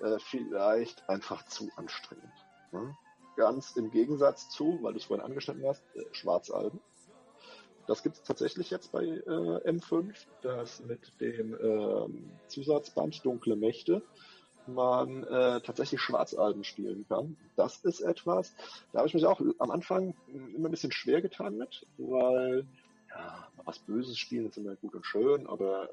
äh, 0.00 0.18
vielleicht 0.18 1.08
einfach 1.08 1.44
zu 1.46 1.70
anstrengend. 1.76 2.32
Ne? 2.72 2.96
Ganz 3.36 3.76
im 3.76 3.90
Gegensatz 3.90 4.48
zu, 4.48 4.78
weil 4.82 4.92
du 4.92 4.98
es 4.98 5.04
vorhin 5.04 5.24
angeschnitten 5.24 5.66
hast, 5.66 5.84
äh, 5.94 6.04
Schwarzalben. 6.12 6.80
Das 7.86 8.02
gibt 8.02 8.16
es 8.16 8.22
tatsächlich 8.22 8.70
jetzt 8.70 8.92
bei 8.92 9.04
äh, 9.04 9.70
M5, 9.70 10.14
das 10.42 10.80
mit 10.84 11.12
dem 11.20 11.56
ähm, 11.58 12.30
Zusatzband 12.46 13.24
Dunkle 13.24 13.56
Mächte 13.56 14.02
man 14.68 15.24
äh, 15.24 15.60
tatsächlich 15.60 16.00
Schwarzalben 16.00 16.64
spielen 16.64 17.06
kann. 17.08 17.36
Das 17.56 17.78
ist 17.78 18.00
etwas, 18.00 18.54
da 18.92 18.98
habe 18.98 19.08
ich 19.08 19.14
mich 19.14 19.26
auch 19.26 19.40
am 19.58 19.70
Anfang 19.70 20.14
immer 20.54 20.68
ein 20.68 20.70
bisschen 20.70 20.92
schwer 20.92 21.20
getan 21.20 21.56
mit, 21.56 21.86
weil 21.96 22.66
ja, 23.10 23.48
was 23.64 23.78
Böses 23.80 24.18
spielen 24.18 24.46
ist 24.46 24.58
immer 24.58 24.76
gut 24.76 24.94
und 24.94 25.06
schön, 25.06 25.46
aber 25.46 25.88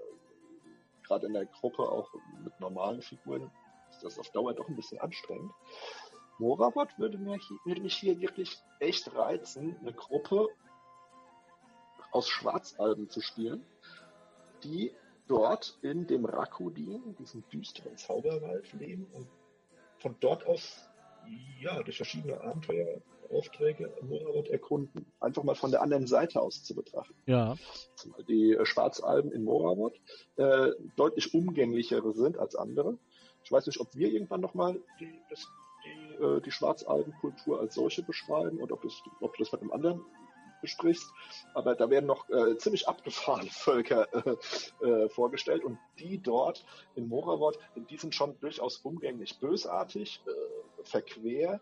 gerade 1.03 1.27
in 1.27 1.33
der 1.33 1.45
Gruppe 1.45 1.83
auch 1.83 2.09
mit 2.43 2.59
normalen 2.59 3.01
Figuren 3.01 3.49
ist 3.89 4.03
das 4.03 4.19
auf 4.19 4.29
Dauer 4.31 4.53
doch 4.53 4.67
ein 4.67 4.75
bisschen 4.75 4.99
anstrengend. 4.99 5.51
Moravot 6.37 6.89
würde, 6.97 7.17
würde 7.19 7.81
mich 7.81 7.95
hier 7.95 8.19
wirklich 8.19 8.57
echt 8.79 9.13
reizen, 9.15 9.77
eine 9.79 9.93
Gruppe 9.93 10.49
aus 12.11 12.27
Schwarzalben 12.27 13.09
zu 13.09 13.21
spielen, 13.21 13.65
die 14.63 14.93
dort 15.27 15.77
in 15.81 16.07
dem 16.07 16.25
Rakudin, 16.25 17.15
diesem 17.17 17.43
düsteren 17.49 17.97
Zauberwald 17.97 18.71
leben 18.73 19.07
und 19.13 19.27
von 19.97 20.15
dort 20.19 20.45
aus 20.45 20.89
ja, 21.59 21.81
durch 21.83 21.97
verschiedene 21.97 22.39
Abenteueraufträge 22.41 23.91
Moravot 24.01 24.49
erkunden. 24.49 25.05
Einfach 25.19 25.43
mal 25.43 25.55
von 25.55 25.71
der 25.71 25.81
anderen 25.81 26.07
Seite 26.07 26.41
aus 26.41 26.63
zu 26.63 26.75
betrachten. 26.75 27.15
Ja. 27.25 27.55
Die 28.27 28.53
äh, 28.53 28.65
Schwarzalben 28.65 29.31
in 29.31 29.43
Moravot 29.43 29.99
äh, 30.35 30.71
deutlich 30.95 31.33
umgänglichere 31.33 32.13
sind 32.13 32.37
als 32.37 32.55
andere. 32.55 32.97
Ich 33.43 33.51
weiß 33.51 33.65
nicht, 33.67 33.79
ob 33.79 33.95
wir 33.95 34.11
irgendwann 34.11 34.41
nochmal 34.41 34.79
die, 34.99 35.19
das, 35.29 35.47
die, 35.85 36.23
äh, 36.23 36.41
die 36.41 36.51
Schwarzalbenkultur 36.51 37.59
als 37.59 37.75
solche 37.75 38.03
beschreiben 38.03 38.59
und 38.59 38.71
ob, 38.71 38.81
das, 38.81 38.93
ob 39.21 39.35
du 39.35 39.43
das 39.43 39.51
mit 39.51 39.61
einem 39.61 39.71
anderen 39.71 40.05
besprichst. 40.65 41.11
Aber 41.53 41.75
da 41.75 41.89
werden 41.89 42.07
noch 42.07 42.27
äh, 42.29 42.57
ziemlich 42.57 42.87
abgefahrene 42.87 43.49
Völker 43.51 44.07
äh, 44.13 44.85
äh, 44.85 45.09
vorgestellt 45.09 45.63
und 45.63 45.77
die 45.99 46.17
dort 46.21 46.65
in 46.95 47.07
Moravot, 47.07 47.59
die 47.89 47.97
sind 47.97 48.13
schon 48.15 48.39
durchaus 48.39 48.77
umgänglich 48.77 49.39
bösartig, 49.39 50.21
äh, 50.27 50.83
verquer, 50.83 51.61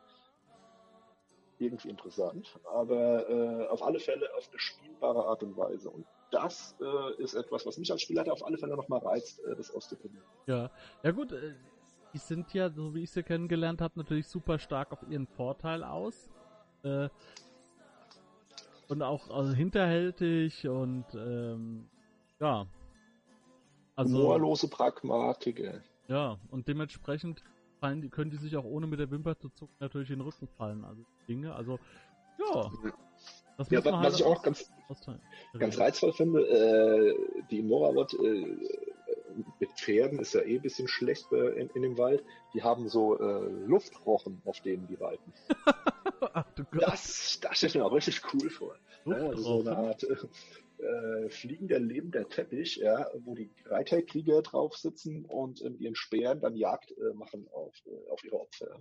irgendwie 1.59 1.89
interessant, 1.89 2.59
aber 2.73 3.29
äh, 3.29 3.67
auf 3.67 3.83
alle 3.83 3.99
Fälle 3.99 4.27
auf 4.35 4.49
eine 4.49 4.59
spielbare 4.59 5.25
Art 5.25 5.43
und 5.43 5.55
Weise. 5.55 5.89
Und 5.89 6.05
das 6.31 6.75
äh, 6.81 7.21
ist 7.21 7.35
etwas, 7.35 7.65
was 7.65 7.77
mich 7.77 7.91
als 7.91 8.01
Spieler 8.01 8.29
auf 8.31 8.45
alle 8.45 8.57
Fälle 8.57 8.75
nochmal 8.75 8.99
reizt, 8.99 9.39
das 9.57 9.73
auszuprobieren. 9.73 10.25
Ja, 10.47 10.71
ja 11.03 11.11
gut, 11.11 11.33
die 12.13 12.17
sind 12.17 12.53
ja, 12.53 12.69
so 12.69 12.93
wie 12.95 13.03
ich 13.03 13.11
sie 13.11 13.23
kennengelernt 13.23 13.81
habe, 13.81 13.99
natürlich 13.99 14.27
super 14.27 14.59
stark 14.59 14.91
auf 14.91 15.03
ihren 15.09 15.27
Vorteil 15.27 15.83
aus. 15.83 16.31
Äh, 16.83 17.09
und 18.93 19.01
auch 19.01 19.29
also 19.29 19.53
hinterhältig 19.53 20.67
und 20.67 21.05
ähm, 21.15 21.89
ja. 22.39 22.65
Also 23.95 24.17
humorlose 24.17 24.67
Pragmatiker. 24.69 25.81
Ja, 26.07 26.37
und 26.51 26.67
dementsprechend 26.67 27.43
fallen 27.79 28.01
die, 28.01 28.09
können 28.09 28.31
die 28.31 28.37
sich 28.37 28.55
auch 28.55 28.65
ohne 28.65 28.87
mit 28.87 28.99
der 28.99 29.11
Wimper 29.11 29.37
zu 29.37 29.49
zucken 29.49 29.75
natürlich 29.79 30.09
in 30.09 30.19
den 30.19 30.25
Rücken 30.25 30.47
fallen. 30.47 30.85
Also 30.85 31.03
Dinge, 31.27 31.53
also 31.53 31.79
ja. 32.39 32.71
Das 33.57 33.69
ja, 33.69 33.85
was, 33.85 33.93
halt 33.93 34.15
ich 34.15 34.23
auch 34.23 34.41
ganz, 34.41 34.71
ganz 35.59 35.79
reizvoll 35.79 36.13
finde, 36.13 36.41
äh, 36.41 37.15
die 37.51 37.61
Moravot 37.61 38.13
äh, 38.13 38.57
mit 39.59 39.71
Pferden 39.71 40.19
ist 40.19 40.33
ja 40.33 40.41
eh 40.41 40.55
ein 40.55 40.61
bisschen 40.61 40.87
schlecht 40.87 41.31
in, 41.31 41.69
in 41.73 41.81
dem 41.81 41.97
Wald. 41.97 42.23
Die 42.53 42.63
haben 42.63 42.87
so 42.89 43.17
äh, 43.19 43.49
Luftrochen, 43.65 44.41
auf 44.45 44.59
denen 44.61 44.87
die 44.87 44.95
reiten. 44.95 45.33
Ach, 46.33 46.45
das, 46.71 47.39
das 47.41 47.57
stelle 47.57 47.69
ich 47.69 47.75
mir 47.75 47.85
auch 47.85 47.93
richtig 47.93 48.21
cool 48.33 48.49
vor. 48.49 48.75
Ja, 49.05 49.35
so 49.35 49.59
eine 49.59 49.75
Art 49.75 50.05
äh, 50.83 51.29
fliegender 51.29 51.79
lebender 51.79 52.27
Teppich, 52.27 52.77
ja, 52.77 53.07
wo 53.19 53.35
die 53.35 53.51
Reiterkrieger 53.65 54.41
drauf 54.41 54.75
sitzen 54.75 55.25
und 55.25 55.61
in 55.61 55.79
ihren 55.79 55.95
Speeren 55.95 56.41
dann 56.41 56.55
Jagd 56.55 56.91
äh, 56.91 57.13
machen 57.13 57.47
auf, 57.53 57.73
äh, 57.85 58.09
auf 58.09 58.23
ihre 58.23 58.39
Opfer. 58.39 58.79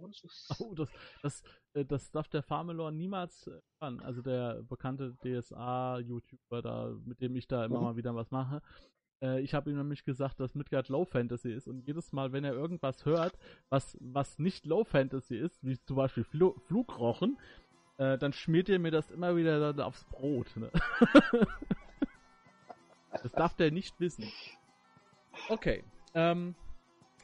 Oh, 0.59 0.75
das, 0.75 0.89
das, 1.23 1.43
äh, 1.75 1.85
das 1.85 2.11
darf 2.11 2.29
der 2.29 2.43
Farmelor 2.43 2.91
niemals 2.91 3.47
hören. 3.47 4.01
Also 4.01 4.23
der 4.23 4.63
bekannte 4.63 5.15
DSA-YouTuber 5.23 6.63
da, 6.63 6.97
mit 7.05 7.21
dem 7.21 7.37
ich 7.37 7.47
da 7.47 7.65
immer 7.65 7.79
mhm. 7.79 7.85
mal 7.85 7.97
wieder 7.97 8.15
was 8.15 8.31
mache. 8.31 8.63
Äh, 9.23 9.41
ich 9.41 9.55
habe 9.55 9.71
ihm 9.71 9.77
nämlich 9.77 10.05
gesagt, 10.05 10.41
dass 10.41 10.55
Midgard 10.55 10.89
Low 10.89 11.05
Fantasy 11.05 11.53
ist 11.53 11.69
und 11.69 11.87
jedes 11.87 12.13
Mal, 12.13 12.33
wenn 12.33 12.45
er 12.45 12.53
irgendwas 12.53 13.05
hört, 13.07 13.39
was, 13.69 13.97
was 14.01 14.39
nicht 14.39 14.67
Low 14.67 14.85
Fantasy 14.85 15.37
ist, 15.37 15.65
wie 15.65 15.79
zum 15.79 15.97
Beispiel 15.97 16.25
Fl 16.25 16.53
Flugrochen, 16.67 17.39
äh, 17.99 18.19
dann 18.19 18.33
schmiert 18.33 18.69
er 18.69 18.79
mir 18.79 18.91
das 18.91 19.11
immer 19.11 19.37
wieder 19.37 19.75
aufs 19.87 20.05
Brot. 20.07 20.57
Ne? 20.57 20.71
das 23.23 23.33
darf 23.33 23.55
der 23.55 23.71
nicht 23.71 23.99
wissen. 24.01 24.31
Okay. 25.49 25.85
Ähm, 26.15 26.55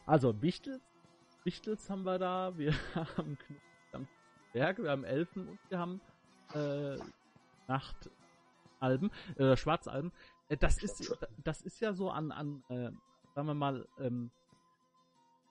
also 0.06 0.40
Wichtels, 0.40 0.80
Wichtels 1.44 1.90
haben 1.90 2.04
wir 2.04 2.18
da, 2.18 2.56
wir 2.56 2.72
haben 2.94 3.36
Berge, 4.52 4.84
wir 4.84 4.90
haben 4.90 5.04
Elfen 5.04 5.48
und 5.48 5.58
wir 5.68 5.78
haben 5.78 6.00
äh, 6.54 6.96
Nachtalben, 7.66 9.10
äh, 9.36 9.56
Schwarzalben. 9.56 10.12
Äh, 10.48 10.56
das 10.56 10.82
ist, 10.82 11.16
das 11.44 11.62
ist 11.62 11.80
ja 11.80 11.92
so 11.92 12.10
an, 12.10 12.32
an 12.32 12.62
äh, 12.68 12.90
sagen 13.34 13.46
wir 13.46 13.54
mal, 13.54 13.86
ähm, 14.00 14.30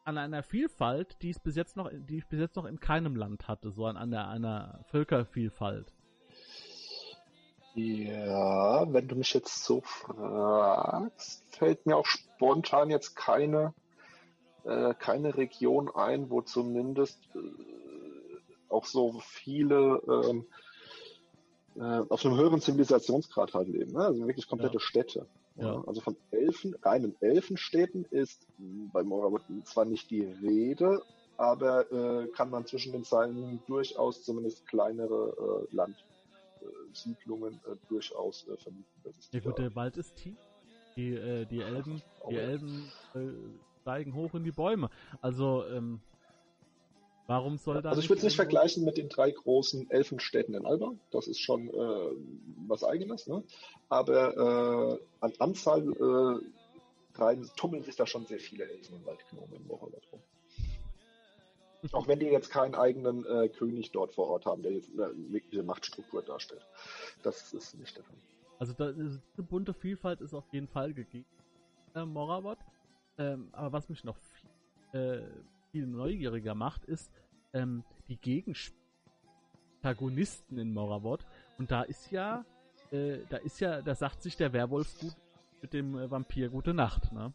an 0.03 0.17
einer 0.17 0.43
Vielfalt, 0.43 1.21
die 1.21 1.29
es 1.29 1.39
bis 1.39 1.55
jetzt 1.55 1.75
noch, 1.75 1.89
die 1.91 2.17
ich 2.17 2.27
bis 2.27 2.39
jetzt 2.39 2.55
noch 2.55 2.65
in 2.65 2.79
keinem 2.79 3.15
Land 3.15 3.47
hatte, 3.47 3.71
so 3.71 3.85
an 3.85 3.97
einer, 3.97 4.29
einer 4.29 4.79
Völkervielfalt. 4.89 5.93
Ja, 7.75 8.91
wenn 8.91 9.07
du 9.07 9.15
mich 9.15 9.33
jetzt 9.33 9.63
so 9.63 9.81
fragst, 9.81 11.43
fällt 11.49 11.85
mir 11.85 11.95
auch 11.95 12.05
spontan 12.05 12.89
jetzt 12.89 13.15
keine, 13.15 13.73
äh, 14.63 14.93
keine 14.95 15.37
Region 15.37 15.93
ein, 15.93 16.29
wo 16.29 16.41
zumindest 16.41 17.19
äh, 17.35 17.39
auch 18.69 18.85
so 18.85 19.19
viele 19.21 20.01
ähm, 20.07 20.45
äh, 21.77 22.03
auf 22.09 22.25
einem 22.25 22.37
höheren 22.37 22.61
Zivilisationsgrad 22.61 23.53
halt 23.53 23.67
leben. 23.67 23.93
Ne? 23.93 23.99
Also 23.99 24.25
wirklich 24.25 24.47
komplette 24.47 24.75
ja. 24.75 24.79
Städte. 24.79 25.27
Ja. 25.55 25.83
Also 25.85 26.01
von 26.01 26.15
Elfen, 26.31 26.75
reinen 26.83 27.15
Elfenstädten 27.19 28.05
ist 28.05 28.47
bei 28.93 29.03
Moravut 29.03 29.41
zwar 29.63 29.85
nicht 29.85 30.11
die 30.11 30.23
Rede, 30.23 31.01
aber 31.37 31.91
äh, 31.91 32.27
kann 32.27 32.49
man 32.49 32.65
zwischen 32.65 32.91
den 32.91 33.03
Zeilen 33.03 33.59
durchaus 33.67 34.23
zumindest 34.23 34.67
kleinere 34.67 35.67
äh, 35.71 35.75
Landsiedlungen 35.75 37.55
äh, 37.65 37.75
durchaus 37.89 38.47
äh, 38.47 38.57
vermieten. 38.57 38.85
Ja 39.31 39.39
gut, 39.39 39.57
der 39.57 39.75
Wald 39.75 39.97
ist 39.97 40.15
tief. 40.15 40.37
Die, 40.95 41.13
äh, 41.13 41.45
die 41.45 41.61
Elben, 41.61 42.01
die 42.29 42.35
Elben 42.35 42.91
äh, 43.13 43.19
steigen 43.81 44.15
hoch 44.15 44.33
in 44.33 44.43
die 44.43 44.51
Bäume. 44.51 44.89
Also 45.21 45.63
ähm, 45.67 46.01
Warum 47.27 47.57
soll 47.57 47.81
da. 47.81 47.89
Also 47.89 48.01
ich 48.01 48.09
würde 48.09 48.19
es 48.19 48.23
nicht 48.23 48.35
vergleichen 48.37 48.85
mit 48.85 48.97
den 48.97 49.09
drei 49.09 49.31
großen 49.31 49.91
Elfenstädten 49.91 50.55
in 50.55 50.65
Alba. 50.65 50.93
Das 51.11 51.27
ist 51.27 51.39
schon 51.39 51.69
äh, 51.69 52.11
was 52.67 52.85
eigenes, 52.85 53.27
ne? 53.27 53.43
Aber 53.89 54.97
äh, 54.97 55.05
an 55.19 55.33
Anzahl 55.37 55.81
äh, 55.81 57.19
rein 57.19 57.49
tummeln 57.57 57.83
sich 57.83 57.97
da 57.97 58.07
schon 58.07 58.25
sehr 58.25 58.39
viele 58.39 58.63
Elfen 58.69 58.95
und 58.95 59.05
Waldgnomen 59.05 59.53
im 59.55 59.67
Morabat 59.67 60.01
rum. 60.11 60.21
Auch 61.91 62.07
wenn 62.07 62.19
die 62.19 62.25
jetzt 62.25 62.49
keinen 62.49 62.75
eigenen 62.75 63.25
äh, 63.25 63.49
König 63.49 63.91
dort 63.91 64.13
vor 64.13 64.27
Ort 64.27 64.45
haben, 64.45 64.63
der 64.63 64.71
jetzt 64.73 64.89
eine 64.93 65.11
wirkliche 65.31 65.63
Machtstruktur 65.63 66.21
darstellt. 66.21 66.65
Das 67.23 67.53
ist 67.53 67.77
nicht 67.77 67.95
der 67.95 68.03
Fall. 68.03 68.15
Also 68.59 68.73
da 68.73 68.89
ist, 68.89 69.21
eine 69.37 69.47
bunte 69.47 69.73
Vielfalt 69.73 70.21
ist 70.21 70.33
auf 70.33 70.45
jeden 70.51 70.67
Fall 70.67 70.93
gegeben. 70.93 71.25
Äh, 71.93 72.05
Moravot. 72.05 72.57
Ähm, 73.17 73.49
aber 73.51 73.73
was 73.73 73.89
mich 73.89 74.03
noch 74.03 74.17
viel, 74.17 74.99
äh, 74.99 75.21
viel 75.71 75.87
neugieriger 75.87 76.55
macht, 76.55 76.85
ist 76.85 77.11
ähm, 77.53 77.83
die 78.07 78.17
Gegenprotagonisten 78.17 80.57
in 80.57 80.73
Moravot. 80.73 81.25
Und 81.57 81.71
da 81.71 81.83
ist 81.83 82.11
ja, 82.11 82.45
äh, 82.91 83.17
da 83.29 83.37
ist 83.37 83.59
ja, 83.59 83.81
da 83.81 83.95
sagt 83.95 84.23
sich 84.23 84.37
der 84.37 84.53
Werwolf 84.53 84.97
gut 84.99 85.15
mit 85.61 85.73
dem 85.73 85.97
äh, 85.97 86.09
Vampir 86.09 86.49
gute 86.49 86.73
Nacht, 86.73 87.11
ne? 87.11 87.33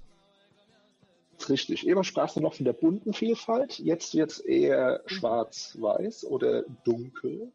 Richtig. 1.49 1.87
Eben 1.87 2.05
sprachst 2.05 2.37
du 2.37 2.41
noch 2.41 2.55
von 2.55 2.65
der 2.65 2.73
bunten 2.73 3.15
Vielfalt. 3.15 3.81
Jetzt 3.81 4.15
wird 4.15 4.31
es 4.31 4.41
eher 4.41 5.03
schwarz-weiß 5.07 6.27
oder 6.27 6.63
dunkel. 6.85 7.51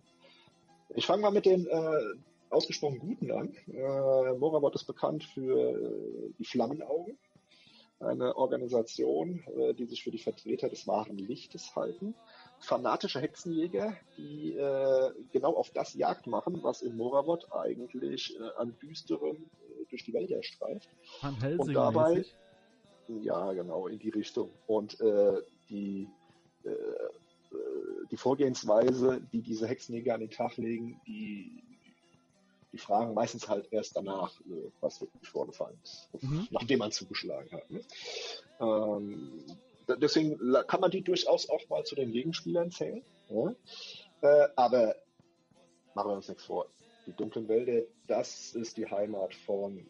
Ich 0.95 1.05
fange 1.05 1.21
mal 1.21 1.31
mit 1.31 1.45
den 1.45 1.67
äh, 1.67 1.99
ausgesprochen 2.49 2.99
guten 2.99 3.31
an. 3.31 3.55
Äh, 3.67 4.33
Moravot 4.33 4.75
ist 4.75 4.85
bekannt 4.85 5.23
für 5.23 5.71
äh, 5.71 6.33
die 6.37 6.45
Flammenaugen 6.45 7.17
eine 7.99 8.35
Organisation, 8.35 9.43
äh, 9.55 9.73
die 9.73 9.85
sich 9.85 10.03
für 10.03 10.11
die 10.11 10.19
Vertreter 10.19 10.69
des 10.69 10.87
wahren 10.87 11.17
Lichtes 11.17 11.75
halten. 11.75 12.13
Fanatische 12.59 13.19
Hexenjäger, 13.19 13.95
die 14.17 14.53
äh, 14.53 15.11
genau 15.31 15.55
auf 15.55 15.71
das 15.71 15.93
Jagd 15.93 16.27
machen, 16.27 16.59
was 16.63 16.81
in 16.81 16.95
Moravot 16.95 17.51
eigentlich 17.51 18.37
äh, 18.39 18.43
an 18.57 18.75
Düsterem 18.81 19.49
durch 19.89 20.03
die 20.03 20.13
Wälder 20.13 20.43
streift. 20.43 20.89
Und 21.57 21.73
dabei, 21.73 22.25
ja 23.07 23.53
genau, 23.53 23.87
in 23.87 23.99
die 23.99 24.09
Richtung. 24.09 24.49
Und 24.65 24.97
die, 25.69 26.09
die 28.11 28.17
Vorgehensweise, 28.17 29.21
die 29.31 29.41
diese 29.41 29.65
Hexenjäger 29.65 30.15
an 30.15 30.19
den 30.19 30.29
Tag 30.29 30.57
legen, 30.57 30.99
die 31.07 31.63
die 32.77 32.83
fragen 32.83 33.13
meistens 33.15 33.47
halt 33.47 33.67
erst 33.71 33.95
danach, 33.95 34.39
äh, 34.41 34.69
was 34.81 35.01
wirklich 35.01 35.27
vorgefallen 35.27 35.79
ist, 35.83 36.09
mhm. 36.21 36.47
nachdem 36.51 36.79
man 36.79 36.91
zugeschlagen 36.91 37.51
hat. 37.51 37.69
Ne? 37.71 37.81
Ähm, 38.59 39.43
deswegen 39.99 40.37
kann 40.67 40.81
man 40.81 40.91
die 40.91 41.01
durchaus 41.01 41.49
auch 41.49 41.67
mal 41.69 41.83
zu 41.83 41.95
den 41.95 42.11
Gegenspielern 42.11 42.69
zählen. 42.69 43.01
Ja? 43.29 43.55
Äh, 44.21 44.49
aber 44.55 44.95
machen 45.95 46.11
wir 46.11 46.15
uns 46.17 46.27
nichts 46.27 46.45
vor. 46.45 46.67
Die 47.07 47.13
dunklen 47.13 47.47
Wälder, 47.47 47.87
das 48.07 48.53
ist 48.53 48.77
die 48.77 48.85
Heimat 48.85 49.33
von 49.33 49.87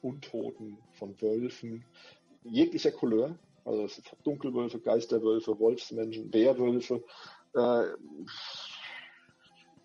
Untoten, 0.00 0.78
von 0.92 1.20
Wölfen, 1.20 1.84
jeglicher 2.44 2.92
Couleur. 2.92 3.38
Also 3.64 3.84
es 3.84 3.96
sind 3.96 4.06
Dunkelwölfe, 4.24 4.78
Geisterwölfe, 4.78 5.58
Wolfsmenschen, 5.58 6.32
Werwölfe. 6.32 7.04
Äh, 7.54 7.84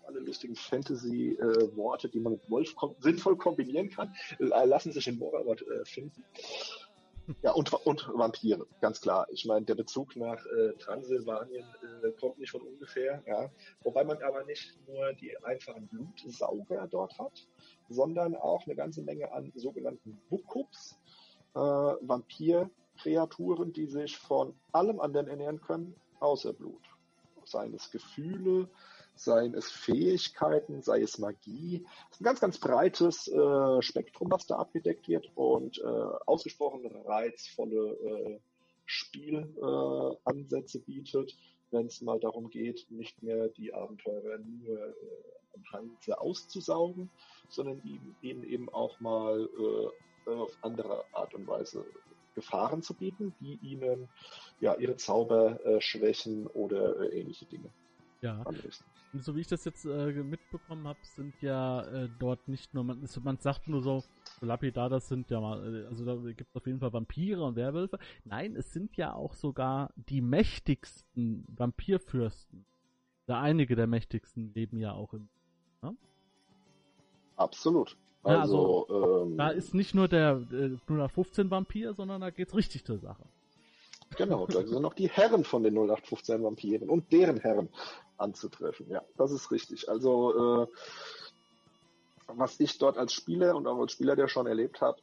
alle 0.06 0.20
lustigen 0.20 0.56
Fantasy-Worte, 0.56 2.08
die 2.08 2.20
man 2.20 2.34
mit 2.34 2.50
Wolf 2.50 2.74
kom 2.76 2.94
sinnvoll 3.00 3.36
kombinieren 3.36 3.90
kann, 3.90 4.14
äh, 4.38 4.64
lassen 4.64 4.92
sich 4.92 5.06
in 5.06 5.18
Moravot 5.18 5.62
äh, 5.62 5.84
finden. 5.84 6.24
Ja, 7.42 7.52
und, 7.52 7.72
und 7.72 8.06
Vampire, 8.12 8.66
ganz 8.82 9.00
klar. 9.00 9.26
Ich 9.30 9.46
meine, 9.46 9.64
der 9.64 9.76
Bezug 9.76 10.14
nach 10.14 10.44
äh, 10.44 10.74
Transsilvanien 10.78 11.64
äh, 12.02 12.10
kommt 12.12 12.38
nicht 12.38 12.50
von 12.50 12.60
ungefähr, 12.60 13.22
ja. 13.26 13.50
Wobei 13.82 14.04
man 14.04 14.22
aber 14.22 14.44
nicht 14.44 14.76
nur 14.86 15.14
die 15.14 15.34
einfachen 15.42 15.88
Blutsauger 15.88 16.86
dort 16.86 17.18
hat, 17.18 17.48
sondern 17.88 18.36
auch 18.36 18.66
eine 18.66 18.76
ganze 18.76 19.00
Menge 19.02 19.32
an 19.32 19.50
sogenannten 19.54 20.20
Wukups, 20.28 20.98
äh, 21.54 21.58
Vampirkreaturen, 21.58 23.72
die 23.72 23.86
sich 23.86 24.18
von 24.18 24.54
allem 24.72 25.00
anderen 25.00 25.28
ernähren 25.28 25.62
können, 25.62 25.94
außer 26.20 26.52
Blut. 26.52 26.82
Seien 27.44 27.72
es 27.74 27.90
Gefühle, 27.90 28.68
seien 29.14 29.54
es 29.54 29.70
Fähigkeiten, 29.70 30.82
sei 30.82 31.02
es 31.02 31.18
Magie. 31.18 31.84
Es 32.10 32.16
ist 32.16 32.20
ein 32.20 32.24
ganz, 32.24 32.40
ganz 32.40 32.58
breites 32.58 33.28
äh, 33.28 33.82
Spektrum, 33.82 34.30
was 34.30 34.46
da 34.46 34.56
abgedeckt 34.56 35.08
wird 35.08 35.30
und 35.34 35.78
äh, 35.78 35.82
ausgesprochen 36.26 36.86
reizvolle 37.04 37.92
äh, 38.04 38.40
Spielansätze 38.86 40.80
bietet, 40.80 41.36
wenn 41.70 41.86
es 41.86 42.00
mal 42.02 42.20
darum 42.20 42.50
geht, 42.50 42.86
nicht 42.90 43.22
mehr 43.22 43.48
die 43.48 43.72
Abenteurer 43.72 44.38
nur 44.38 44.78
äh, 44.78 44.92
am 45.54 45.64
Handel 45.72 46.14
auszusaugen, 46.14 47.10
sondern 47.48 47.80
ihnen, 47.84 48.16
ihnen 48.20 48.44
eben 48.44 48.68
auch 48.68 48.98
mal 49.00 49.48
äh, 49.58 50.30
auf 50.30 50.56
andere 50.62 51.04
Art 51.12 51.34
und 51.34 51.46
Weise 51.46 51.84
Gefahren 52.34 52.82
zu 52.82 52.94
bieten, 52.94 53.32
die 53.40 53.60
ihnen 53.62 54.08
ja 54.58 54.74
ihre 54.74 54.96
Zauber 54.96 55.64
äh, 55.64 55.80
schwächen 55.80 56.48
oder 56.48 57.00
äh, 57.00 57.20
ähnliche 57.20 57.44
Dinge. 57.46 57.70
Ja. 58.22 58.42
Anrichten 58.42 58.84
so 59.20 59.36
wie 59.36 59.40
ich 59.40 59.46
das 59.46 59.64
jetzt 59.64 59.84
äh, 59.84 60.12
mitbekommen 60.12 60.86
habe, 60.86 60.98
sind 61.02 61.34
ja 61.40 61.82
äh, 61.82 62.08
dort 62.18 62.48
nicht 62.48 62.74
nur, 62.74 62.84
man, 62.84 63.02
ist, 63.02 63.22
man 63.22 63.38
sagt 63.38 63.68
nur 63.68 63.82
so, 63.82 64.02
so 64.40 64.46
lapidar, 64.46 64.88
das 64.88 65.08
sind 65.08 65.30
ja 65.30 65.40
mal, 65.40 65.82
äh, 65.82 65.86
also 65.86 66.04
da 66.04 66.14
gibt 66.32 66.50
es 66.50 66.56
auf 66.56 66.66
jeden 66.66 66.80
Fall 66.80 66.92
Vampire 66.92 67.44
und 67.44 67.56
Werwölfe. 67.56 67.98
Nein, 68.24 68.56
es 68.56 68.72
sind 68.72 68.96
ja 68.96 69.14
auch 69.14 69.34
sogar 69.34 69.92
die 70.08 70.20
mächtigsten 70.20 71.44
Vampirfürsten. 71.48 72.64
Da 73.26 73.40
einige 73.40 73.76
der 73.76 73.86
mächtigsten 73.86 74.52
leben 74.54 74.78
ja 74.78 74.92
auch 74.92 75.14
im. 75.14 75.28
Ne? 75.82 75.96
Absolut. 77.36 77.96
Also, 78.22 78.86
ja, 78.88 78.94
also 78.94 79.24
ähm, 79.24 79.36
da 79.36 79.48
ist 79.48 79.74
nicht 79.74 79.94
nur 79.94 80.08
der 80.08 80.42
äh, 80.50 80.76
015 81.08 81.50
Vampir, 81.50 81.94
sondern 81.94 82.20
da 82.20 82.30
geht's 82.30 82.54
richtig 82.54 82.84
zur 82.84 82.98
Sache. 82.98 83.24
Genau, 84.16 84.46
da 84.46 84.66
sind 84.66 84.82
noch 84.82 84.94
die 84.94 85.08
Herren 85.08 85.44
von 85.44 85.62
den 85.62 85.74
0815 85.74 86.42
Vampiren 86.42 86.88
und 86.88 87.12
deren 87.12 87.38
Herren 87.38 87.68
anzutreffen. 88.16 88.88
Ja, 88.90 89.02
das 89.16 89.32
ist 89.32 89.50
richtig. 89.50 89.88
Also, 89.88 90.64
äh, 90.64 90.66
was 92.28 92.58
ich 92.60 92.78
dort 92.78 92.96
als 92.96 93.12
Spieler 93.12 93.54
und 93.56 93.66
auch 93.66 93.78
als 93.78 93.92
Spieler, 93.92 94.16
der 94.16 94.28
schon 94.28 94.46
erlebt 94.46 94.80
hat, 94.80 95.00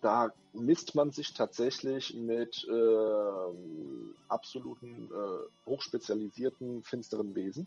da 0.00 0.32
misst 0.52 0.94
man 0.94 1.10
sich 1.10 1.32
tatsächlich 1.32 2.14
mit 2.14 2.66
äh, 2.68 3.54
absoluten, 4.28 5.10
äh, 5.10 5.70
hochspezialisierten, 5.70 6.82
finsteren 6.82 7.34
Wesen. 7.34 7.66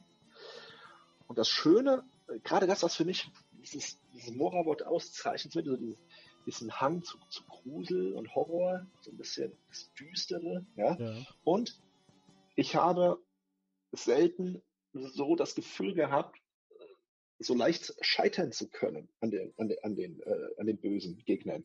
Und 1.27 1.37
das 1.37 1.49
Schöne, 1.49 2.03
gerade 2.43 2.67
das, 2.67 2.83
was 2.83 2.95
für 2.95 3.05
mich 3.05 3.29
dieses, 3.53 3.97
dieses 4.13 4.35
Moravot 4.35 4.83
auszeichnet, 4.83 5.53
so 5.53 5.61
dieses, 5.61 5.97
diesen 6.47 6.71
Hang 6.79 7.03
zu, 7.03 7.19
zu 7.29 7.43
Grusel 7.43 8.13
und 8.13 8.33
Horror, 8.33 8.87
so 9.01 9.11
ein 9.11 9.17
bisschen 9.17 9.51
das 9.69 9.91
Düstere, 9.93 10.65
ja. 10.77 10.97
ja. 10.97 11.25
Und 11.43 11.79
ich 12.55 12.75
habe 12.75 13.19
selten 13.91 14.63
so 14.93 15.35
das 15.35 15.53
Gefühl 15.53 15.93
gehabt, 15.93 16.39
so 17.39 17.53
leicht 17.53 17.93
scheitern 18.01 18.51
zu 18.51 18.69
können 18.69 19.09
an 19.19 19.29
den, 19.29 19.53
an 19.57 19.67
den, 19.67 19.77
an 19.83 19.95
den, 19.95 20.19
äh, 20.21 20.47
an 20.57 20.65
den 20.65 20.77
bösen 20.77 21.23
Gegnern, 21.25 21.63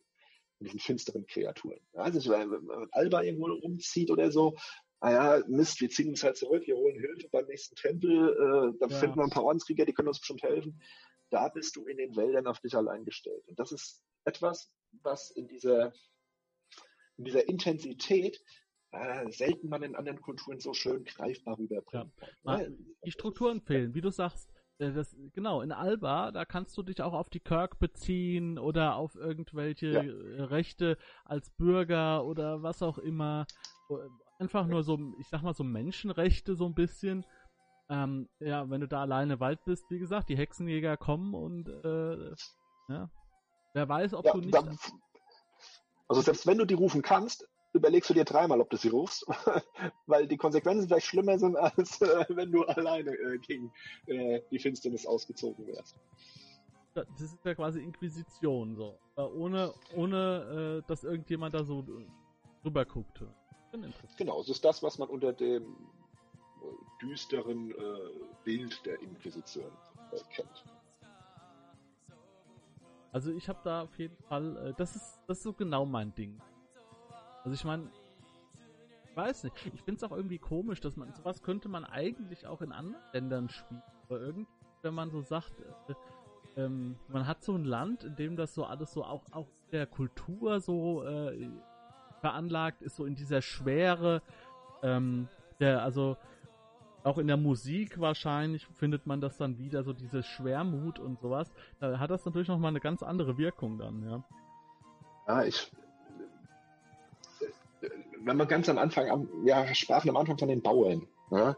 an 0.59 0.65
diesen 0.65 0.79
finsteren 0.79 1.25
Kreaturen. 1.25 1.79
Also 1.93 2.29
wenn, 2.31 2.51
wenn 2.51 2.87
Alba 2.91 3.23
irgendwo 3.23 3.47
umzieht 3.47 4.11
oder 4.11 4.31
so, 4.31 4.55
naja, 5.01 5.43
Mist, 5.47 5.81
wir 5.81 5.89
ziehen 5.89 6.09
uns 6.09 6.23
halt 6.23 6.37
zurück, 6.37 6.67
wir 6.67 6.75
holen 6.75 6.99
Hilfe 6.99 7.27
beim 7.31 7.45
nächsten 7.47 7.75
Tempel, 7.75 8.29
äh, 8.29 8.77
da 8.79 8.87
ja. 8.87 8.99
finden 8.99 9.17
wir 9.17 9.23
ein 9.23 9.29
paar 9.29 9.43
Ordenskrieger, 9.45 9.85
die 9.85 9.93
können 9.93 10.09
uns 10.09 10.19
bestimmt 10.19 10.43
helfen. 10.43 10.79
Da 11.29 11.49
bist 11.49 11.75
du 11.75 11.87
in 11.87 11.97
den 11.97 12.15
Wäldern 12.15 12.47
auf 12.47 12.59
dich 12.59 12.75
allein 12.75 13.03
gestellt. 13.03 13.43
Und 13.47 13.57
das 13.57 13.71
ist 13.71 14.03
etwas, 14.25 14.71
was 15.01 15.31
in 15.31 15.47
dieser, 15.47 15.93
in 17.17 17.25
dieser 17.25 17.47
Intensität 17.47 18.41
äh, 18.91 19.31
selten 19.31 19.69
man 19.69 19.83
in 19.83 19.95
anderen 19.95 20.21
Kulturen 20.21 20.59
so 20.59 20.73
schön 20.73 21.03
greifbar 21.03 21.57
rüberbringt. 21.57 22.13
Ja. 22.43 22.59
Ja, 22.59 22.67
die 23.05 23.11
Strukturen 23.11 23.61
fehlen, 23.61 23.93
wie 23.95 24.01
du 24.01 24.11
sagst. 24.11 24.51
Äh, 24.77 24.91
das, 24.91 25.15
genau, 25.33 25.61
in 25.61 25.71
Alba, 25.71 26.31
da 26.31 26.45
kannst 26.45 26.77
du 26.77 26.83
dich 26.83 27.01
auch 27.01 27.13
auf 27.13 27.29
die 27.29 27.39
Kirk 27.39 27.79
beziehen 27.79 28.59
oder 28.59 28.95
auf 28.95 29.15
irgendwelche 29.15 29.87
ja. 29.87 30.45
Rechte 30.45 30.97
als 31.25 31.49
Bürger 31.51 32.25
oder 32.25 32.61
was 32.61 32.81
auch 32.83 32.99
immer. 32.99 33.47
Einfach 34.39 34.67
nur 34.67 34.83
so, 34.83 34.99
ich 35.19 35.27
sag 35.27 35.41
mal, 35.41 35.53
so 35.53 35.63
Menschenrechte 35.63 36.55
so 36.55 36.65
ein 36.65 36.75
bisschen. 36.75 37.25
Ähm, 37.89 38.29
ja, 38.39 38.69
wenn 38.69 38.81
du 38.81 38.87
da 38.87 39.01
alleine 39.01 39.39
Wald 39.39 39.63
bist, 39.65 39.85
wie 39.89 39.99
gesagt, 39.99 40.29
die 40.29 40.37
Hexenjäger 40.37 40.97
kommen 40.97 41.33
und 41.33 41.67
äh, 41.67 42.31
ja, 42.89 43.09
Wer 43.73 43.89
weiß, 43.89 44.13
ob 44.13 44.25
ja, 44.25 44.31
du 44.31 44.39
nicht. 44.39 44.53
Da, 44.53 44.63
also 46.07 46.21
selbst 46.21 46.45
wenn 46.45 46.57
du 46.57 46.65
die 46.65 46.75
rufen 46.75 47.01
kannst, 47.01 47.47
überlegst 47.73 48.09
du 48.09 48.13
dir 48.13 48.23
dreimal, 48.23 48.61
ob 48.61 48.69
du 48.69 48.77
sie 48.77 48.89
rufst, 48.89 49.25
weil 50.05 50.27
die 50.27 50.37
Konsequenzen 50.37 50.87
vielleicht 50.87 51.07
schlimmer 51.07 51.39
sind, 51.39 51.57
als 51.57 52.01
äh, 52.01 52.25
wenn 52.29 52.51
du 52.51 52.63
alleine 52.63 53.11
äh, 53.11 53.39
gegen 53.39 53.73
äh, 54.05 54.41
die 54.51 54.59
Finsternis 54.59 55.05
ausgezogen 55.05 55.67
wärst. 55.67 55.97
Das 56.93 57.19
ist 57.19 57.43
ja 57.43 57.55
quasi 57.55 57.81
Inquisition, 57.81 58.75
so. 58.75 58.99
Äh, 59.15 59.21
ohne, 59.21 59.73
ohne 59.95 60.83
äh, 60.83 60.87
dass 60.87 61.03
irgendjemand 61.03 61.55
da 61.55 61.63
so 61.63 61.83
drüber 62.61 62.85
guckt. 62.85 63.23
Genau, 64.17 64.39
es 64.41 64.49
ist 64.49 64.63
das, 64.63 64.83
was 64.83 64.99
man 64.99 65.09
unter 65.09 65.33
dem 65.33 65.63
äh, 65.63 67.01
düsteren 67.01 67.73
Bild 68.43 68.85
der 68.85 69.01
Inquisition 69.01 69.71
kennt. 70.35 70.63
Also 73.13 73.31
ich 73.31 73.47
habe 73.47 73.59
da 73.63 73.83
auf 73.83 73.97
jeden 73.97 74.17
Fall, 74.23 74.73
das 74.75 74.95
ist 74.95 75.19
das 75.27 75.37
ist 75.37 75.43
so 75.43 75.53
genau 75.53 75.85
mein 75.85 76.13
Ding. 76.15 76.41
Also 77.43 77.53
ich 77.53 77.63
meine, 77.63 77.89
ich 79.05 79.15
weiß 79.15 79.43
nicht. 79.43 79.55
Ich 79.73 79.81
finde 79.83 79.97
es 79.97 80.03
auch 80.03 80.15
irgendwie 80.15 80.39
komisch, 80.39 80.79
dass 80.81 80.97
man 80.97 81.13
sowas 81.13 81.43
könnte 81.43 81.69
man 81.69 81.85
eigentlich 81.85 82.47
auch 82.47 82.61
in 82.61 82.71
anderen 82.71 83.03
Ländern 83.13 83.49
spielen. 83.49 83.83
Aber 84.05 84.19
irgendwie, 84.19 84.47
wenn 84.81 84.95
man 84.95 85.11
so 85.11 85.21
sagt, 85.21 85.53
äh, 85.87 85.93
ähm, 86.61 86.95
man 87.07 87.27
hat 87.27 87.43
so 87.43 87.53
ein 87.53 87.65
Land, 87.65 88.03
in 88.03 88.15
dem 88.15 88.35
das 88.35 88.55
so 88.55 88.65
alles 88.65 88.91
so 88.91 89.03
auch 89.03 89.23
auch 89.31 89.47
der 89.71 89.85
Kultur 89.85 90.59
so 90.59 91.03
äh, 91.03 91.49
veranlagt 92.21 92.81
ist, 92.81 92.95
so 92.95 93.05
in 93.05 93.13
dieser 93.13 93.43
Schwere. 93.43 94.23
Ähm, 94.81 95.27
der 95.59 95.83
also 95.83 96.17
auch 97.03 97.17
in 97.17 97.27
der 97.27 97.37
Musik 97.37 97.99
wahrscheinlich 97.99 98.65
findet 98.67 99.05
man 99.05 99.21
das 99.21 99.37
dann 99.37 99.57
wieder, 99.57 99.83
so 99.83 99.93
diese 99.93 100.23
Schwermut 100.23 100.99
und 100.99 101.19
sowas. 101.19 101.51
Da 101.79 101.99
hat 101.99 102.09
das 102.09 102.25
natürlich 102.25 102.47
nochmal 102.47 102.69
eine 102.69 102.79
ganz 102.79 103.03
andere 103.03 103.37
Wirkung 103.37 103.77
dann, 103.77 104.03
ja. 104.03 104.23
Ja, 105.27 105.43
ich, 105.43 105.71
wenn 108.25 108.37
man 108.37 108.47
ganz 108.47 108.69
am 108.69 108.77
Anfang, 108.77 109.27
ja, 109.45 109.73
sprachen 109.73 110.09
am 110.09 110.17
Anfang 110.17 110.37
von 110.37 110.47
den 110.47 110.61
Bauern. 110.61 111.07
Ja? 111.31 111.55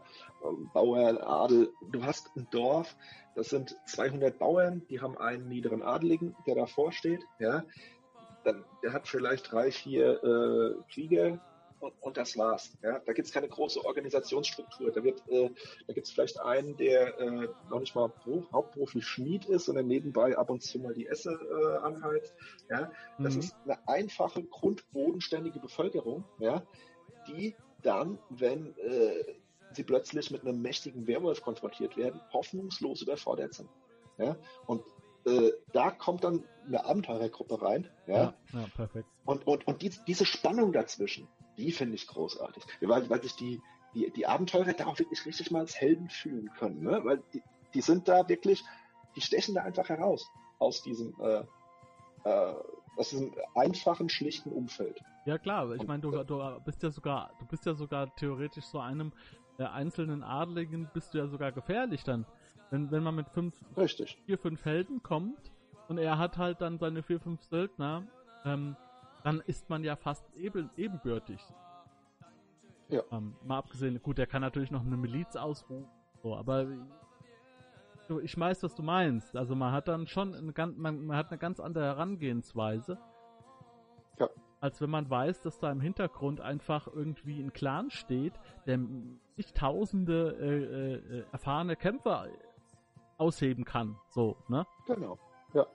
Bauern, 0.72 1.18
Adel, 1.18 1.72
du 1.90 2.04
hast 2.04 2.30
ein 2.36 2.46
Dorf, 2.50 2.96
das 3.34 3.50
sind 3.50 3.76
200 3.86 4.38
Bauern, 4.38 4.82
die 4.88 5.00
haben 5.00 5.18
einen 5.18 5.48
niederen 5.48 5.82
Adeligen, 5.82 6.34
der 6.46 6.54
davor 6.54 6.92
steht, 6.92 7.24
ja. 7.38 7.64
Dann, 8.44 8.64
der 8.82 8.92
hat 8.92 9.08
vielleicht 9.08 9.50
drei, 9.50 9.72
vier 9.72 10.22
äh, 10.22 10.92
Krieger, 10.92 11.40
und, 11.80 11.92
und 12.00 12.16
das 12.16 12.36
war's. 12.36 12.76
Ja? 12.82 13.00
Da 13.00 13.12
gibt 13.12 13.28
es 13.28 13.34
keine 13.34 13.48
große 13.48 13.84
Organisationsstruktur. 13.84 14.92
Da, 14.92 15.02
wird, 15.02 15.22
äh, 15.28 15.50
da 15.86 15.92
gibt 15.92 16.06
es 16.06 16.12
vielleicht 16.12 16.40
einen, 16.40 16.76
der 16.76 17.18
äh, 17.18 17.48
noch 17.70 17.80
nicht 17.80 17.94
mal 17.94 18.08
Beruf, 18.08 18.50
hauptberuflich 18.52 19.06
Schmied 19.06 19.44
ist, 19.46 19.66
sondern 19.66 19.86
nebenbei 19.86 20.36
ab 20.36 20.50
und 20.50 20.62
zu 20.62 20.78
mal 20.78 20.94
die 20.94 21.06
Esse 21.06 21.32
äh, 21.32 21.76
anheizt. 21.78 22.34
Ja? 22.70 22.90
Das 23.18 23.34
mhm. 23.34 23.40
ist 23.40 23.56
eine 23.64 23.88
einfache, 23.88 24.42
grundbodenständige 24.42 25.60
Bevölkerung, 25.60 26.24
ja? 26.38 26.62
die 27.28 27.54
dann, 27.82 28.18
wenn 28.30 28.76
äh, 28.78 29.24
sie 29.72 29.84
plötzlich 29.84 30.30
mit 30.30 30.42
einem 30.42 30.62
mächtigen 30.62 31.06
Werwolf 31.06 31.42
konfrontiert 31.42 31.96
werden, 31.96 32.20
hoffnungslos 32.32 33.02
überfordert 33.02 33.54
sind. 33.54 33.68
Ja? 34.18 34.36
Und 34.66 34.82
äh, 35.26 35.52
da 35.72 35.90
kommt 35.90 36.24
dann 36.24 36.44
eine 36.66 36.84
Abenteurergruppe 36.84 37.60
rein. 37.60 37.88
Ja, 38.06 38.14
ja, 38.14 38.34
ja 38.52 38.66
perfekt. 38.74 39.08
Und, 39.24 39.46
und, 39.46 39.66
und 39.66 39.82
die, 39.82 39.90
diese 40.06 40.24
Spannung 40.24 40.72
dazwischen, 40.72 41.28
die 41.56 41.72
finde 41.72 41.94
ich 41.94 42.06
großartig. 42.06 42.64
Weil, 42.80 43.08
weil 43.08 43.22
sich 43.22 43.34
die, 43.36 43.60
die, 43.94 44.10
die 44.10 44.26
Abenteurer 44.26 44.72
da 44.72 44.86
auch 44.86 44.98
wirklich 44.98 45.24
richtig 45.26 45.50
mal 45.50 45.60
als 45.60 45.74
Helden 45.76 46.08
fühlen 46.08 46.50
können. 46.58 46.82
Ne? 46.82 47.00
Weil 47.04 47.22
die, 47.32 47.42
die 47.74 47.80
sind 47.80 48.08
da 48.08 48.28
wirklich, 48.28 48.64
die 49.14 49.20
stechen 49.20 49.54
da 49.54 49.62
einfach 49.62 49.88
heraus 49.88 50.30
aus 50.58 50.82
diesem, 50.82 51.14
äh, 51.20 51.44
äh, 52.24 52.54
aus 52.96 53.10
diesem 53.10 53.34
einfachen, 53.54 54.08
schlichten 54.08 54.50
Umfeld. 54.50 55.02
Ja 55.26 55.38
klar, 55.38 55.74
ich 55.74 55.86
meine, 55.86 56.00
du, 56.00 56.10
du 56.10 56.60
bist 56.64 56.82
ja 56.82 56.90
sogar, 56.90 57.32
du 57.40 57.46
bist 57.46 57.66
ja 57.66 57.74
sogar 57.74 58.14
theoretisch 58.16 58.64
so 58.64 58.78
einem 58.78 59.12
äh, 59.58 59.64
einzelnen 59.64 60.22
Adligen 60.22 60.88
bist 60.92 61.14
du 61.14 61.18
ja 61.18 61.26
sogar 61.26 61.52
gefährlich 61.52 62.04
dann. 62.04 62.26
Wenn, 62.70 62.90
wenn 62.90 63.02
man 63.02 63.14
mit 63.14 63.28
fünf, 63.30 63.54
Richtig. 63.76 64.18
vier, 64.26 64.38
fünf 64.38 64.64
Helden 64.64 65.02
kommt 65.02 65.52
und 65.88 65.98
er 65.98 66.18
hat 66.18 66.36
halt 66.36 66.60
dann 66.60 66.78
seine 66.78 67.02
vier, 67.02 67.20
fünf 67.20 67.42
Söldner, 67.44 68.04
ähm, 68.44 68.76
dann 69.26 69.40
ist 69.40 69.68
man 69.68 69.82
ja 69.82 69.96
fast 69.96 70.24
eben, 70.36 70.70
ebenbürtig. 70.76 71.44
Ja. 72.88 73.02
Ähm, 73.10 73.34
mal 73.42 73.58
abgesehen, 73.58 74.00
gut, 74.00 74.18
der 74.18 74.28
kann 74.28 74.40
natürlich 74.40 74.70
noch 74.70 74.86
eine 74.86 74.96
Miliz 74.96 75.34
ausrufen, 75.34 75.90
so, 76.22 76.36
aber 76.36 76.68
ich 78.22 78.38
weiß, 78.38 78.62
was 78.62 78.76
du 78.76 78.84
meinst. 78.84 79.36
Also 79.36 79.56
man 79.56 79.72
hat 79.72 79.88
dann 79.88 80.06
schon 80.06 80.32
eine 80.32 80.52
ganz, 80.52 80.76
man, 80.76 81.04
man 81.06 81.16
hat 81.16 81.30
eine 81.30 81.38
ganz 81.38 81.58
andere 81.58 81.86
Herangehensweise. 81.86 83.00
Ja. 84.20 84.28
Als 84.60 84.80
wenn 84.80 84.90
man 84.90 85.10
weiß, 85.10 85.40
dass 85.40 85.58
da 85.58 85.72
im 85.72 85.80
Hintergrund 85.80 86.40
einfach 86.40 86.86
irgendwie 86.86 87.42
ein 87.42 87.52
Clan 87.52 87.90
steht, 87.90 88.34
der 88.66 88.78
nicht 88.78 89.56
tausende 89.56 90.36
äh, 90.38 91.18
äh, 91.18 91.24
erfahrene 91.32 91.74
Kämpfer 91.74 92.28
ausheben 93.18 93.64
kann. 93.64 93.98
So, 94.08 94.36
ne? 94.46 94.68
Genau. 94.86 95.18
Ja. 95.52 95.66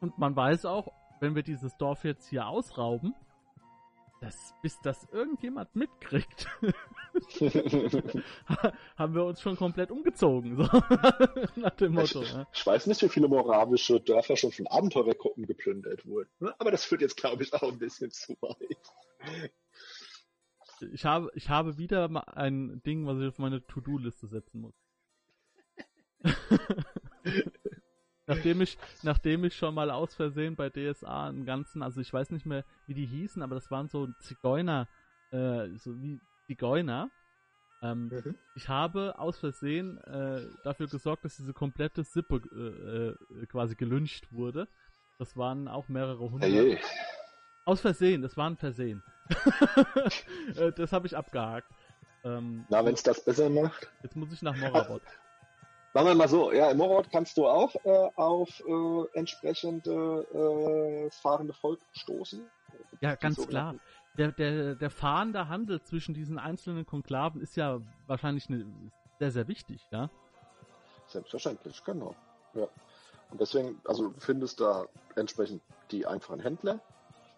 Und 0.00 0.18
man 0.18 0.34
weiß 0.34 0.66
auch, 0.66 0.88
wenn 1.24 1.34
wir 1.34 1.42
dieses 1.42 1.74
Dorf 1.78 2.04
jetzt 2.04 2.28
hier 2.28 2.46
ausrauben, 2.46 3.14
dass, 4.20 4.54
bis 4.60 4.78
das 4.82 5.08
irgendjemand 5.10 5.74
mitkriegt, 5.74 6.46
haben 8.98 9.14
wir 9.14 9.24
uns 9.24 9.40
schon 9.40 9.56
komplett 9.56 9.90
umgezogen, 9.90 10.56
so 10.56 10.64
nach 11.56 11.74
dem 11.76 11.94
Motto. 11.94 12.20
Ich, 12.20 12.34
ne? 12.34 12.46
ich, 12.52 12.66
weiß 12.66 12.86
nicht, 12.88 13.00
wie 13.00 13.08
viele 13.08 13.28
moravische 13.28 14.00
Dörfer 14.00 14.36
schon 14.36 14.52
von 14.52 14.66
Abenteurergruppen 14.66 15.46
geplündert 15.46 16.04
wurden, 16.04 16.28
ne? 16.40 16.54
aber 16.58 16.70
das 16.70 16.84
führt 16.84 17.00
jetzt, 17.00 17.16
glaube 17.16 17.42
ich, 17.42 17.54
auch 17.54 17.62
ein 17.62 17.78
bisschen 17.78 18.10
zu 18.10 18.34
weit. 18.42 18.76
Ich 20.92 21.06
habe, 21.06 21.30
ich 21.34 21.48
habe 21.48 21.78
wieder 21.78 22.08
mal 22.08 22.20
ein 22.20 22.82
Ding, 22.82 23.06
was 23.06 23.18
ich 23.18 23.28
auf 23.28 23.38
meine 23.38 23.66
To-Do-Liste 23.66 24.26
setzen 24.26 24.60
muss. 24.60 24.74
Nachdem 28.26 28.60
ich, 28.62 28.78
nachdem 29.02 29.44
ich 29.44 29.54
schon 29.54 29.74
mal 29.74 29.90
aus 29.90 30.14
Versehen 30.14 30.56
bei 30.56 30.70
DSA 30.70 31.28
einen 31.28 31.44
ganzen, 31.44 31.82
also 31.82 32.00
ich 32.00 32.12
weiß 32.12 32.30
nicht 32.30 32.46
mehr, 32.46 32.64
wie 32.86 32.94
die 32.94 33.06
hießen, 33.06 33.42
aber 33.42 33.54
das 33.54 33.70
waren 33.70 33.88
so 33.88 34.08
Zigeuner, 34.20 34.88
äh, 35.30 35.68
so 35.76 36.00
wie 36.00 36.20
Zigeuner. 36.46 37.10
Ähm, 37.82 38.08
mhm. 38.08 38.34
Ich 38.54 38.68
habe 38.68 39.18
aus 39.18 39.38
Versehen 39.38 39.98
äh, 40.04 40.40
dafür 40.62 40.86
gesorgt, 40.86 41.24
dass 41.24 41.36
diese 41.36 41.52
komplette 41.52 42.02
Sippe 42.02 42.40
äh, 42.52 43.42
äh, 43.42 43.46
quasi 43.46 43.74
gelünscht 43.74 44.26
wurde. 44.30 44.68
Das 45.18 45.36
waren 45.36 45.68
auch 45.68 45.88
mehrere 45.88 46.30
hundert. 46.30 46.50
Hey. 46.50 46.78
Aus 47.66 47.80
Versehen, 47.82 48.22
das 48.22 48.36
war 48.36 48.48
ein 48.48 48.56
Versehen. 48.56 49.02
Äh, 50.56 50.72
das 50.72 50.92
habe 50.92 51.06
ich 51.06 51.16
abgehakt. 51.16 51.70
Ähm, 52.22 52.66
Na, 52.68 52.84
wenn 52.84 52.92
es 52.92 53.02
das 53.02 53.24
besser 53.24 53.48
macht. 53.48 53.90
Jetzt 54.02 54.14
muss 54.14 54.30
ich 54.32 54.42
nach 54.42 54.54
Morabot. 54.56 55.02
Sagen 55.94 56.08
wir 56.08 56.14
mal 56.16 56.28
so, 56.28 56.50
ja, 56.50 56.72
im 56.72 56.78
Morot 56.78 57.08
kannst 57.12 57.36
du 57.36 57.46
auch 57.46 57.72
äh, 57.84 58.10
auf 58.16 58.60
äh, 58.66 59.16
entsprechende 59.16 60.26
äh, 61.06 61.10
fahrende 61.12 61.52
Volk 61.52 61.78
stoßen. 61.92 62.44
Ja, 63.00 63.14
ganz 63.14 63.46
klar. 63.46 63.76
Der, 64.18 64.32
der, 64.32 64.74
der 64.74 64.90
fahrende 64.90 65.48
Handel 65.48 65.80
zwischen 65.82 66.12
diesen 66.12 66.36
einzelnen 66.36 66.84
Konklaven 66.84 67.40
ist 67.40 67.56
ja 67.56 67.80
wahrscheinlich 68.08 68.48
eine, 68.48 68.66
sehr, 69.20 69.30
sehr 69.30 69.46
wichtig, 69.46 69.86
ja? 69.92 70.10
Selbstverständlich, 71.06 71.84
genau. 71.84 72.16
Ja. 72.54 72.66
Und 73.30 73.40
deswegen, 73.40 73.80
also 73.84 74.08
du 74.08 74.18
findest 74.18 74.60
da 74.60 74.86
entsprechend 75.14 75.62
die 75.92 76.06
einfachen 76.06 76.40
Händler, 76.40 76.80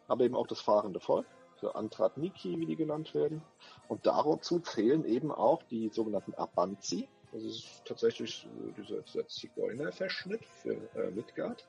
aber 0.08 0.24
eben 0.24 0.34
auch 0.34 0.46
das 0.46 0.62
fahrende 0.62 1.00
Volk, 1.00 1.26
so 1.60 1.72
Antrat 1.72 2.16
Niki, 2.16 2.58
wie 2.58 2.64
die 2.64 2.76
genannt 2.76 3.12
werden. 3.14 3.42
Und 3.88 4.06
dazu 4.06 4.60
zählen 4.60 5.04
eben 5.04 5.30
auch 5.30 5.62
die 5.64 5.90
sogenannten 5.90 6.32
Abanzi, 6.32 7.06
das 7.32 7.42
ist 7.42 7.82
tatsächlich 7.84 8.48
dieser, 8.76 9.02
dieser 9.02 9.26
Zigeuner-Verschnitt 9.26 10.44
für 10.44 10.76
äh, 10.94 11.10
Midgard, 11.10 11.66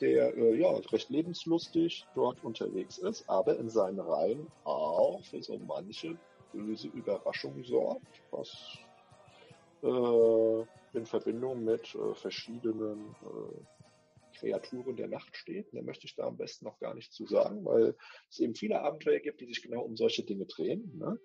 der 0.00 0.36
äh, 0.36 0.54
ja 0.56 0.70
recht 0.92 1.10
lebenslustig 1.10 2.06
dort 2.14 2.42
unterwegs 2.44 2.98
ist, 2.98 3.28
aber 3.28 3.58
in 3.58 3.68
seinen 3.68 4.00
Reihen 4.00 4.46
auch 4.64 5.24
für 5.24 5.42
so 5.42 5.58
manche 5.58 6.16
böse 6.52 6.88
Überraschung 6.88 7.62
sorgt, 7.64 8.22
was 8.30 8.78
äh, 9.82 10.96
in 10.96 11.06
Verbindung 11.06 11.64
mit 11.64 11.94
äh, 11.94 12.14
verschiedenen 12.14 13.14
äh, 13.22 14.38
Kreaturen 14.38 14.96
der 14.96 15.08
Nacht 15.08 15.36
steht. 15.36 15.68
Da 15.72 15.82
möchte 15.82 16.06
ich 16.06 16.14
da 16.14 16.24
am 16.24 16.36
besten 16.36 16.66
noch 16.66 16.78
gar 16.78 16.94
nicht 16.94 17.12
zu 17.12 17.26
sagen, 17.26 17.64
weil 17.64 17.96
es 18.30 18.38
eben 18.38 18.54
viele 18.54 18.80
Abenteuer 18.80 19.20
gibt, 19.20 19.40
die 19.40 19.46
sich 19.46 19.62
genau 19.62 19.82
um 19.82 19.96
solche 19.96 20.24
Dinge 20.24 20.46
drehen. 20.46 20.92
Ne? 20.96 21.18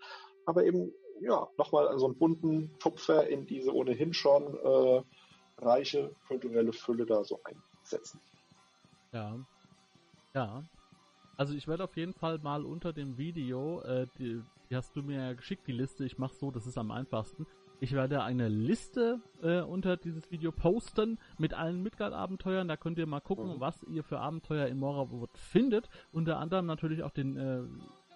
Aber 0.46 0.66
eben 0.66 0.92
ja, 1.22 1.48
nochmal 1.58 1.98
so 2.00 2.06
einen 2.06 2.18
bunten 2.18 2.72
Tupfer 2.80 3.28
in 3.28 3.46
diese 3.46 3.74
ohnehin 3.74 4.14
schon 4.14 4.56
äh, 4.58 5.04
reiche 5.60 6.12
kulturelle 6.28 6.74
Fülle 6.74 7.06
da 7.06 7.24
so 7.24 7.40
einsetzen. 7.44 8.20
Ja. 9.12 9.38
Ja. 10.34 10.64
Also 11.38 11.54
ich 11.54 11.68
werde 11.68 11.84
auf 11.84 11.96
jeden 11.96 12.14
Fall 12.14 12.40
mal 12.40 12.66
unter 12.66 12.94
dem 12.94 13.18
Video, 13.18 13.82
äh, 13.82 14.08
die, 14.18 14.42
die, 14.70 14.76
hast 14.76 14.96
du 14.96 15.02
mir 15.02 15.18
ja 15.18 15.34
geschickt, 15.34 15.68
die 15.68 15.72
Liste, 15.72 16.06
ich 16.06 16.18
mache 16.18 16.36
so, 16.36 16.52
das 16.52 16.66
ist 16.66 16.78
am 16.78 16.92
einfachsten. 16.92 17.46
Ich 17.80 17.94
werde 17.94 18.22
eine 18.22 18.48
Liste 18.48 19.20
äh, 19.42 19.62
unter 19.62 19.98
dieses 19.98 20.30
Video 20.30 20.52
posten 20.52 21.18
mit 21.40 21.56
allen 21.56 21.82
Midgard-Abenteuern. 21.82 22.68
Da 22.68 22.78
könnt 22.78 23.00
ihr 23.00 23.08
mal 23.08 23.22
gucken, 23.22 23.56
mhm. 23.56 23.60
was 23.60 23.82
ihr 23.84 24.04
für 24.04 24.20
Abenteuer 24.20 24.68
in 24.68 24.78
Moravot 24.78 25.36
findet. 25.36 25.90
Unter 26.12 26.38
anderem 26.38 26.68
natürlich 26.68 27.02
auch 27.02 27.10
den 27.10 27.38
äh, 27.38 27.64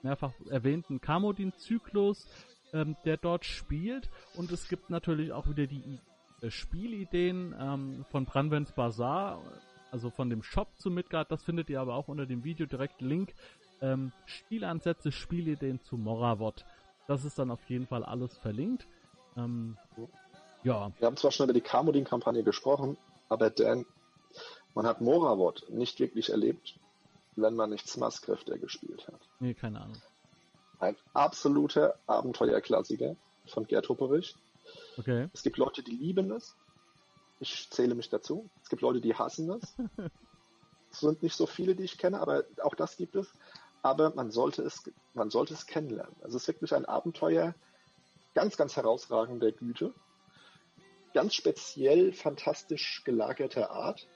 mehrfach 0.05 0.33
erwähnten 0.49 1.01
Kamodin-Zyklus, 1.01 2.27
ähm, 2.73 2.95
der 3.05 3.17
dort 3.17 3.43
spielt. 3.43 4.09
Und 4.35 4.51
es 4.51 4.69
gibt 4.69 4.89
natürlich 4.89 5.33
auch 5.33 5.47
wieder 5.49 5.67
die 5.67 5.99
äh, 6.41 6.49
Spielideen 6.49 7.55
ähm, 7.59 8.05
von 8.11 8.25
Branvens 8.25 8.71
Bazaar, 8.71 9.41
also 9.91 10.09
von 10.09 10.29
dem 10.29 10.43
Shop 10.43 10.69
zu 10.77 10.89
Midgard. 10.89 11.31
Das 11.31 11.43
findet 11.43 11.69
ihr 11.69 11.81
aber 11.81 11.95
auch 11.95 12.07
unter 12.07 12.25
dem 12.25 12.43
Video 12.43 12.65
direkt 12.65 13.01
Link. 13.01 13.33
Ähm, 13.81 14.11
Spielansätze, 14.25 15.11
Spielideen 15.11 15.81
zu 15.81 15.97
Moravot. 15.97 16.65
Das 17.07 17.25
ist 17.25 17.37
dann 17.37 17.51
auf 17.51 17.67
jeden 17.67 17.87
Fall 17.87 18.03
alles 18.03 18.37
verlinkt. 18.37 18.87
Ähm, 19.35 19.77
ja. 20.63 20.91
Wir 20.99 21.07
haben 21.07 21.17
zwar 21.17 21.31
schon 21.31 21.45
über 21.45 21.53
die 21.53 21.61
Kamodin-Kampagne 21.61 22.43
gesprochen, 22.43 22.97
aber 23.27 23.49
Dan, 23.49 23.85
man 24.75 24.85
hat 24.85 25.01
Moravot 25.01 25.65
nicht 25.69 25.99
wirklich 25.99 26.29
erlebt, 26.29 26.79
wenn 27.35 27.55
man 27.55 27.69
nicht 27.69 27.87
Smaskräfte 27.87 28.57
gespielt 28.59 29.07
hat. 29.07 29.19
Nee, 29.39 29.53
keine 29.53 29.81
Ahnung. 29.81 30.01
Ein 30.79 30.95
absoluter 31.13 31.97
Abenteuerklassiker 32.07 33.15
von 33.47 33.65
Gerd 33.65 33.89
Hupperich. 33.89 34.35
Okay. 34.97 35.29
Es 35.33 35.43
gibt 35.43 35.57
Leute, 35.57 35.83
die 35.83 35.95
lieben 35.95 36.31
es. 36.31 36.55
Ich 37.39 37.69
zähle 37.69 37.95
mich 37.95 38.09
dazu. 38.09 38.49
Es 38.63 38.69
gibt 38.69 38.81
Leute, 38.81 39.01
die 39.01 39.15
hassen 39.15 39.49
es. 39.51 39.75
es 40.91 40.99
sind 40.99 41.23
nicht 41.23 41.35
so 41.35 41.45
viele, 41.45 41.75
die 41.75 41.83
ich 41.83 41.97
kenne, 41.97 42.19
aber 42.19 42.43
auch 42.63 42.75
das 42.75 42.97
gibt 42.97 43.15
es. 43.15 43.27
Aber 43.81 44.13
man 44.15 44.31
sollte 44.31 44.63
es, 44.63 44.89
man 45.13 45.29
sollte 45.29 45.53
es 45.53 45.65
kennenlernen. 45.65 46.15
Also 46.21 46.37
es 46.37 46.43
ist 46.43 46.47
wirklich 46.47 46.73
ein 46.73 46.85
Abenteuer 46.85 47.53
ganz, 48.33 48.57
ganz 48.57 48.75
herausragender 48.75 49.51
Güte. 49.51 49.93
Ganz 51.13 51.35
speziell 51.35 52.13
fantastisch 52.13 53.03
gelagerter 53.05 53.71
Art. 53.71 54.07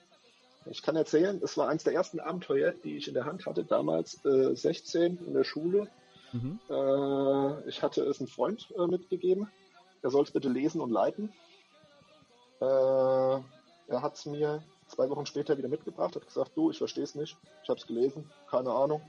Ich 0.71 0.81
kann 0.81 0.95
erzählen, 0.95 1.41
es 1.43 1.57
war 1.57 1.69
eines 1.69 1.83
der 1.83 1.93
ersten 1.93 2.19
Abenteuer, 2.19 2.71
die 2.71 2.97
ich 2.97 3.07
in 3.07 3.13
der 3.13 3.25
Hand 3.25 3.45
hatte, 3.45 3.63
damals 3.63 4.23
äh, 4.25 4.55
16 4.55 5.25
in 5.25 5.33
der 5.33 5.43
Schule. 5.43 5.87
Mhm. 6.31 6.59
Äh, 6.69 7.69
ich 7.69 7.81
hatte 7.81 8.03
es 8.03 8.19
einem 8.19 8.27
Freund 8.27 8.71
äh, 8.77 8.85
mitgegeben. 8.85 9.49
Er 10.01 10.11
soll 10.11 10.23
es 10.23 10.31
bitte 10.31 10.49
lesen 10.49 10.81
und 10.81 10.91
leiten. 10.91 11.31
Äh, 12.61 12.65
er 12.65 14.01
hat 14.01 14.15
es 14.15 14.25
mir 14.25 14.63
zwei 14.87 15.09
Wochen 15.09 15.25
später 15.25 15.57
wieder 15.57 15.69
mitgebracht, 15.69 16.15
hat 16.15 16.25
gesagt, 16.25 16.51
du, 16.55 16.71
ich 16.71 16.77
verstehe 16.77 17.03
es 17.03 17.15
nicht, 17.15 17.37
ich 17.63 17.69
habe 17.69 17.79
es 17.79 17.87
gelesen, 17.87 18.29
keine 18.49 18.71
Ahnung. 18.71 19.01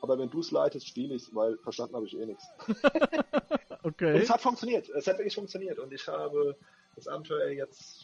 Aber 0.00 0.18
wenn 0.18 0.30
du 0.30 0.40
es 0.40 0.50
leitest, 0.50 0.88
spiele 0.88 1.14
ich 1.14 1.22
es, 1.22 1.34
weil 1.34 1.56
verstanden 1.58 1.94
habe 1.94 2.06
ich 2.06 2.18
eh 2.18 2.26
nichts. 2.26 2.44
okay. 3.84 4.14
Und 4.14 4.22
es 4.22 4.30
hat 4.30 4.40
funktioniert. 4.40 4.88
Es 4.88 5.06
hat 5.06 5.18
wirklich 5.18 5.34
funktioniert. 5.34 5.78
Und 5.78 5.92
ich 5.92 6.08
habe 6.08 6.56
das 6.96 7.06
Abenteuer 7.06 7.50
jetzt 7.50 8.01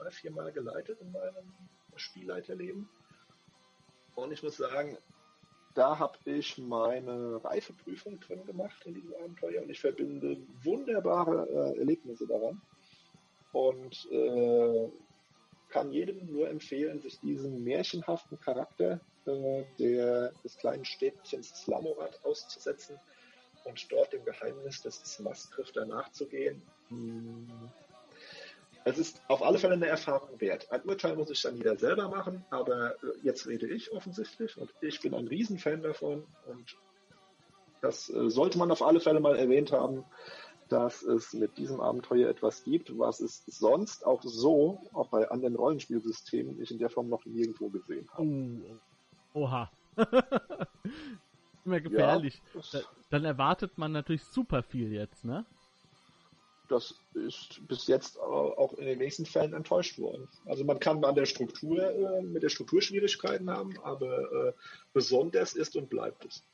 drei, 0.00 0.10
vier 0.10 0.30
Mal 0.30 0.52
geleitet 0.52 1.00
in 1.00 1.12
meinem 1.12 1.52
Spielleiterleben. 1.96 2.88
Und 4.14 4.32
ich 4.32 4.42
muss 4.42 4.56
sagen, 4.56 4.96
da 5.74 5.98
habe 5.98 6.18
ich 6.24 6.58
meine 6.58 7.42
Reifeprüfung 7.44 8.18
drin 8.20 8.44
gemacht 8.44 8.84
in 8.86 8.94
diesem 8.94 9.14
Abenteuer 9.14 9.62
und 9.62 9.70
ich 9.70 9.80
verbinde 9.80 10.36
wunderbare 10.62 11.48
äh, 11.48 11.78
Erlebnisse 11.78 12.26
daran 12.26 12.60
und 13.52 14.08
äh, 14.10 14.88
kann 15.68 15.92
jedem 15.92 16.26
nur 16.32 16.48
empfehlen, 16.48 17.00
sich 17.00 17.20
diesen 17.20 17.62
märchenhaften 17.62 18.40
Charakter 18.40 19.00
äh, 19.26 19.64
der, 19.78 20.32
des 20.42 20.56
kleinen 20.56 20.84
Städtchens 20.84 21.62
Slamorat 21.62 22.18
auszusetzen 22.24 22.98
und 23.64 23.92
dort 23.92 24.12
dem 24.12 24.24
Geheimnis 24.24 24.82
des 24.82 24.96
Smaskrifter 24.96 25.86
nachzugehen. 25.86 26.60
Hm 26.88 27.70
es 28.84 28.98
ist 28.98 29.22
auf 29.28 29.42
alle 29.42 29.58
Fälle 29.58 29.74
eine 29.74 29.86
Erfahrung 29.86 30.40
wert. 30.40 30.70
Ein 30.70 30.82
Urteil 30.82 31.16
muss 31.16 31.30
ich 31.30 31.42
dann 31.42 31.56
jeder 31.56 31.76
selber 31.76 32.08
machen, 32.08 32.44
aber 32.50 32.92
äh, 33.02 33.18
jetzt 33.22 33.46
rede 33.46 33.66
ich 33.66 33.92
offensichtlich 33.92 34.56
und 34.56 34.72
ich 34.80 35.00
bin 35.00 35.14
ein 35.14 35.28
Riesenfan 35.28 35.82
davon 35.82 36.24
und 36.46 36.76
das 37.80 38.10
äh, 38.10 38.30
sollte 38.30 38.58
man 38.58 38.70
auf 38.70 38.82
alle 38.82 39.00
Fälle 39.00 39.20
mal 39.20 39.36
erwähnt 39.36 39.72
haben, 39.72 40.04
dass 40.68 41.02
es 41.02 41.32
mit 41.32 41.58
diesem 41.58 41.80
Abenteuer 41.80 42.28
etwas 42.28 42.62
gibt, 42.64 42.96
was 42.96 43.20
es 43.20 43.44
sonst 43.46 44.06
auch 44.06 44.22
so, 44.22 44.88
auch 44.92 45.08
bei 45.08 45.28
anderen 45.28 45.56
Rollenspielsystemen, 45.56 46.60
ich 46.60 46.70
in 46.70 46.78
der 46.78 46.90
Form 46.90 47.08
noch 47.08 47.24
nirgendwo 47.24 47.68
gesehen 47.70 48.08
habe. 48.12 48.22
Uh, 48.22 48.78
oha. 49.34 49.70
Immer 51.64 51.80
gefährlich. 51.80 52.40
Ja, 52.72 52.80
dann 53.10 53.24
erwartet 53.24 53.76
man 53.78 53.92
natürlich 53.92 54.24
super 54.24 54.62
viel 54.62 54.92
jetzt, 54.92 55.24
ne? 55.24 55.44
Das 56.70 56.94
ist 57.14 57.66
bis 57.66 57.86
jetzt 57.86 58.18
auch 58.18 58.74
in 58.74 58.86
den 58.86 58.98
nächsten 58.98 59.26
Fällen 59.26 59.52
enttäuscht 59.52 59.98
worden. 59.98 60.28
Also 60.46 60.64
man 60.64 60.78
kann 60.78 61.04
an 61.04 61.14
der 61.14 61.26
Struktur, 61.26 61.82
äh, 61.82 62.22
mit 62.22 62.42
der 62.42 62.48
Struktur 62.48 62.80
Schwierigkeiten 62.80 63.50
haben, 63.50 63.78
aber 63.82 64.48
äh, 64.48 64.52
besonders 64.92 65.54
ist 65.54 65.76
und 65.76 65.90
bleibt 65.90 66.24
es. 66.24 66.44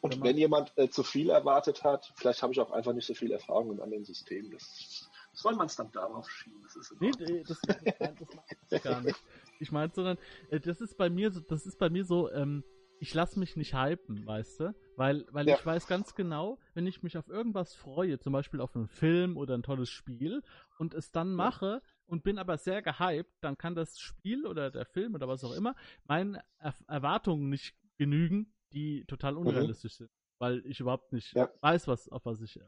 Und 0.00 0.16
wenn, 0.16 0.24
wenn 0.24 0.38
jemand 0.38 0.72
äh, 0.76 0.88
zu 0.88 1.02
viel 1.02 1.30
erwartet 1.30 1.84
hat, 1.84 2.12
vielleicht 2.16 2.42
habe 2.42 2.52
ich 2.52 2.60
auch 2.60 2.70
einfach 2.72 2.92
nicht 2.92 3.06
so 3.06 3.14
viel 3.14 3.32
Erfahrung 3.32 3.80
an 3.80 3.90
den 3.90 4.04
Systemen. 4.04 4.50
Das 4.50 5.08
soll 5.32 5.54
man 5.54 5.66
es 5.66 5.76
dann 5.76 5.90
darauf 5.92 6.28
schieben. 6.30 6.60
Das 6.64 6.76
ist 6.76 7.00
nee, 7.00 7.10
nee, 7.18 7.44
das, 7.46 7.60
das, 7.60 7.76
das, 7.98 8.28
das 8.70 8.82
gar 8.82 9.00
nicht. 9.00 9.22
Ich 9.60 9.72
meine, 9.72 9.92
sondern 9.94 10.18
äh, 10.50 10.60
das 10.60 10.80
ist 10.80 10.96
bei 10.96 11.10
mir 11.10 11.30
so, 11.30 11.40
das 11.40 11.66
ist 11.66 11.78
bei 11.78 11.90
mir 11.90 12.04
so, 12.04 12.30
ähm, 12.32 12.64
ich 13.00 13.14
lasse 13.14 13.38
mich 13.38 13.56
nicht 13.56 13.74
hypen, 13.74 14.26
weißt 14.26 14.60
du? 14.60 14.74
Weil, 14.96 15.26
weil 15.30 15.48
ja. 15.48 15.56
ich 15.56 15.64
weiß 15.64 15.86
ganz 15.86 16.14
genau, 16.14 16.58
wenn 16.74 16.86
ich 16.86 17.02
mich 17.02 17.16
auf 17.16 17.28
irgendwas 17.28 17.74
freue, 17.74 18.18
zum 18.18 18.32
Beispiel 18.32 18.60
auf 18.60 18.74
einen 18.74 18.88
Film 18.88 19.36
oder 19.36 19.54
ein 19.54 19.62
tolles 19.62 19.90
Spiel 19.90 20.42
und 20.78 20.94
es 20.94 21.12
dann 21.12 21.32
mache 21.34 21.82
und 22.06 22.24
bin 22.24 22.38
aber 22.38 22.58
sehr 22.58 22.82
gehypt, 22.82 23.32
dann 23.40 23.56
kann 23.56 23.74
das 23.74 23.98
Spiel 23.98 24.46
oder 24.46 24.70
der 24.70 24.86
Film 24.86 25.14
oder 25.14 25.28
was 25.28 25.44
auch 25.44 25.54
immer 25.54 25.74
meinen 26.04 26.38
er 26.58 26.74
Erwartungen 26.88 27.48
nicht 27.48 27.76
genügen, 27.96 28.52
die 28.72 29.04
total 29.06 29.32
mhm. 29.32 29.38
unrealistisch 29.38 29.94
mhm. 29.94 30.04
sind, 30.04 30.10
weil 30.38 30.66
ich 30.66 30.80
überhaupt 30.80 31.12
nicht 31.12 31.34
ja. 31.34 31.48
weiß, 31.60 31.86
was 31.88 32.08
auf 32.08 32.24
was 32.26 32.40
ich 32.40 32.56
ja. 32.56 32.64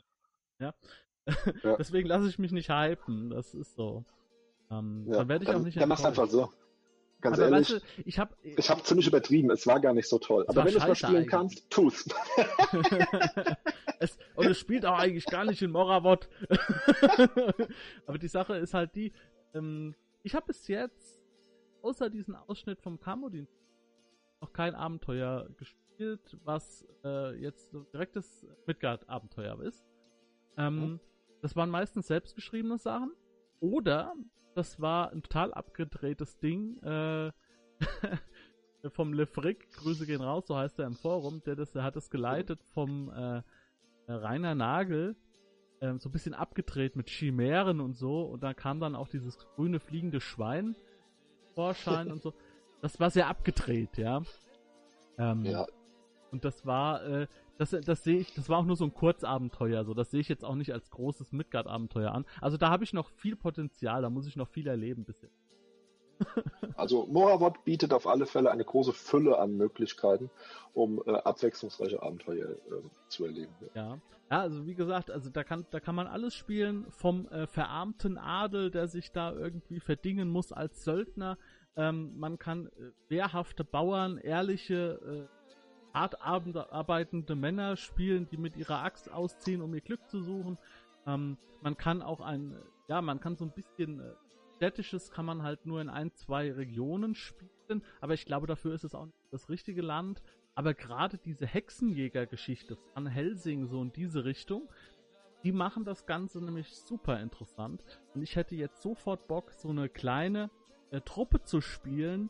ja. 0.61 0.75
Deswegen 1.79 2.09
lasse 2.09 2.29
ich 2.29 2.39
mich 2.39 2.53
nicht 2.53 2.71
hypen, 2.71 3.31
das 3.31 3.55
ist 3.55 3.75
so. 3.75 4.05
Ähm, 4.71 5.07
dann 5.11 5.29
werde 5.29 5.45
ich 5.45 5.51
auch 5.51 5.61
nicht. 5.61 5.81
Dann 5.81 5.89
machst 5.89 6.07
einfach 6.07 6.29
so. 6.29 6.53
Ganz 7.21 7.39
aber 7.39 7.51
ehrlich, 7.51 7.73
weißt 7.73 7.83
du, 7.83 8.03
ich 8.05 8.19
habe 8.19 8.35
ich 8.43 8.71
hab 8.71 8.87
ziemlich 8.87 9.07
übertrieben. 9.07 9.51
Es 9.51 9.67
war 9.67 9.81
gar 9.81 9.93
nicht 9.93 10.09
so 10.09 10.19
toll. 10.19 10.45
Aber 10.49 10.65
wenn 10.65 10.73
du 10.73 10.79
es 10.79 10.87
mal 10.87 10.95
spielen 10.95 11.17
eigentlich. 11.17 11.29
kannst, 11.29 11.71
tu's. 11.71 12.09
es, 13.99 14.17
und 14.35 14.47
es 14.47 14.59
spielt 14.59 14.87
auch 14.87 14.99
eigentlich 14.99 15.27
gar 15.27 15.45
nicht 15.45 15.61
in 15.61 15.71
Moravot. 15.71 16.29
aber 18.07 18.19
die 18.19 18.29
Sache 18.29 18.57
ist 18.57 18.75
halt 18.75 18.95
die, 18.95 19.13
ähm, 19.55 19.95
ich 20.23 20.35
habe 20.35 20.47
bis 20.47 20.67
jetzt, 20.69 21.21
außer 21.83 22.09
diesen 22.11 22.35
Ausschnitt 22.35 22.81
vom 22.81 23.01
Kamodin, 23.01 23.49
noch 24.41 24.53
kein 24.53 24.75
Abenteuer 24.75 25.49
gespielt, 25.59 26.39
was 26.45 26.87
äh, 27.05 27.35
jetzt 27.37 27.71
so 27.71 27.83
direktes 27.85 28.47
Midgard-Abenteuer 28.67 29.61
ist. 29.61 29.85
Ähm, 30.57 30.75
mhm. 30.75 31.01
Das 31.43 31.57
waren 31.57 31.71
meistens 31.71 32.07
selbstgeschriebene 32.07 32.79
Sachen. 32.79 33.13
Oder 33.61 34.15
das 34.55 34.81
war 34.81 35.11
ein 35.13 35.23
total 35.23 35.53
abgedrehtes 35.55 36.39
Ding. 36.39 36.79
Äh, 36.83 37.33
vom 38.89 39.13
Lefrick, 39.13 39.71
Grüße 39.73 40.07
gehen 40.07 40.23
raus, 40.23 40.47
so 40.47 40.57
heißt 40.57 40.79
er 40.79 40.87
im 40.87 40.95
Forum, 40.95 41.43
der, 41.45 41.57
das, 41.57 41.73
der 41.73 41.83
hat 41.83 41.97
es 41.97 42.11
geleitet 42.11 42.63
vom 42.73 43.11
äh, 43.11 43.43
Rainer 44.09 44.55
Nagel, 44.55 45.17
äh, 45.81 45.95
so 45.99 46.09
ein 46.09 46.13
bisschen 46.13 46.35
abgedreht 46.35 46.97
mit 46.97 47.11
Chimären 47.11 47.81
und 47.81 47.95
so, 47.95 48.23
und 48.23 48.43
da 48.43 48.55
kam 48.55 48.81
dann 48.81 48.95
auch 48.97 49.09
dieses 49.09 49.39
grüne 49.39 49.81
fliegende 49.81 50.21
Schwein 50.21 50.77
Vorschein 51.55 52.11
und 52.11 52.23
so. 52.23 52.33
Das 52.83 52.99
war 52.99 53.11
sehr 53.11 53.27
abgedreht, 53.27 53.99
ja. 53.99 54.23
Ähm, 55.19 55.45
ja. 55.45 55.67
Und 56.31 56.47
das 56.47 56.65
war, 56.65 57.05
äh, 57.05 57.27
das, 57.61 57.77
das 57.85 58.03
sehe 58.03 58.19
ich, 58.19 58.33
das 58.33 58.49
war 58.49 58.59
auch 58.59 58.65
nur 58.65 58.77
so 58.77 58.85
ein 58.85 58.95
Kurzabenteuer, 58.95 59.85
so 59.85 59.93
das 59.93 60.11
sehe 60.11 60.21
ich 60.21 60.31
jetzt 60.31 60.47
auch 60.47 60.55
nicht 60.55 60.73
als 60.73 60.91
großes 60.91 61.33
Midgard-Abenteuer 61.33 62.11
an. 62.11 62.25
Also 62.41 62.57
da 62.57 62.71
habe 62.71 62.85
ich 62.85 62.95
noch 62.95 63.11
viel 63.11 63.37
Potenzial, 63.37 64.01
da 64.01 64.09
muss 64.09 64.27
ich 64.27 64.35
noch 64.35 64.49
viel 64.49 64.67
erleben 64.67 65.05
bisher. 65.05 65.29
also 66.77 67.07
Moravot 67.07 67.63
bietet 67.65 67.93
auf 67.93 68.07
alle 68.07 68.25
Fälle 68.25 68.51
eine 68.51 68.65
große 68.65 68.95
Fülle 68.95 69.39
an 69.39 69.59
Möglichkeiten, 69.59 70.31
um 70.73 71.03
äh, 71.05 71.13
abwechslungsreiche 71.13 72.03
Abenteuer 72.03 72.49
äh, 72.49 72.57
zu 73.09 73.27
erleben. 73.27 73.53
Ja. 73.75 73.99
ja. 74.31 74.41
also 74.41 74.67
wie 74.67 74.75
gesagt, 74.75 75.11
also 75.11 75.29
da 75.29 75.45
kann, 75.45 75.67
da 75.71 75.81
kann 75.81 75.95
man 75.95 76.07
alles 76.07 76.35
spielen, 76.35 76.87
vom 76.89 77.29
äh, 77.29 77.47
verarmten 77.47 78.17
Adel, 78.17 78.71
der 78.71 78.89
sich 78.89 79.13
da 79.13 79.33
irgendwie 79.33 79.81
verdingen 79.81 80.31
muss 80.31 80.51
als 80.51 80.83
Söldner. 80.83 81.37
Ähm, 81.77 82.19
man 82.19 82.39
kann 82.39 82.69
äh, 82.69 82.91
wehrhafte 83.09 83.65
Bauern, 83.65 84.17
ehrliche 84.17 85.29
äh, 85.29 85.40
hart 85.93 86.21
arbeitende 86.23 87.35
Männer 87.35 87.77
spielen, 87.77 88.29
die 88.31 88.37
mit 88.37 88.57
ihrer 88.57 88.83
Axt 88.83 89.11
ausziehen, 89.11 89.63
um 89.63 89.75
ihr 89.75 89.81
Glück 89.81 90.09
zu 90.09 90.23
suchen. 90.23 90.59
Ähm, 91.07 91.37
man 91.63 91.77
kann 91.77 92.03
auch 92.03 92.21
ein, 92.21 92.57
ja, 92.89 93.03
man 93.03 93.21
kann 93.21 93.37
so 93.37 93.45
ein 93.45 93.53
bisschen 93.53 94.01
äh, 94.01 94.13
städtisches 94.57 95.11
kann 95.11 95.25
man 95.25 95.43
halt 95.43 95.65
nur 95.65 95.81
in 95.81 95.89
ein, 95.89 96.13
zwei 96.13 96.53
Regionen 96.53 97.15
spielen, 97.15 97.83
aber 98.03 98.13
ich 98.13 98.27
glaube, 98.27 98.47
dafür 98.47 98.75
ist 98.75 98.85
es 98.85 98.95
auch 98.95 99.07
nicht 99.07 99.17
das 99.31 99.49
richtige 99.49 99.81
Land. 99.81 100.23
Aber 100.55 100.75
gerade 100.75 101.17
diese 101.17 101.47
Hexenjäger-Geschichte, 101.47 102.77
Van 102.93 103.07
Helsing, 103.07 103.69
so 103.69 103.81
in 103.81 103.93
diese 103.93 104.27
Richtung, 104.27 104.69
die 105.43 105.53
machen 105.53 105.85
das 105.85 106.05
Ganze 106.05 106.45
nämlich 106.45 106.75
super 106.75 107.21
interessant. 107.21 107.83
Und 108.15 108.23
ich 108.23 108.37
hätte 108.37 108.55
jetzt 108.57 108.83
sofort 108.83 109.27
Bock, 109.29 109.53
so 109.53 109.71
eine 109.71 109.89
kleine 109.89 110.51
äh, 110.91 111.01
Truppe 111.01 111.43
zu 111.43 111.63
spielen, 111.63 112.29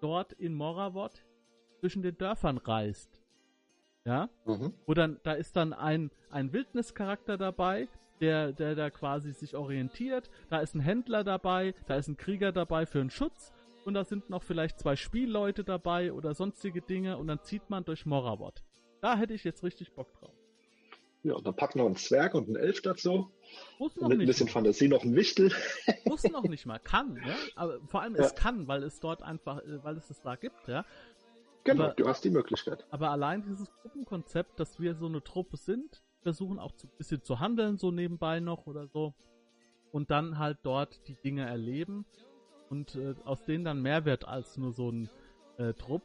dort 0.00 0.32
in 0.32 0.54
Moravot 0.54 1.24
zwischen 1.80 2.02
den 2.02 2.16
Dörfern 2.16 2.58
reist. 2.58 3.20
Ja? 4.04 4.28
Mhm. 4.46 4.72
Wo 4.86 4.94
dann, 4.94 5.18
da 5.22 5.32
ist 5.32 5.56
dann 5.56 5.72
ein, 5.72 6.10
ein 6.30 6.52
Wildnischarakter 6.52 7.36
dabei, 7.36 7.88
der, 8.20 8.52
der 8.52 8.74
da 8.74 8.90
quasi 8.90 9.32
sich 9.32 9.54
orientiert. 9.54 10.30
Da 10.50 10.60
ist 10.60 10.74
ein 10.74 10.80
Händler 10.80 11.24
dabei, 11.24 11.74
da 11.86 11.96
ist 11.96 12.08
ein 12.08 12.16
Krieger 12.16 12.52
dabei 12.52 12.86
für 12.86 13.00
einen 13.00 13.10
Schutz 13.10 13.52
und 13.84 13.94
da 13.94 14.04
sind 14.04 14.28
noch 14.30 14.42
vielleicht 14.42 14.78
zwei 14.78 14.96
Spielleute 14.96 15.64
dabei 15.64 16.12
oder 16.12 16.34
sonstige 16.34 16.82
Dinge 16.82 17.16
und 17.16 17.26
dann 17.26 17.42
zieht 17.42 17.70
man 17.70 17.84
durch 17.84 18.06
Moravot. 18.06 18.62
Da 19.00 19.16
hätte 19.16 19.34
ich 19.34 19.44
jetzt 19.44 19.62
richtig 19.62 19.92
Bock 19.92 20.12
drauf. 20.18 20.34
Ja, 21.22 21.34
und 21.34 21.46
dann 21.46 21.54
packt 21.54 21.74
noch 21.74 21.86
einen 21.86 21.96
Zwerg 21.96 22.34
und 22.34 22.46
einen 22.46 22.56
Elf 22.56 22.80
dazu. 22.80 23.30
Muss 23.78 23.96
noch 23.96 24.08
mit 24.08 24.20
ein 24.20 24.26
bisschen 24.26 24.46
mal. 24.46 24.52
Fantasie 24.52 24.88
noch 24.88 25.04
ein 25.04 25.16
Wichtel. 25.16 25.52
Muss 26.04 26.22
noch 26.24 26.44
nicht 26.44 26.64
mal, 26.64 26.78
kann, 26.78 27.16
ja. 27.26 27.34
Aber 27.56 27.80
vor 27.88 28.02
allem 28.02 28.14
ja. 28.16 28.24
es 28.24 28.34
kann, 28.34 28.68
weil 28.68 28.82
es 28.82 29.00
dort 29.00 29.22
einfach, 29.22 29.58
äh, 29.58 29.82
weil 29.82 29.96
es 29.96 30.10
es 30.10 30.20
da 30.20 30.36
gibt, 30.36 30.68
ja. 30.68 30.84
Genau, 31.64 31.84
aber, 31.84 31.94
du 31.94 32.06
hast 32.06 32.24
die 32.24 32.30
Möglichkeit. 32.30 32.86
Aber 32.90 33.10
allein 33.10 33.42
dieses 33.42 33.70
Gruppenkonzept, 33.82 34.58
dass 34.58 34.80
wir 34.80 34.94
so 34.94 35.06
eine 35.06 35.22
Truppe 35.22 35.56
sind, 35.56 36.02
versuchen 36.22 36.58
auch 36.58 36.72
ein 36.82 36.90
bisschen 36.96 37.22
zu 37.22 37.40
handeln, 37.40 37.78
so 37.78 37.90
nebenbei 37.90 38.40
noch 38.40 38.66
oder 38.66 38.86
so. 38.86 39.14
Und 39.92 40.10
dann 40.10 40.38
halt 40.38 40.58
dort 40.62 41.06
die 41.08 41.14
Dinge 41.14 41.46
erleben 41.46 42.04
und 42.68 42.94
äh, 42.96 43.14
aus 43.24 43.44
denen 43.44 43.64
dann 43.64 43.80
mehr 43.80 44.04
wird 44.04 44.26
als 44.26 44.56
nur 44.56 44.72
so 44.72 44.90
ein 44.90 45.08
äh, 45.56 45.72
Trupp. 45.74 46.02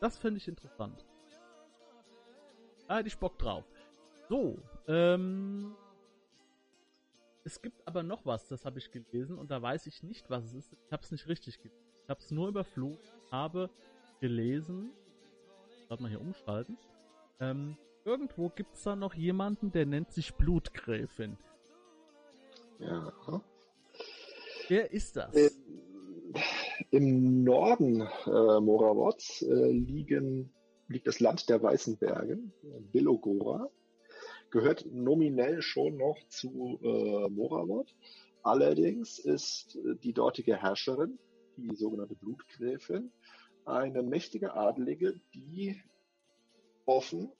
Das 0.00 0.16
finde 0.18 0.38
ich 0.38 0.48
interessant. 0.48 1.04
Da 2.86 2.98
hätte 2.98 3.08
ich 3.08 3.18
Bock 3.18 3.38
drauf. 3.38 3.64
So, 4.28 4.58
ähm, 4.86 5.74
es 7.44 7.60
gibt 7.62 7.86
aber 7.86 8.02
noch 8.02 8.26
was, 8.26 8.48
das 8.48 8.64
habe 8.64 8.78
ich 8.78 8.90
gelesen 8.90 9.38
und 9.38 9.50
da 9.50 9.60
weiß 9.60 9.86
ich 9.86 10.02
nicht, 10.02 10.28
was 10.28 10.44
es 10.44 10.54
ist. 10.54 10.72
Ich 10.86 10.92
habe 10.92 11.02
es 11.02 11.10
nicht 11.10 11.28
richtig 11.28 11.58
gelesen. 11.62 11.78
Ich 12.04 12.10
habe 12.10 12.20
es 12.20 12.30
nur 12.30 12.48
überflogen, 12.48 12.98
habe 13.30 13.70
gelesen. 14.20 14.90
Warte 15.88 16.02
mal 16.02 16.08
hier 16.10 16.20
umschalten. 16.20 16.76
Ähm, 17.40 17.76
irgendwo 18.04 18.48
gibt 18.50 18.74
es 18.74 18.82
da 18.82 18.96
noch 18.96 19.14
jemanden, 19.14 19.70
der 19.70 19.86
nennt 19.86 20.12
sich 20.12 20.34
Blutgräfin. 20.34 21.36
Ja. 22.78 23.12
Wer 24.68 24.92
ist 24.92 25.16
das? 25.16 25.34
Äh, 25.34 25.50
Im 26.90 27.42
Norden 27.44 28.00
äh, 28.00 28.60
Morawots 28.60 29.42
äh, 29.42 29.70
liegen, 29.72 30.52
liegt 30.88 31.06
das 31.06 31.20
Land 31.20 31.48
der 31.48 31.62
Weißen 31.62 31.96
Berge, 31.96 32.38
Bilogora. 32.92 33.68
Gehört 34.50 34.86
nominell 34.90 35.60
schon 35.60 35.96
noch 35.96 36.16
zu 36.28 36.78
äh, 36.82 37.28
Moravot. 37.28 37.94
Allerdings 38.42 39.18
ist 39.18 39.76
äh, 39.76 39.96
die 40.02 40.12
dortige 40.12 40.56
Herrscherin, 40.56 41.18
die 41.56 41.74
sogenannte 41.74 42.14
Blutgräfin, 42.14 43.10
eine 43.68 44.02
mächtige 44.02 44.54
Adelige, 44.54 45.20
die 45.34 45.80
offen 46.86 47.30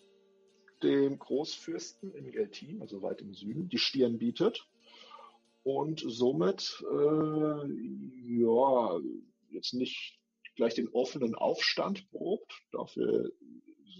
dem 0.82 1.18
Großfürsten 1.18 2.14
in 2.14 2.30
Geltin, 2.30 2.80
also 2.80 3.02
weit 3.02 3.20
im 3.20 3.34
Süden, 3.34 3.68
die 3.68 3.78
Stirn 3.78 4.18
bietet 4.18 4.68
und 5.64 6.02
somit 6.06 6.84
äh, 6.90 7.66
ja 8.38 9.00
jetzt 9.50 9.74
nicht 9.74 10.18
gleich 10.56 10.74
den 10.74 10.88
offenen 10.88 11.34
Aufstand 11.34 12.08
probt. 12.10 12.52
Dafür 12.72 13.30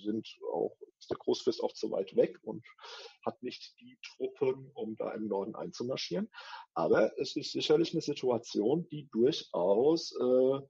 sind 0.04 0.38
auch 0.52 0.76
ist 0.98 1.10
der 1.10 1.16
Großfürst 1.18 1.62
auch 1.62 1.72
zu 1.72 1.90
weit 1.90 2.16
weg 2.16 2.38
und 2.42 2.64
hat 3.24 3.42
nicht 3.42 3.74
die 3.80 3.98
Truppen, 4.02 4.70
um 4.74 4.96
da 4.96 5.12
im 5.12 5.28
Norden 5.28 5.54
einzumarschieren. 5.54 6.28
Aber 6.74 7.16
es 7.18 7.36
ist 7.36 7.52
sicherlich 7.52 7.92
eine 7.92 8.02
Situation, 8.02 8.88
die 8.88 9.08
durchaus 9.12 10.12
äh, 10.12 10.60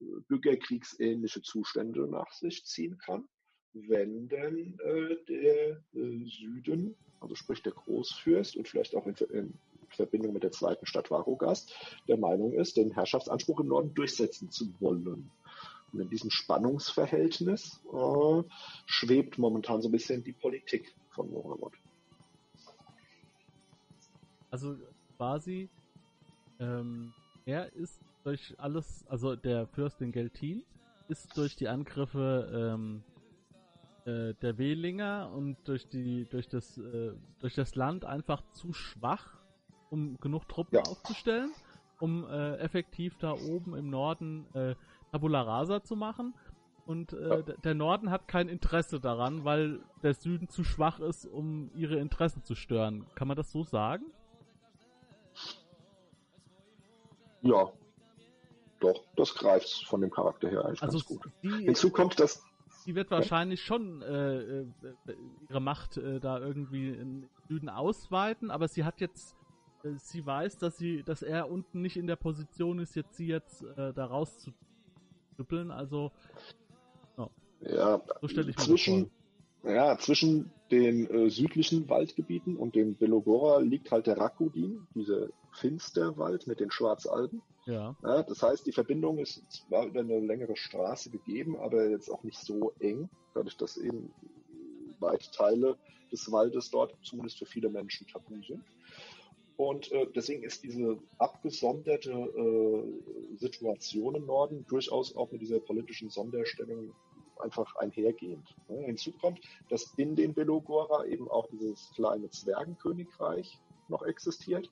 bürgerkriegsähnliche 0.00 1.42
Zustände 1.42 2.06
nach 2.08 2.32
sich 2.32 2.64
ziehen 2.64 2.98
kann, 2.98 3.28
wenn 3.72 4.28
denn 4.28 4.78
äh, 4.80 5.16
der 5.28 5.82
äh, 5.94 6.24
Süden, 6.24 6.96
also 7.20 7.34
sprich 7.34 7.62
der 7.62 7.72
Großfürst 7.72 8.56
und 8.56 8.68
vielleicht 8.68 8.94
auch 8.94 9.06
in, 9.06 9.14
in 9.30 9.54
Verbindung 9.90 10.32
mit 10.32 10.42
der 10.42 10.52
zweiten 10.52 10.86
Stadt 10.86 11.10
Varogast, 11.10 11.74
der 12.08 12.18
Meinung 12.18 12.52
ist, 12.52 12.76
den 12.76 12.92
Herrschaftsanspruch 12.92 13.60
im 13.60 13.68
Norden 13.68 13.94
durchsetzen 13.94 14.50
zu 14.50 14.72
wollen. 14.80 15.30
Und 15.92 16.00
in 16.00 16.10
diesem 16.10 16.30
Spannungsverhältnis 16.30 17.80
äh, 17.92 18.42
schwebt 18.86 19.38
momentan 19.38 19.82
so 19.82 19.88
ein 19.88 19.92
bisschen 19.92 20.24
die 20.24 20.32
Politik 20.32 20.94
von 21.10 21.30
Moravot. 21.30 21.74
Also 24.50 24.76
quasi, 25.16 25.68
ähm, 26.58 27.12
er 27.44 27.72
ist 27.74 28.00
durch 28.26 28.56
alles, 28.58 29.06
also 29.08 29.36
der 29.36 29.68
Fürst 29.68 30.02
in 30.02 30.10
Geltin 30.10 30.64
ist 31.06 31.36
durch 31.36 31.54
die 31.54 31.68
Angriffe 31.68 32.74
ähm, 32.74 33.04
äh, 34.04 34.34
der 34.42 34.58
Wehlinger 34.58 35.30
und 35.32 35.56
durch 35.64 35.88
die 35.88 36.26
durch 36.28 36.48
das 36.48 36.76
äh, 36.76 37.12
durch 37.38 37.54
das 37.54 37.76
Land 37.76 38.04
einfach 38.04 38.42
zu 38.50 38.72
schwach, 38.72 39.38
um 39.90 40.18
genug 40.18 40.48
Truppen 40.48 40.74
ja. 40.74 40.82
aufzustellen, 40.82 41.52
um 42.00 42.26
äh, 42.28 42.56
effektiv 42.56 43.16
da 43.18 43.30
oben 43.32 43.76
im 43.76 43.90
Norden 43.90 44.52
äh, 44.54 44.74
Tabula 45.12 45.42
Rasa 45.42 45.84
zu 45.84 45.94
machen. 45.94 46.34
Und 46.84 47.12
äh, 47.12 47.28
ja. 47.28 47.42
der 47.42 47.74
Norden 47.74 48.10
hat 48.10 48.26
kein 48.26 48.48
Interesse 48.48 48.98
daran, 48.98 49.44
weil 49.44 49.80
der 50.02 50.14
Süden 50.14 50.48
zu 50.48 50.64
schwach 50.64 50.98
ist, 50.98 51.26
um 51.26 51.70
ihre 51.74 51.96
Interessen 51.96 52.42
zu 52.42 52.56
stören. 52.56 53.06
Kann 53.14 53.28
man 53.28 53.36
das 53.36 53.52
so 53.52 53.62
sagen? 53.62 54.04
Ja, 57.42 57.70
doch, 58.80 59.02
das 59.16 59.34
greift 59.34 59.86
von 59.86 60.00
dem 60.00 60.10
Charakter 60.10 60.48
her 60.48 60.64
eigentlich 60.64 60.82
also 60.82 60.98
ganz 60.98 61.06
gut. 61.06 61.30
Hinzu 61.42 61.90
kommt, 61.90 62.20
dass 62.20 62.42
sie 62.86 62.94
wird 62.94 63.10
wahrscheinlich 63.10 63.62
schon 63.62 64.00
äh, 64.02 64.60
äh, 64.60 64.66
ihre 65.48 65.60
Macht 65.60 65.96
äh, 65.96 66.20
da 66.20 66.38
irgendwie 66.38 66.90
im 66.90 67.28
Süden 67.48 67.68
ausweiten, 67.68 68.50
aber 68.50 68.68
sie 68.68 68.84
hat 68.84 69.00
jetzt, 69.00 69.36
äh, 69.82 69.90
sie 69.96 70.24
weiß, 70.24 70.58
dass 70.58 70.78
sie, 70.78 71.02
dass 71.02 71.22
er 71.22 71.50
unten 71.50 71.82
nicht 71.82 71.96
in 71.96 72.06
der 72.06 72.16
Position 72.16 72.78
ist, 72.78 72.94
jetzt 72.94 73.16
sie 73.16 73.26
jetzt 73.26 73.62
äh, 73.76 73.92
da 73.92 74.06
rauszudüppeln, 74.06 75.70
also 75.70 76.12
oh. 77.16 77.28
ja, 77.60 78.00
so 78.20 78.28
stelle 78.28 78.50
ich 78.50 78.56
mir 78.56 78.62
zwischen, 78.62 79.10
vor. 79.62 79.70
Ja, 79.72 79.98
zwischen 79.98 80.52
den 80.70 81.10
äh, 81.10 81.28
südlichen 81.28 81.88
Waldgebieten 81.88 82.56
und 82.56 82.76
dem 82.76 82.94
Belogora 82.94 83.58
liegt 83.58 83.90
halt 83.90 84.06
der 84.06 84.16
Rakudin, 84.18 84.86
dieser 84.94 85.28
Finsterwald 85.52 86.46
mit 86.46 86.60
den 86.60 86.70
Schwarzalben. 86.70 87.42
Ja. 87.66 87.94
ja. 88.02 88.22
Das 88.22 88.42
heißt, 88.42 88.66
die 88.66 88.72
Verbindung 88.72 89.18
ist 89.18 89.42
zwar 89.50 89.86
über 89.86 90.00
eine 90.00 90.20
längere 90.20 90.56
Straße 90.56 91.10
gegeben, 91.10 91.56
aber 91.56 91.88
jetzt 91.88 92.10
auch 92.10 92.22
nicht 92.22 92.38
so 92.38 92.72
eng, 92.78 93.08
dadurch, 93.34 93.56
dass 93.56 93.76
eben 93.76 94.12
weite 95.00 95.30
Teile 95.32 95.76
des 96.10 96.30
Waldes 96.30 96.70
dort 96.70 96.96
zumindest 97.02 97.38
für 97.38 97.46
viele 97.46 97.68
Menschen 97.68 98.06
tabu 98.06 98.40
sind. 98.42 98.64
Und 99.56 99.90
äh, 99.92 100.06
deswegen 100.14 100.44
ist 100.44 100.62
diese 100.64 100.98
abgesonderte 101.18 102.10
äh, 102.10 103.36
Situation 103.36 104.14
im 104.14 104.26
Norden 104.26 104.66
durchaus 104.68 105.16
auch 105.16 105.30
mit 105.32 105.40
dieser 105.40 105.60
politischen 105.60 106.10
Sonderstellung 106.10 106.92
einfach 107.38 107.74
einhergehend. 107.76 108.54
Ja, 108.68 108.76
hinzu 108.76 109.12
kommt, 109.12 109.40
dass 109.68 109.94
in 109.96 110.14
den 110.14 110.34
Belogora 110.34 111.04
eben 111.06 111.28
auch 111.30 111.48
dieses 111.48 111.90
kleine 111.94 112.30
Zwergenkönigreich 112.30 113.58
noch 113.88 114.02
existiert. 114.02 114.70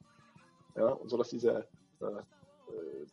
Ja, 0.77 0.89
und 0.89 1.09
so 1.09 1.17
dass 1.17 1.31
dieser 1.31 1.61
äh, 2.01 2.23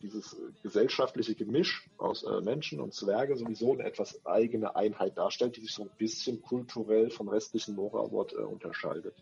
dieses 0.00 0.36
gesellschaftliche 0.62 1.34
Gemisch 1.34 1.88
aus 1.98 2.22
äh, 2.22 2.40
Menschen 2.40 2.80
und 2.80 2.94
Zwerge 2.94 3.36
sowieso 3.36 3.72
eine 3.72 3.84
etwas 3.84 4.24
eigene 4.26 4.76
Einheit 4.76 5.18
darstellt, 5.18 5.56
die 5.56 5.60
sich 5.60 5.72
so 5.72 5.82
ein 5.82 5.90
bisschen 5.98 6.42
kulturell 6.42 7.10
vom 7.10 7.28
restlichen 7.28 7.74
Moravot 7.74 8.32
äh, 8.32 8.36
unterscheidet. 8.36 9.14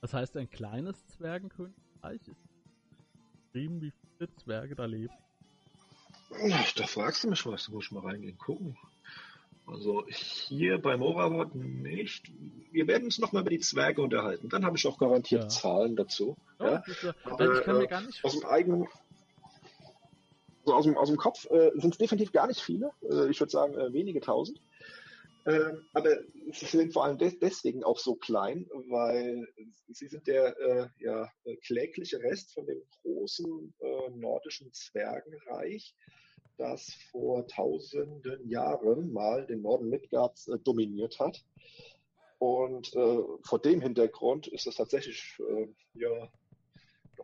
Das 0.00 0.14
heißt, 0.14 0.36
ein 0.36 0.50
kleines 0.50 1.06
Zwergenkönigreich 1.08 2.20
ist 2.26 2.36
beschrieben, 3.52 3.80
wie 3.80 3.92
viele 4.16 4.34
Zwerge 4.36 4.74
da 4.74 4.84
leben? 4.84 5.14
Da 6.76 6.86
fragst 6.86 7.24
du 7.24 7.28
mich 7.28 7.44
was, 7.44 7.66
da 7.66 7.72
muss 7.72 7.84
ich 7.84 7.92
mal 7.92 8.04
reingehen, 8.04 8.38
gucken. 8.38 8.76
Also 9.66 10.04
hier 10.08 10.78
bei 10.78 10.96
Moravot 10.96 11.54
nicht. 11.54 12.32
Wir 12.72 12.88
werden 12.88 13.04
uns 13.04 13.18
nochmal 13.18 13.42
über 13.42 13.50
die 13.50 13.60
Zwerge 13.60 14.02
unterhalten. 14.02 14.48
Dann 14.48 14.64
habe 14.64 14.76
ich 14.76 14.86
auch 14.86 14.98
garantiert 14.98 15.42
ja. 15.42 15.48
Zahlen 15.48 15.94
dazu. 15.94 16.36
Ja, 16.58 16.82
ja. 17.02 17.14
Aber, 17.24 17.58
ich 17.58 17.64
kann 17.64 17.78
mir 17.78 17.86
gar 17.86 18.00
nicht 18.00 18.24
aus 18.24 18.38
dem 18.38 18.48
eigenen 18.48 18.88
so 20.64 20.74
aus 20.74 20.84
dem, 20.84 20.96
aus 20.96 21.08
dem 21.08 21.16
Kopf 21.16 21.48
äh, 21.50 21.70
sind 21.74 21.92
es 21.94 21.98
definitiv 21.98 22.32
gar 22.32 22.46
nicht 22.46 22.60
viele. 22.60 22.90
Äh, 23.02 23.30
ich 23.30 23.40
würde 23.40 23.50
sagen 23.50 23.74
äh, 23.74 23.92
wenige 23.92 24.20
tausend. 24.20 24.60
Äh, 25.44 25.72
aber 25.92 26.18
sie 26.52 26.66
sind 26.66 26.92
vor 26.92 27.04
allem 27.04 27.18
de 27.18 27.36
deswegen 27.36 27.82
auch 27.82 27.98
so 27.98 28.14
klein, 28.14 28.68
weil 28.88 29.48
sie 29.88 30.06
sind 30.06 30.26
der 30.28 30.56
äh, 30.58 30.88
ja, 31.00 31.28
klägliche 31.66 32.20
Rest 32.20 32.54
von 32.54 32.66
dem 32.66 32.80
großen 33.02 33.74
äh, 33.80 34.10
nordischen 34.10 34.72
Zwergenreich, 34.72 35.96
das 36.58 36.94
vor 37.10 37.46
tausenden 37.48 38.48
Jahren 38.48 39.12
mal 39.12 39.44
den 39.46 39.62
Norden 39.62 39.88
Midgards 39.88 40.48
dominiert 40.62 41.18
hat. 41.18 41.44
Und 42.38 42.94
äh, 42.94 43.18
vor 43.44 43.60
dem 43.60 43.80
Hintergrund 43.80 44.48
ist 44.48 44.66
es 44.66 44.76
tatsächlich 44.76 45.38
äh, 45.40 45.66
ja 45.94 46.11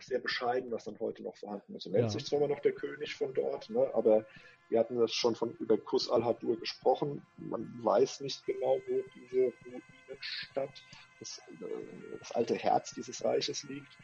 sehr 0.08 0.18
bescheiden, 0.18 0.70
was 0.72 0.84
dann 0.84 0.98
heute 0.98 1.22
noch 1.22 1.36
vorhanden 1.36 1.74
ist. 1.76 1.86
Er 1.86 1.92
nennt 1.92 2.04
Ja. 2.04 2.08
sich 2.10 2.26
zwar 2.26 2.38
immer 2.40 2.48
noch 2.48 2.60
der 2.60 2.72
König 2.72 3.14
von 3.14 3.32
dort, 3.34 3.70
ne, 3.70 3.88
aber 3.94 4.26
wir 4.68 4.78
hatten 4.80 4.98
das 4.98 5.12
schon 5.12 5.34
von 5.34 5.54
über 5.56 5.78
Kus 5.78 6.10
al-Hadur 6.10 6.58
gesprochen. 6.58 7.22
Man 7.36 7.66
weiß 7.82 8.20
nicht 8.20 8.44
genau, 8.44 8.78
wo 8.86 9.02
diese 9.14 9.52
Ruinenstadt, 9.64 10.82
das, 11.20 11.38
äh, 11.48 12.18
das 12.18 12.32
alte 12.32 12.54
Herz 12.54 12.92
dieses 12.94 13.24
Reiches 13.24 13.62
liegt. 13.62 13.96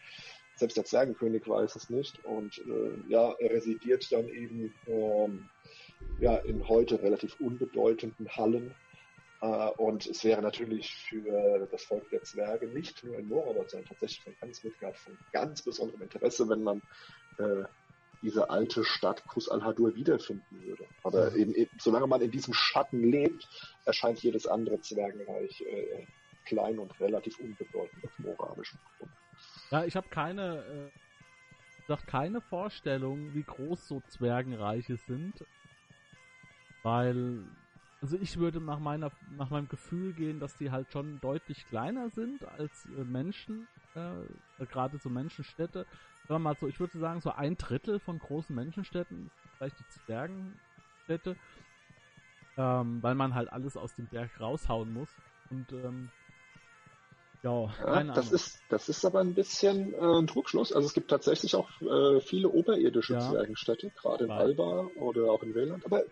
Selbst 0.56 0.76
der 0.76 0.84
Zwergenkönig 0.84 1.46
weiß 1.46 1.76
es 1.76 1.90
nicht. 1.90 2.24
Und 2.24 2.56
äh, 2.58 3.10
ja, 3.10 3.32
er 3.40 3.50
residiert 3.50 4.10
dann 4.12 4.28
eben 4.28 4.72
ähm, 4.86 5.48
ja, 6.20 6.36
in 6.36 6.66
heute 6.68 7.02
relativ 7.02 7.34
unbedeutenden 7.40 8.28
Hallen. 8.36 8.74
Äh, 9.44 9.70
und 9.76 10.06
es 10.06 10.24
wäre 10.24 10.40
natürlich 10.40 10.94
für 10.94 11.68
das 11.70 11.84
Volk 11.84 12.08
der 12.08 12.22
Zwerge 12.22 12.66
nicht 12.68 13.04
nur 13.04 13.18
in 13.18 13.28
Moravot, 13.28 13.70
sondern 13.70 13.88
tatsächlich 13.88 14.22
von 14.22 14.34
ganz 14.40 14.64
Midgard 14.64 14.96
von 14.96 15.18
ganz 15.32 15.62
besonderem 15.62 16.02
Interesse, 16.02 16.48
wenn 16.48 16.62
man 16.62 16.82
äh, 17.38 17.64
diese 18.22 18.48
alte 18.48 18.84
Stadt 18.84 19.26
Kus 19.26 19.50
al-Hadur 19.50 19.94
wiederfinden 19.94 20.64
würde. 20.64 20.86
Aber 21.02 21.34
eben, 21.34 21.54
eben, 21.54 21.70
solange 21.78 22.06
man 22.06 22.22
in 22.22 22.30
diesem 22.30 22.54
Schatten 22.54 23.02
lebt, 23.02 23.46
erscheint 23.84 24.22
jedes 24.22 24.46
andere 24.46 24.80
Zwergenreich 24.80 25.60
äh, 25.60 26.06
klein 26.46 26.78
und 26.78 26.98
relativ 27.00 27.38
unbedeutend 27.38 28.02
auf 28.02 28.18
moralischem 28.20 28.80
Grund. 28.96 29.12
Ja, 29.70 29.84
ich 29.84 29.94
habe 29.94 30.08
keine, 30.08 30.90
äh, 30.94 30.98
sag 31.86 32.06
keine 32.06 32.40
Vorstellung, 32.40 33.34
wie 33.34 33.42
groß 33.42 33.88
so 33.88 34.00
Zwergenreiche 34.08 34.96
sind. 34.96 35.44
Weil, 36.82 37.44
also 38.04 38.18
ich 38.18 38.36
würde 38.36 38.60
nach 38.60 38.80
meiner, 38.80 39.10
nach 39.30 39.48
meinem 39.48 39.66
Gefühl 39.66 40.12
gehen, 40.12 40.38
dass 40.38 40.56
die 40.56 40.70
halt 40.70 40.92
schon 40.92 41.20
deutlich 41.22 41.64
kleiner 41.64 42.10
sind 42.10 42.44
als 42.44 42.84
äh, 42.84 43.02
Menschen, 43.02 43.66
äh, 43.94 44.24
gerade 44.58 44.98
so 44.98 45.08
Menschenstädte. 45.08 45.86
Sagen 46.28 46.34
wir 46.42 46.50
mal 46.50 46.54
so, 46.54 46.68
ich 46.68 46.80
würde 46.80 46.98
sagen, 46.98 47.22
so 47.22 47.30
ein 47.30 47.56
Drittel 47.56 47.98
von 48.00 48.18
großen 48.18 48.54
Menschenstädten, 48.54 49.30
vielleicht 49.56 49.78
die 49.78 49.86
Zwergenstädte, 49.86 51.38
ähm, 52.58 53.02
weil 53.02 53.14
man 53.14 53.34
halt 53.34 53.50
alles 53.50 53.74
aus 53.74 53.94
dem 53.94 54.06
Berg 54.06 54.38
raushauen 54.38 54.92
muss. 54.92 55.16
Und 55.48 55.72
ähm, 55.72 56.12
ja, 57.42 57.72
Ja, 57.78 58.04
das 58.12 58.30
Ahnung. 58.30 58.32
ist, 58.32 58.62
das 58.68 58.88
ist 58.88 59.04
aber 59.04 59.20
ein 59.20 59.34
bisschen 59.34 59.92
äh, 59.94 59.96
ein 59.98 60.26
Trugschluss. 60.26 60.72
Also 60.72 60.86
es 60.86 60.94
gibt 60.94 61.10
tatsächlich 61.10 61.54
auch 61.56 61.68
äh, 61.82 62.20
viele 62.20 62.48
oberirdische 62.48 63.14
Ja. 63.14 63.18
Zwergenstädte, 63.18 63.90
gerade 63.90 64.24
in 64.26 64.30
Alba 64.30 64.86
oder 64.94 65.30
auch 65.32 65.42
in 65.42 65.54
Wieland. 65.54 65.84
Aber 65.84 66.04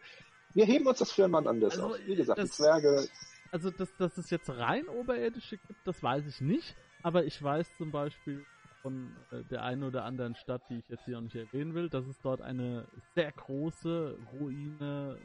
wir 0.54 0.64
heben 0.64 0.86
uns 0.86 0.98
das 0.98 1.12
für 1.12 1.28
Mann 1.28 1.46
anders 1.46 1.74
Also, 1.74 1.94
auf. 1.94 1.98
Wie 2.06 2.16
gesagt, 2.16 2.38
die 2.38 2.42
das- 2.42 2.52
Zwerge, 2.52 3.08
also 3.50 3.70
dass, 3.70 3.94
dass 3.96 4.16
es 4.18 4.30
jetzt 4.30 4.48
rein 4.50 4.88
oberirdische 4.88 5.58
gibt, 5.58 5.86
das 5.86 6.02
weiß 6.02 6.26
ich 6.26 6.40
nicht. 6.40 6.74
Aber 7.02 7.24
ich 7.24 7.42
weiß 7.42 7.76
zum 7.76 7.90
Beispiel 7.90 8.44
von 8.80 9.14
äh, 9.30 9.42
der 9.50 9.62
einen 9.64 9.82
oder 9.84 10.04
anderen 10.04 10.34
Stadt, 10.36 10.62
die 10.70 10.78
ich 10.78 10.88
jetzt 10.88 11.04
hier 11.04 11.16
noch 11.16 11.22
nicht 11.22 11.34
erwähnen 11.36 11.74
will, 11.74 11.88
dass 11.88 12.06
es 12.06 12.18
dort 12.20 12.40
eine 12.40 12.86
sehr 13.14 13.30
große 13.32 14.16
Ruine 14.32 15.18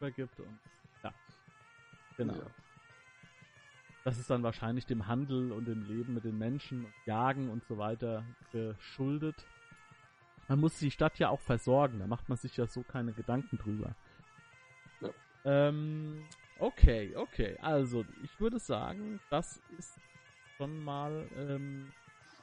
äh, 0.00 0.10
gibt. 0.12 0.38
Und 0.40 0.58
ja, 1.02 1.12
genau. 2.16 2.34
Ja. 2.34 2.46
Das 4.04 4.18
ist 4.18 4.30
dann 4.30 4.42
wahrscheinlich 4.44 4.86
dem 4.86 5.08
Handel 5.08 5.50
und 5.52 5.66
dem 5.66 5.84
Leben 5.86 6.14
mit 6.14 6.24
den 6.24 6.38
Menschen 6.38 6.84
und 6.84 6.92
Jagen 7.06 7.50
und 7.50 7.64
so 7.64 7.76
weiter 7.76 8.24
geschuldet. 8.52 9.34
Man 10.48 10.60
muss 10.60 10.78
die 10.78 10.92
Stadt 10.92 11.18
ja 11.18 11.28
auch 11.28 11.40
versorgen, 11.40 11.98
da 11.98 12.06
macht 12.06 12.28
man 12.28 12.38
sich 12.38 12.56
ja 12.56 12.66
so 12.68 12.82
keine 12.84 13.12
Gedanken 13.12 13.58
drüber. 13.58 13.96
Ähm, 15.46 16.28
okay, 16.58 17.14
okay. 17.16 17.56
Also, 17.60 18.04
ich 18.20 18.38
würde 18.40 18.58
sagen, 18.58 19.20
das 19.30 19.62
ist 19.68 20.00
schon 20.56 20.80
mal 20.80 21.30
ähm, 21.36 21.92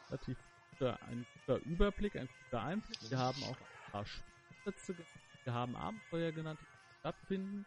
relativ 0.09 0.37
guter, 0.71 1.03
ein 1.03 1.25
guter 1.33 1.59
Überblick, 1.65 2.15
ein 2.15 2.29
guter 2.45 2.63
Einblick. 2.63 2.97
Wir 3.09 3.17
haben 3.17 3.43
auch 3.43 3.59
ein 3.59 3.91
paar 3.91 4.05
Spielplätze, 4.05 4.95
genannt, 4.95 5.11
wir 5.43 5.53
haben 5.53 5.75
Abenteuer 5.75 6.31
genannt, 6.31 6.59
die 6.61 6.67
stattfinden. 6.99 7.65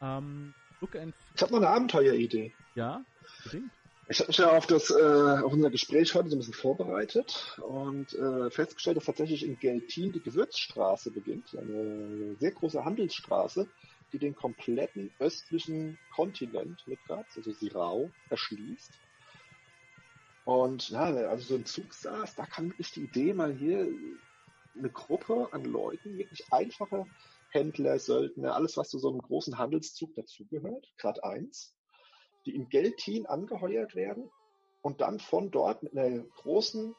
Ähm, 0.00 0.52
Look 0.80 0.96
and 0.96 1.14
ich 1.34 1.42
habe 1.42 1.52
noch 1.52 1.60
eine 1.60 1.68
Abenteueridee. 1.68 2.52
ja, 2.74 3.04
bedingt. 3.44 3.72
Ich 4.08 4.18
habe 4.18 4.28
mich 4.28 4.38
ja 4.38 4.50
auf 4.50 4.66
das 4.66 4.90
äh, 4.90 5.40
auf 5.42 5.52
unser 5.52 5.70
Gespräch 5.70 6.12
heute 6.14 6.28
so 6.28 6.34
ein 6.34 6.40
bisschen 6.40 6.54
vorbereitet 6.54 7.58
und 7.62 8.12
äh, 8.14 8.50
festgestellt, 8.50 8.96
dass 8.96 9.04
tatsächlich 9.04 9.46
in 9.46 9.58
Geltin 9.58 10.12
die 10.12 10.22
Gewürzstraße 10.22 11.12
beginnt, 11.12 11.56
eine 11.56 12.34
sehr 12.36 12.50
große 12.50 12.84
Handelsstraße, 12.84 13.70
die 14.12 14.18
den 14.18 14.34
kompletten 14.34 15.10
östlichen 15.18 15.98
Kontinent 16.14 16.86
Midgards, 16.86 17.36
also 17.36 17.52
Sirau, 17.52 18.10
erschließt. 18.30 18.98
Und 20.44 20.90
ja, 20.90 21.04
also 21.04 21.44
so 21.44 21.54
ein 21.54 21.66
Zug 21.66 21.94
saß, 21.94 22.34
da 22.34 22.46
kam 22.46 22.70
wirklich 22.70 22.92
die 22.92 23.04
Idee, 23.04 23.32
mal 23.32 23.54
hier 23.54 23.88
eine 24.76 24.90
Gruppe 24.90 25.48
an 25.52 25.64
Leuten, 25.64 26.18
wirklich 26.18 26.52
einfache 26.52 27.06
Händler, 27.50 27.98
Söldner, 27.98 28.54
alles, 28.54 28.76
was 28.76 28.88
zu 28.88 28.98
so 28.98 29.10
einem 29.10 29.20
großen 29.20 29.58
Handelszug 29.58 30.14
dazugehört, 30.14 30.90
Grad 30.96 31.22
1, 31.22 31.74
die 32.46 32.54
in 32.54 32.68
Geltin 32.68 33.26
angeheuert 33.26 33.94
werden 33.94 34.30
und 34.80 35.00
dann 35.00 35.20
von 35.20 35.50
dort 35.50 35.82
mit 35.82 35.96
einer 35.96 36.24
großen 36.42 36.94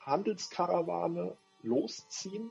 Handelskarawane 0.00 1.36
losziehen, 1.62 2.50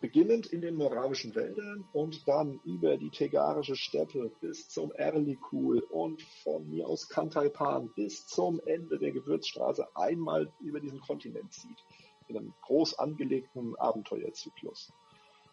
beginnend 0.00 0.46
in 0.46 0.60
den 0.60 0.76
moravischen 0.76 1.34
Wäldern 1.34 1.88
und 1.92 2.26
dann 2.28 2.60
über 2.64 2.96
die 2.96 3.10
Tegarische 3.10 3.74
Steppe 3.74 4.30
bis 4.40 4.68
zum 4.68 4.92
Erlikul 4.92 5.80
und 5.90 6.22
von 6.42 6.68
mir 6.68 6.86
aus 6.86 7.08
Kantaipan 7.08 7.90
bis 7.94 8.26
zum 8.26 8.60
Ende 8.66 8.98
der 8.98 9.12
Gewürzstraße 9.12 9.88
einmal 9.96 10.52
über 10.60 10.80
diesen 10.80 11.00
Kontinent 11.00 11.52
zieht. 11.52 11.84
In 12.28 12.36
einem 12.36 12.54
groß 12.62 12.98
angelegten 12.98 13.74
Abenteuerzyklus. 13.76 14.92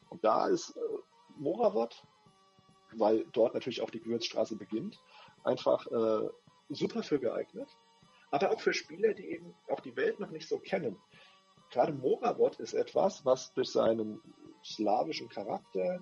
Und 0.09 0.23
da 0.23 0.47
ist 0.47 0.75
äh, 0.75 0.79
Moravot, 1.37 2.03
weil 2.95 3.25
dort 3.31 3.53
natürlich 3.53 3.81
auch 3.81 3.89
die 3.89 4.01
Gewürzstraße 4.01 4.57
beginnt, 4.57 5.01
einfach 5.43 5.87
äh, 5.87 6.29
super 6.69 7.01
für 7.01 7.19
geeignet. 7.19 7.69
Aber 8.31 8.51
auch 8.51 8.59
für 8.59 8.73
Spieler, 8.73 9.13
die 9.13 9.29
eben 9.29 9.55
auch 9.69 9.79
die 9.79 9.95
Welt 9.95 10.19
noch 10.19 10.31
nicht 10.31 10.47
so 10.47 10.59
kennen. 10.59 10.97
Gerade 11.75 11.91
Moravot 11.91 12.57
ist 12.61 12.73
etwas, 12.73 13.25
was 13.25 13.53
durch 13.53 13.67
seinen 13.67 14.21
slawischen 14.63 15.27
Charakter 15.27 15.95
äh, 15.95 15.99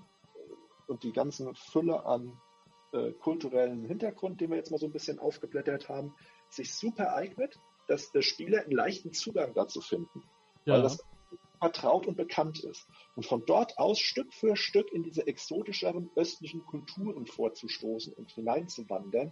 und 0.86 1.02
die 1.02 1.12
ganzen 1.12 1.56
Fülle 1.56 2.06
an 2.06 2.40
äh, 2.92 3.12
kulturellen 3.14 3.84
Hintergrund, 3.84 4.40
den 4.40 4.52
wir 4.52 4.58
jetzt 4.58 4.70
mal 4.70 4.78
so 4.78 4.86
ein 4.86 4.92
bisschen 4.92 5.18
aufgeblättert 5.18 5.90
haben, 5.90 6.14
sich 6.48 6.76
super 6.76 7.16
eignet, 7.16 7.58
dass 7.88 8.12
der 8.12 8.22
Spieler 8.22 8.62
einen 8.62 8.74
leichten 8.74 9.14
Zugang 9.14 9.56
dazu 9.56 9.82
finden 9.82 10.22
Ja, 10.66 10.76
weil 10.76 10.84
das 10.84 11.04
vertraut 11.58 12.06
und 12.06 12.18
bekannt 12.18 12.64
ist. 12.64 12.88
Und 13.16 13.26
von 13.26 13.44
dort 13.48 13.80
aus 13.80 13.98
Stück 13.98 14.32
für 14.32 14.56
Stück 14.56 14.92
in 14.92 15.02
diese 15.02 15.26
exotischeren 15.26 16.12
östlichen 16.16 16.64
Kulturen 16.68 17.26
vorzustoßen 17.26 18.14
und 18.14 18.32
hineinzuwandern, 18.32 19.32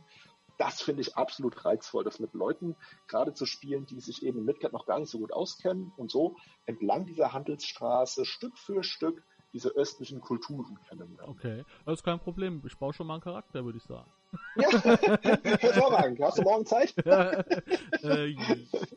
das 0.62 0.80
finde 0.80 1.02
ich 1.02 1.18
absolut 1.18 1.66
reizvoll, 1.66 2.04
das 2.04 2.20
mit 2.20 2.36
Leuten 2.36 2.76
gerade 3.08 3.34
zu 3.34 3.48
spielen, 3.48 3.88
die 3.88 4.00
sich 4.00 4.22
eben 4.24 4.38
in 4.40 4.46
Midgard 4.46 4.74
noch 4.74 4.86
gar 4.86 5.00
nicht 5.00 5.10
so 5.10 5.18
gut 5.18 5.34
auskennen 5.34 5.92
und 5.98 6.12
so 6.12 6.36
entlang 6.68 7.08
dieser 7.08 7.34
Handelsstraße 7.34 8.26
Stück 8.26 8.56
für 8.60 8.84
Stück 8.84 9.24
diese 9.54 9.70
östlichen 9.70 10.22
Kulturen 10.22 10.80
kennenlernen. 10.88 11.30
okay. 11.30 11.66
Das 11.86 11.96
ist 11.96 12.04
kein 12.04 12.20
Problem. 12.20 12.62
Ich 12.66 12.78
baue 12.78 12.94
schon 12.94 13.08
mal 13.08 13.16
einen 13.16 13.24
Charakter, 13.24 13.66
würde 13.66 13.80
ich 13.80 13.84
sagen. 13.84 14.10
Ja, 14.56 14.70
hervorragend. 15.60 16.22
Hast 16.22 16.38
du 16.38 16.44
morgen 16.44 16.66
Zeit? 16.66 16.94
äh, 17.06 18.28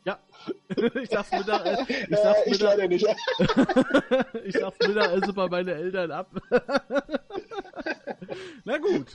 ja. 0.05 0.19
ich 1.01 1.09
sag's 1.09 1.31
Mittag, 1.31 1.65
äh, 1.65 1.81
ich 1.89 2.11
Äh, 2.11 2.15
sag's 2.15 2.39
ich 2.45 2.51
Mittag, 2.53 2.77
leider 2.77 2.87
nicht. 2.87 3.05
ich 4.45 4.55
sag's 4.55 4.87
Mittagessen 4.87 5.33
bei 5.33 5.49
meinen 5.49 5.67
Eltern 5.69 6.11
ab. 6.11 6.29
Na 8.63 8.77
gut. 8.77 9.07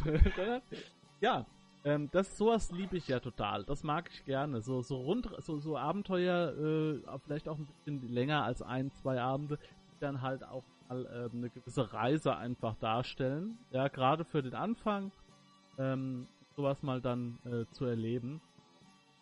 ja. 1.20 1.46
Ähm, 1.84 2.10
das 2.12 2.36
sowas 2.36 2.70
liebe 2.72 2.96
ich 2.96 3.08
ja 3.08 3.20
total. 3.20 3.64
Das 3.64 3.82
mag 3.82 4.10
ich 4.12 4.24
gerne. 4.24 4.60
So 4.60 4.82
so 4.82 4.96
rund 4.96 5.30
so 5.38 5.58
so 5.58 5.78
Abenteuer 5.78 6.52
äh, 6.58 7.18
vielleicht 7.24 7.48
auch 7.48 7.58
ein 7.58 7.66
bisschen 7.66 8.08
länger 8.08 8.44
als 8.44 8.60
ein, 8.62 8.92
zwei 8.92 9.20
Abende, 9.20 9.56
die 9.56 10.00
dann 10.00 10.20
halt 10.20 10.44
auch 10.44 10.64
mal 10.88 11.06
ähm, 11.12 11.38
eine 11.38 11.50
gewisse 11.50 11.92
Reise 11.92 12.36
einfach 12.36 12.74
darstellen. 12.76 13.58
Ja, 13.70 13.88
gerade 13.88 14.24
für 14.24 14.42
den 14.42 14.54
Anfang 14.54 15.10
ähm, 15.78 16.26
sowas 16.56 16.82
mal 16.82 17.00
dann 17.00 17.38
äh, 17.44 17.64
zu 17.72 17.86
erleben. 17.86 18.40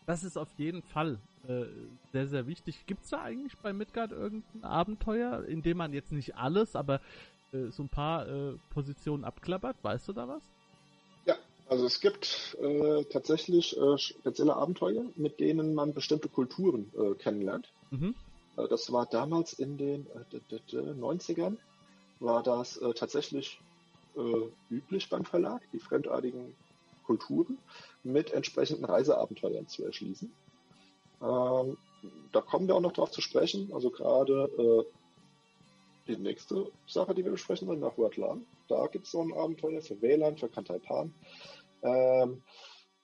Das 0.06 0.24
ist 0.24 0.36
auf 0.36 0.50
jeden 0.56 0.82
Fall 0.82 1.18
äh, 1.46 1.66
sehr, 2.12 2.26
sehr 2.26 2.46
wichtig. 2.46 2.86
Gibt 2.86 3.04
es 3.04 3.10
da 3.10 3.22
eigentlich 3.22 3.56
bei 3.58 3.72
Midgard 3.72 4.10
irgendein 4.10 4.64
Abenteuer, 4.64 5.44
in 5.44 5.62
dem 5.62 5.76
man 5.76 5.92
jetzt 5.92 6.10
nicht 6.10 6.34
alles, 6.34 6.74
aber 6.74 7.00
äh, 7.52 7.66
so 7.70 7.84
ein 7.84 7.88
paar 7.88 8.26
äh, 8.26 8.54
Positionen 8.70 9.24
abklappert? 9.24 9.76
Weißt 9.82 10.08
du 10.08 10.12
da 10.12 10.26
was? 10.26 10.42
Also 11.68 11.84
es 11.84 12.00
gibt 12.00 12.56
äh, 12.60 13.04
tatsächlich 13.04 13.76
äh, 13.76 13.98
spezielle 13.98 14.56
Abenteuer, 14.56 15.04
mit 15.16 15.38
denen 15.38 15.74
man 15.74 15.92
bestimmte 15.92 16.28
Kulturen 16.28 16.90
äh, 16.96 17.14
kennenlernt. 17.14 17.70
Mhm. 17.90 18.14
Äh, 18.56 18.68
das 18.68 18.90
war 18.90 19.04
damals 19.06 19.52
in 19.52 19.76
den 19.76 20.06
äh, 20.06 20.24
d- 20.32 20.40
d- 20.50 20.60
d- 20.72 20.78
90ern, 20.78 21.58
war 22.20 22.42
das 22.42 22.78
äh, 22.78 22.94
tatsächlich 22.94 23.60
äh, 24.16 24.74
üblich 24.74 25.10
beim 25.10 25.26
Verlag, 25.26 25.60
die 25.72 25.78
fremdartigen 25.78 26.54
Kulturen 27.04 27.58
mit 28.02 28.32
entsprechenden 28.32 28.86
Reiseabenteuern 28.86 29.68
zu 29.68 29.84
erschließen. 29.84 30.32
Ähm, 31.20 31.76
da 32.32 32.40
kommen 32.40 32.66
wir 32.66 32.76
auch 32.76 32.80
noch 32.80 32.92
drauf 32.92 33.10
zu 33.10 33.20
sprechen. 33.20 33.72
Also 33.72 33.90
gerade 33.90 34.86
die 36.08 36.16
nächste 36.16 36.70
Sache, 36.86 37.14
die 37.14 37.24
wir 37.24 37.30
besprechen 37.32 37.68
wollen, 37.68 37.80
nach 37.80 37.96
Wordlan. 37.98 38.44
Da 38.68 38.86
gibt 38.86 39.04
es 39.06 39.12
so 39.12 39.22
ein 39.22 39.32
Abenteuer 39.32 39.82
für 39.82 40.00
WLAN, 40.00 40.36
für 40.36 40.48
Kantaipan. 40.48 41.12
Ähm, 41.82 42.42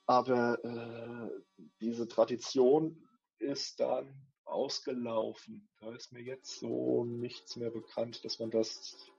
aber 0.05 0.63
äh, 0.63 1.65
diese 1.81 2.07
Tradition 2.07 3.07
ist 3.39 3.79
dann 3.79 4.13
ausgelaufen. 4.45 5.67
Da 5.81 5.93
ist 5.93 6.11
mir 6.11 6.21
jetzt 6.21 6.59
so 6.59 7.03
nichts 7.03 7.55
mehr 7.55 7.71
bekannt, 7.71 8.23
dass 8.23 8.39
man 8.39 8.51
das 8.51 9.09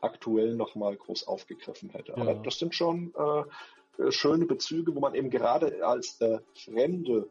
aktuell 0.00 0.54
nochmal 0.54 0.96
groß 0.96 1.26
aufgegriffen 1.26 1.90
hätte. 1.90 2.12
Ja. 2.12 2.18
Aber 2.18 2.34
das 2.36 2.58
sind 2.58 2.74
schon 2.74 3.12
äh, 3.14 4.10
schöne 4.10 4.46
Bezüge, 4.46 4.94
wo 4.94 5.00
man 5.00 5.14
eben 5.14 5.30
gerade 5.30 5.86
als 5.86 6.20
äh, 6.20 6.40
Fremde 6.54 7.28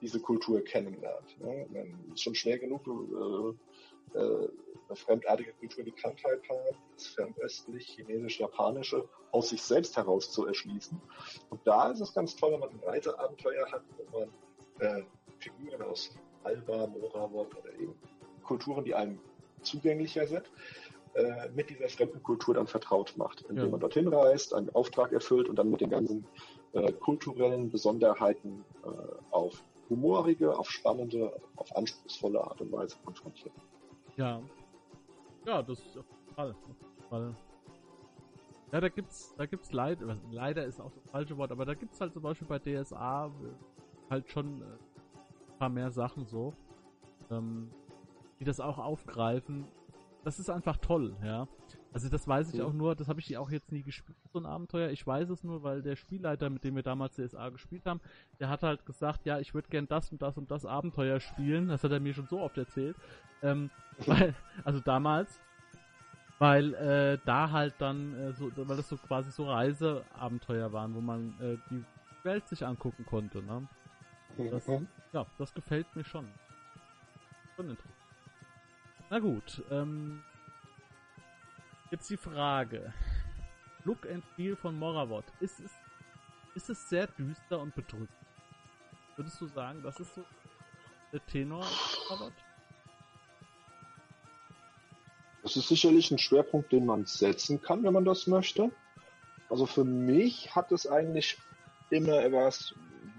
diese 0.00 0.20
Kultur 0.20 0.62
kennenlernt. 0.62 1.40
Ne? 1.40 1.66
Man 1.70 2.12
ist 2.12 2.22
schon 2.22 2.34
schwer 2.34 2.58
genug, 2.58 2.86
äh, 2.86 3.54
äh, 4.14 4.48
eine 4.88 4.96
fremdartige 4.96 5.52
Kultur 5.54 5.84
wie 5.84 5.92
Krankheit 5.92 6.40
haben, 6.48 6.76
das 6.94 7.06
fernöstlich, 7.08 7.86
chinesisch, 7.88 8.40
japanische, 8.40 9.08
aus 9.32 9.48
sich 9.48 9.62
selbst 9.62 9.96
heraus 9.96 10.30
zu 10.30 10.46
erschließen. 10.46 11.00
Und 11.50 11.60
da 11.66 11.90
ist 11.90 12.00
es 12.00 12.14
ganz 12.14 12.36
toll, 12.36 12.52
wenn 12.52 12.60
man 12.60 12.70
ein 12.70 12.80
Reiseabenteuer 12.84 13.70
hat, 13.70 13.82
wo 13.96 14.18
man 14.18 14.28
äh, 14.80 15.02
Figuren 15.38 15.82
aus 15.82 16.10
Alba, 16.44 16.86
Moravot 16.86 17.56
oder 17.56 17.72
eben 17.74 17.94
Kulturen, 18.44 18.84
die 18.84 18.94
einem 18.94 19.18
zugänglicher 19.62 20.26
sind, 20.26 20.50
äh, 21.14 21.48
mit 21.54 21.70
dieser 21.70 21.88
fremden 21.88 22.22
Kultur 22.22 22.54
dann 22.54 22.66
vertraut 22.66 23.14
macht, 23.16 23.42
indem 23.48 23.64
ja. 23.64 23.70
man 23.70 23.80
dorthin 23.80 24.08
reist, 24.08 24.54
einen 24.54 24.70
Auftrag 24.70 25.12
erfüllt 25.12 25.48
und 25.48 25.56
dann 25.56 25.70
mit 25.70 25.80
den 25.80 25.90
ganzen 25.90 26.26
äh, 26.72 26.92
kulturellen 26.92 27.70
Besonderheiten 27.70 28.64
äh, 28.84 28.88
auf 29.30 29.64
humorige, 29.88 30.56
auf 30.56 30.70
spannende, 30.70 31.32
auf 31.56 31.74
anspruchsvolle 31.74 32.40
Art 32.40 32.60
und 32.60 32.70
Weise 32.72 32.96
konfrontiert. 33.04 33.52
Ja. 34.16 34.40
Ja, 35.44 35.62
das 35.62 35.78
ist 35.78 35.96
auf 35.98 36.06
jeden 36.10 36.34
Fall. 36.34 36.50
Auf 36.50 36.68
jeden 36.68 37.08
Fall. 37.08 37.36
Ja, 38.72 38.80
da 38.80 38.88
gibt's, 38.88 39.34
da 39.36 39.46
gibt's 39.46 39.72
leider, 39.72 40.16
leider 40.30 40.64
ist 40.64 40.80
auch 40.80 40.92
das 40.92 41.06
falsche 41.06 41.36
Wort, 41.36 41.52
aber 41.52 41.64
da 41.64 41.74
gibt's 41.74 42.00
halt 42.00 42.12
zum 42.12 42.22
Beispiel 42.22 42.48
bei 42.48 42.58
DSA 42.58 43.30
halt 44.10 44.28
schon 44.28 44.60
äh, 44.60 44.64
ein 44.64 45.58
paar 45.58 45.68
mehr 45.68 45.90
Sachen 45.90 46.26
so, 46.26 46.52
ähm, 47.30 47.70
die 48.40 48.44
das 48.44 48.58
auch 48.58 48.78
aufgreifen. 48.78 49.66
Das 50.24 50.40
ist 50.40 50.50
einfach 50.50 50.78
toll, 50.78 51.16
ja. 51.22 51.46
Also 51.92 52.10
das 52.10 52.28
weiß 52.28 52.52
ich 52.52 52.60
auch 52.60 52.72
nur, 52.74 52.94
das 52.94 53.08
habe 53.08 53.20
ich 53.20 53.36
auch 53.38 53.50
jetzt 53.50 53.72
nie 53.72 53.82
gespielt, 53.82 54.18
so 54.30 54.38
ein 54.38 54.44
Abenteuer. 54.44 54.90
Ich 54.90 55.06
weiß 55.06 55.30
es 55.30 55.42
nur, 55.42 55.62
weil 55.62 55.80
der 55.80 55.96
Spielleiter, 55.96 56.50
mit 56.50 56.62
dem 56.62 56.76
wir 56.76 56.82
damals 56.82 57.14
CSA 57.14 57.48
gespielt 57.48 57.86
haben, 57.86 58.00
der 58.38 58.50
hat 58.50 58.62
halt 58.62 58.84
gesagt, 58.84 59.24
ja, 59.24 59.38
ich 59.38 59.54
würde 59.54 59.68
gern 59.68 59.88
das 59.88 60.12
und 60.12 60.20
das 60.20 60.36
und 60.36 60.50
das 60.50 60.66
Abenteuer 60.66 61.20
spielen. 61.20 61.68
Das 61.68 61.82
hat 61.84 61.92
er 61.92 62.00
mir 62.00 62.12
schon 62.12 62.26
so 62.26 62.40
oft 62.40 62.58
erzählt. 62.58 62.96
Ähm, 63.42 63.70
weil, 64.06 64.34
also 64.62 64.80
damals, 64.80 65.40
weil 66.38 66.74
äh, 66.74 67.18
da 67.24 67.50
halt 67.50 67.74
dann 67.78 68.14
äh, 68.14 68.32
so, 68.34 68.50
weil 68.54 68.76
das 68.76 68.88
so 68.88 68.98
quasi 68.98 69.30
so 69.30 69.48
Reiseabenteuer 69.48 70.72
waren, 70.72 70.94
wo 70.94 71.00
man 71.00 71.34
äh, 71.40 71.56
die 71.70 71.82
Welt 72.24 72.46
sich 72.46 72.66
angucken 72.66 73.06
konnte. 73.06 73.42
Ne? 73.42 73.66
Das, 74.50 74.66
mhm. 74.68 74.86
Ja, 75.12 75.26
das 75.38 75.54
gefällt 75.54 75.86
mir 75.96 76.04
schon. 76.04 76.28
Schon 77.56 77.70
interessant. 77.70 77.94
Na 79.08 79.18
gut, 79.18 79.62
ähm, 79.70 80.20
Jetzt 81.90 82.10
die 82.10 82.16
Frage. 82.16 82.92
Look 83.84 84.06
and 84.10 84.24
Feel 84.34 84.56
von 84.56 84.76
Moravot. 84.76 85.24
Ist 85.38 85.60
es, 85.60 85.70
ist 86.56 86.68
es 86.68 86.88
sehr 86.88 87.06
düster 87.06 87.60
und 87.60 87.74
bedrückend? 87.76 88.10
Würdest 89.14 89.40
du 89.40 89.46
sagen, 89.46 89.82
das 89.84 90.00
ist 90.00 90.14
so 90.14 90.24
der 91.12 91.24
Tenor 91.26 91.64
Moravot? 92.08 92.32
Das 95.44 95.56
ist 95.56 95.68
sicherlich 95.68 96.10
ein 96.10 96.18
Schwerpunkt, 96.18 96.72
den 96.72 96.86
man 96.86 97.06
setzen 97.06 97.62
kann, 97.62 97.84
wenn 97.84 97.92
man 97.92 98.04
das 98.04 98.26
möchte. 98.26 98.72
Also 99.48 99.64
für 99.64 99.84
mich 99.84 100.56
hat 100.56 100.72
es 100.72 100.88
eigentlich 100.88 101.38
immer 101.90 102.20
etwas, 102.20 102.74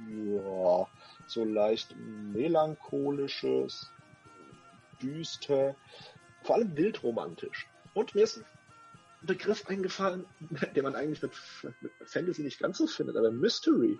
ja, 0.09 0.87
so 1.25 1.45
leicht 1.45 1.95
melancholisches, 1.95 3.89
düster, 5.01 5.73
vor 6.43 6.55
allem 6.55 6.75
wildromantisch. 6.75 7.65
Und 7.93 8.13
mir 8.13 8.25
ist 8.25 8.43
Begriff 9.27 9.67
eingefallen, 9.67 10.25
den 10.75 10.83
man 10.83 10.95
eigentlich 10.95 11.21
mit, 11.21 11.31
mit 11.81 11.91
Fantasy 12.05 12.43
nicht 12.43 12.59
ganz 12.59 12.77
so 12.77 12.87
findet, 12.87 13.15
aber 13.15 13.31
Mystery. 13.31 13.99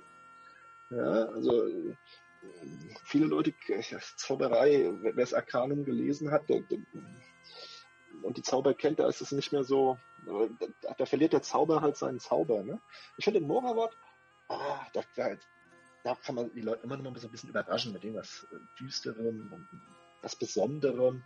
Ja, 0.89 1.25
also 1.25 1.69
viele 3.03 3.25
Leute, 3.25 3.53
Zauberei, 4.15 4.91
wer 5.01 5.17
es 5.17 5.33
Arcanum 5.33 5.83
gelesen 5.83 6.31
hat 6.31 6.47
der, 6.49 6.63
und 8.23 8.37
die 8.37 8.41
Zauber 8.41 8.73
kennt, 8.73 8.99
da 8.99 9.07
ist 9.07 9.21
es 9.21 9.31
nicht 9.31 9.51
mehr 9.51 9.63
so, 9.63 9.97
da, 10.25 10.93
da, 10.97 11.05
verliert 11.05 11.33
der 11.33 11.41
Zauber 11.41 11.81
halt 11.81 11.97
seinen 11.97 12.19
Zauber. 12.19 12.63
Ne? 12.63 12.79
Ich 13.17 13.25
finde 13.25 13.39
in 13.39 13.47
Moravot, 13.47 13.95
ah, 14.49 14.85
da, 14.93 15.01
da, 15.15 15.35
da, 16.03 16.15
kann 16.15 16.35
man 16.35 16.53
die 16.53 16.61
Leute 16.61 16.83
immer 16.83 16.97
noch 16.97 17.11
mal 17.11 17.19
so 17.19 17.27
ein 17.27 17.31
bisschen 17.31 17.49
überraschen 17.49 17.93
mit 17.93 18.03
dem 18.03 18.15
was 18.15 18.47
Düsterem 18.79 19.51
und 19.51 19.67
was 20.21 20.35
Besonderem. 20.35 21.23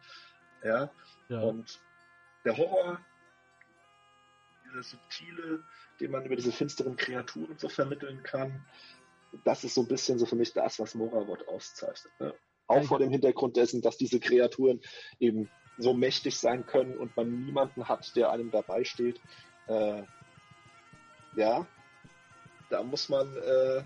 Ja? 0.63 0.91
ja. 1.29 1.39
Und 1.41 1.79
der 2.43 2.57
Horror 2.57 2.99
dieser 4.71 4.83
subtile, 4.83 5.63
den 5.99 6.11
man 6.11 6.25
über 6.25 6.35
diese 6.35 6.51
finsteren 6.51 6.95
Kreaturen 6.95 7.57
so 7.57 7.69
vermitteln 7.69 8.23
kann. 8.23 8.65
Das 9.43 9.63
ist 9.63 9.75
so 9.75 9.81
ein 9.81 9.87
bisschen 9.87 10.19
so 10.19 10.25
für 10.25 10.35
mich 10.35 10.53
das, 10.53 10.79
was 10.79 10.95
Moravot 10.95 11.47
auszeichnet. 11.47 12.11
Ne? 12.19 12.33
Auch 12.67 12.83
vor 12.83 12.99
dem 12.99 13.09
Hintergrund 13.09 13.57
dessen, 13.57 13.81
dass 13.81 13.97
diese 13.97 14.19
Kreaturen 14.19 14.81
eben 15.19 15.49
so 15.77 15.93
mächtig 15.93 16.37
sein 16.37 16.65
können 16.65 16.97
und 16.97 17.15
man 17.15 17.45
niemanden 17.45 17.87
hat, 17.87 18.15
der 18.15 18.31
einem 18.31 18.51
dabei 18.51 18.83
steht. 18.83 19.19
Äh, 19.67 20.03
ja, 21.35 21.65
da 22.69 22.83
muss 22.83 23.09
man 23.09 23.35
äh, 23.37 23.83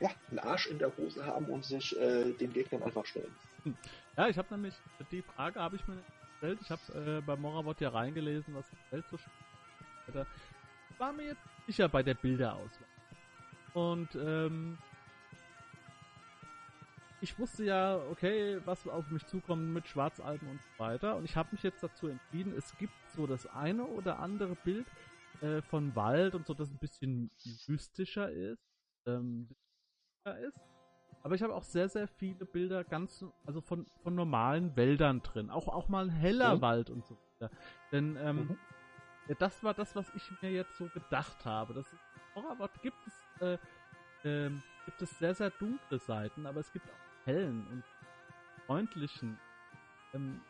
ja, 0.00 0.10
einen 0.30 0.38
Arsch 0.38 0.66
in 0.66 0.78
der 0.78 0.94
Hose 0.96 1.24
haben 1.24 1.46
und 1.46 1.64
sich 1.64 1.98
äh, 1.98 2.32
den 2.32 2.52
Gegnern 2.52 2.82
einfach 2.82 3.06
stellen. 3.06 3.34
Ja, 4.16 4.28
ich 4.28 4.38
habe 4.38 4.54
nämlich, 4.54 4.74
die 5.10 5.22
Frage 5.22 5.60
habe 5.60 5.76
ich 5.76 5.86
mir 5.86 6.02
gestellt. 6.40 6.58
Ich 6.62 6.70
habe 6.70 7.16
äh, 7.18 7.20
bei 7.20 7.36
Moravot 7.36 7.80
ja 7.80 7.90
reingelesen, 7.90 8.54
was 8.54 8.64
die 8.70 8.92
Welt 8.92 9.04
so 9.10 9.16
weiter. 10.08 10.26
War 10.98 11.12
mir 11.12 11.26
jetzt 11.26 11.42
sicher 11.66 11.88
bei 11.88 12.02
der 12.02 12.14
Bilderauswahl. 12.14 12.88
Und 13.74 14.14
ähm, 14.14 14.78
ich 17.20 17.38
wusste 17.38 17.64
ja, 17.64 17.96
okay, 18.10 18.60
was 18.64 18.86
auf 18.86 19.10
mich 19.10 19.26
zukommt 19.26 19.72
mit 19.72 19.86
Schwarzalben 19.86 20.48
und 20.48 20.60
so 20.62 20.68
weiter. 20.78 21.16
Und 21.16 21.24
ich 21.24 21.36
habe 21.36 21.48
mich 21.52 21.62
jetzt 21.62 21.82
dazu 21.82 22.08
entschieden, 22.08 22.54
es 22.56 22.76
gibt 22.78 22.94
so 23.14 23.26
das 23.26 23.46
eine 23.46 23.84
oder 23.84 24.18
andere 24.18 24.54
Bild 24.54 24.86
äh, 25.40 25.60
von 25.62 25.94
Wald 25.94 26.34
und 26.34 26.46
so, 26.46 26.54
das 26.54 26.70
ein 26.70 26.78
bisschen 26.78 27.30
mystischer 27.66 28.30
ist, 28.30 28.62
ähm, 29.06 29.48
ist. 30.24 30.60
Aber 31.22 31.34
ich 31.34 31.42
habe 31.42 31.54
auch 31.54 31.64
sehr, 31.64 31.88
sehr 31.88 32.06
viele 32.06 32.46
Bilder 32.46 32.84
ganz, 32.84 33.24
also 33.44 33.60
von, 33.60 33.86
von 34.02 34.14
normalen 34.14 34.76
Wäldern 34.76 35.22
drin. 35.22 35.50
Auch, 35.50 35.66
auch 35.66 35.88
mal 35.88 36.04
ein 36.04 36.10
heller 36.10 36.56
mhm. 36.56 36.60
Wald 36.60 36.90
und 36.90 37.04
so 37.04 37.16
weiter. 37.16 37.50
Denn 37.90 38.16
ähm, 38.20 38.36
mhm. 38.36 38.58
Ja, 39.28 39.34
das 39.34 39.62
war 39.62 39.74
das, 39.74 39.94
was 39.96 40.12
ich 40.14 40.30
mir 40.40 40.50
jetzt 40.50 40.76
so 40.76 40.86
gedacht 40.86 41.44
habe. 41.44 41.74
Das 41.74 41.92
ist, 41.92 42.00
Horrorwort 42.34 42.80
gibt 42.82 42.98
es, 43.06 43.42
äh, 43.42 43.58
äh, 44.28 44.50
gibt 44.84 45.02
es 45.02 45.18
sehr, 45.18 45.34
sehr 45.34 45.50
dunkle 45.50 45.98
Seiten, 45.98 46.46
aber 46.46 46.60
es 46.60 46.72
gibt 46.72 46.88
auch 46.88 47.26
hellen 47.26 47.66
und 47.68 47.84
freundlichen. 48.66 49.38
Ähm, 50.14 50.40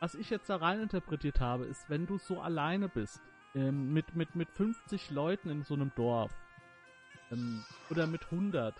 was 0.00 0.14
ich 0.14 0.28
jetzt 0.28 0.50
da 0.50 0.56
rein 0.56 0.80
interpretiert 0.80 1.40
habe, 1.40 1.64
ist, 1.64 1.88
wenn 1.88 2.06
du 2.06 2.18
so 2.18 2.40
alleine 2.40 2.88
bist, 2.88 3.22
ähm, 3.54 3.92
mit, 3.92 4.14
mit, 4.14 4.34
mit 4.34 4.50
50 4.50 5.10
Leuten 5.10 5.48
in 5.48 5.62
so 5.62 5.74
einem 5.74 5.92
Dorf, 5.94 6.32
ähm, 7.30 7.64
oder 7.90 8.06
mit 8.06 8.24
100, 8.24 8.74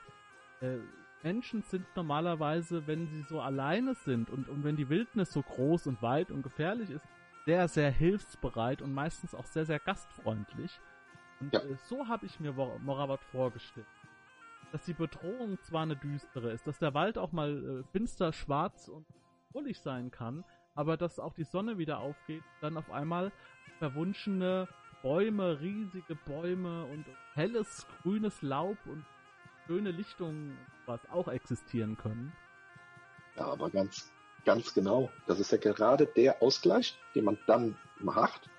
äh, 0.60 0.76
Menschen 1.22 1.62
sind 1.62 1.86
normalerweise, 1.96 2.86
wenn 2.86 3.06
sie 3.06 3.22
so 3.22 3.40
alleine 3.40 3.94
sind 3.94 4.28
und, 4.28 4.48
und 4.48 4.62
wenn 4.62 4.76
die 4.76 4.90
Wildnis 4.90 5.32
so 5.32 5.42
groß 5.42 5.86
und 5.86 6.02
weit 6.02 6.30
und 6.30 6.42
gefährlich 6.42 6.90
ist, 6.90 7.06
sehr, 7.44 7.68
sehr 7.68 7.90
hilfsbereit 7.90 8.82
und 8.82 8.92
meistens 8.92 9.34
auch 9.34 9.44
sehr, 9.44 9.66
sehr 9.66 9.78
gastfreundlich. 9.78 10.80
Und 11.40 11.52
ja. 11.52 11.60
äh, 11.60 11.76
so 11.88 12.08
habe 12.08 12.26
ich 12.26 12.40
mir 12.40 12.52
Moravat 12.52 13.22
vorgestellt. 13.24 13.86
Dass 14.72 14.84
die 14.84 14.94
Bedrohung 14.94 15.58
zwar 15.62 15.82
eine 15.82 15.96
düstere 15.96 16.50
ist, 16.50 16.66
dass 16.66 16.78
der 16.78 16.94
Wald 16.94 17.18
auch 17.18 17.32
mal 17.32 17.80
äh, 17.80 17.92
finster, 17.92 18.32
schwarz 18.32 18.88
und 18.88 19.06
bullig 19.52 19.80
sein 19.80 20.10
kann, 20.10 20.44
aber 20.74 20.96
dass 20.96 21.20
auch 21.20 21.34
die 21.34 21.44
Sonne 21.44 21.78
wieder 21.78 21.98
aufgeht, 21.98 22.42
dann 22.60 22.76
auf 22.76 22.90
einmal 22.90 23.30
verwunschene 23.78 24.68
Bäume, 25.02 25.60
riesige 25.60 26.14
Bäume 26.14 26.86
und 26.86 27.04
helles 27.34 27.86
grünes 28.02 28.40
Laub 28.42 28.78
und 28.86 29.04
schöne 29.66 29.90
Lichtungen 29.90 30.56
was 30.86 31.08
auch 31.10 31.28
existieren 31.28 31.96
können. 31.96 32.32
Ja, 33.36 33.46
aber 33.46 33.70
ganz 33.70 34.13
Ganz 34.44 34.74
genau. 34.74 35.10
Das 35.26 35.40
ist 35.40 35.52
ja 35.52 35.58
gerade 35.58 36.06
der 36.06 36.42
Ausgleich, 36.42 36.96
den 37.14 37.24
man 37.24 37.38
dann 37.46 37.76
macht. 37.98 38.50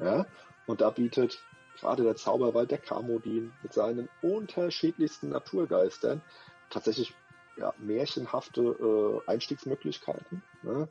Ja? 0.00 0.26
Und 0.66 0.80
da 0.80 0.90
bietet 0.90 1.38
gerade 1.78 2.02
der 2.02 2.16
Zauberwald 2.16 2.70
der 2.70 2.78
Kamodin 2.78 3.52
mit 3.62 3.72
seinen 3.72 4.08
unterschiedlichsten 4.22 5.28
Naturgeistern 5.28 6.22
tatsächlich 6.70 7.14
ja, 7.56 7.74
märchenhafte 7.78 8.62
äh, 8.62 9.30
Einstiegsmöglichkeiten. 9.30 10.42
Ne? 10.62 10.88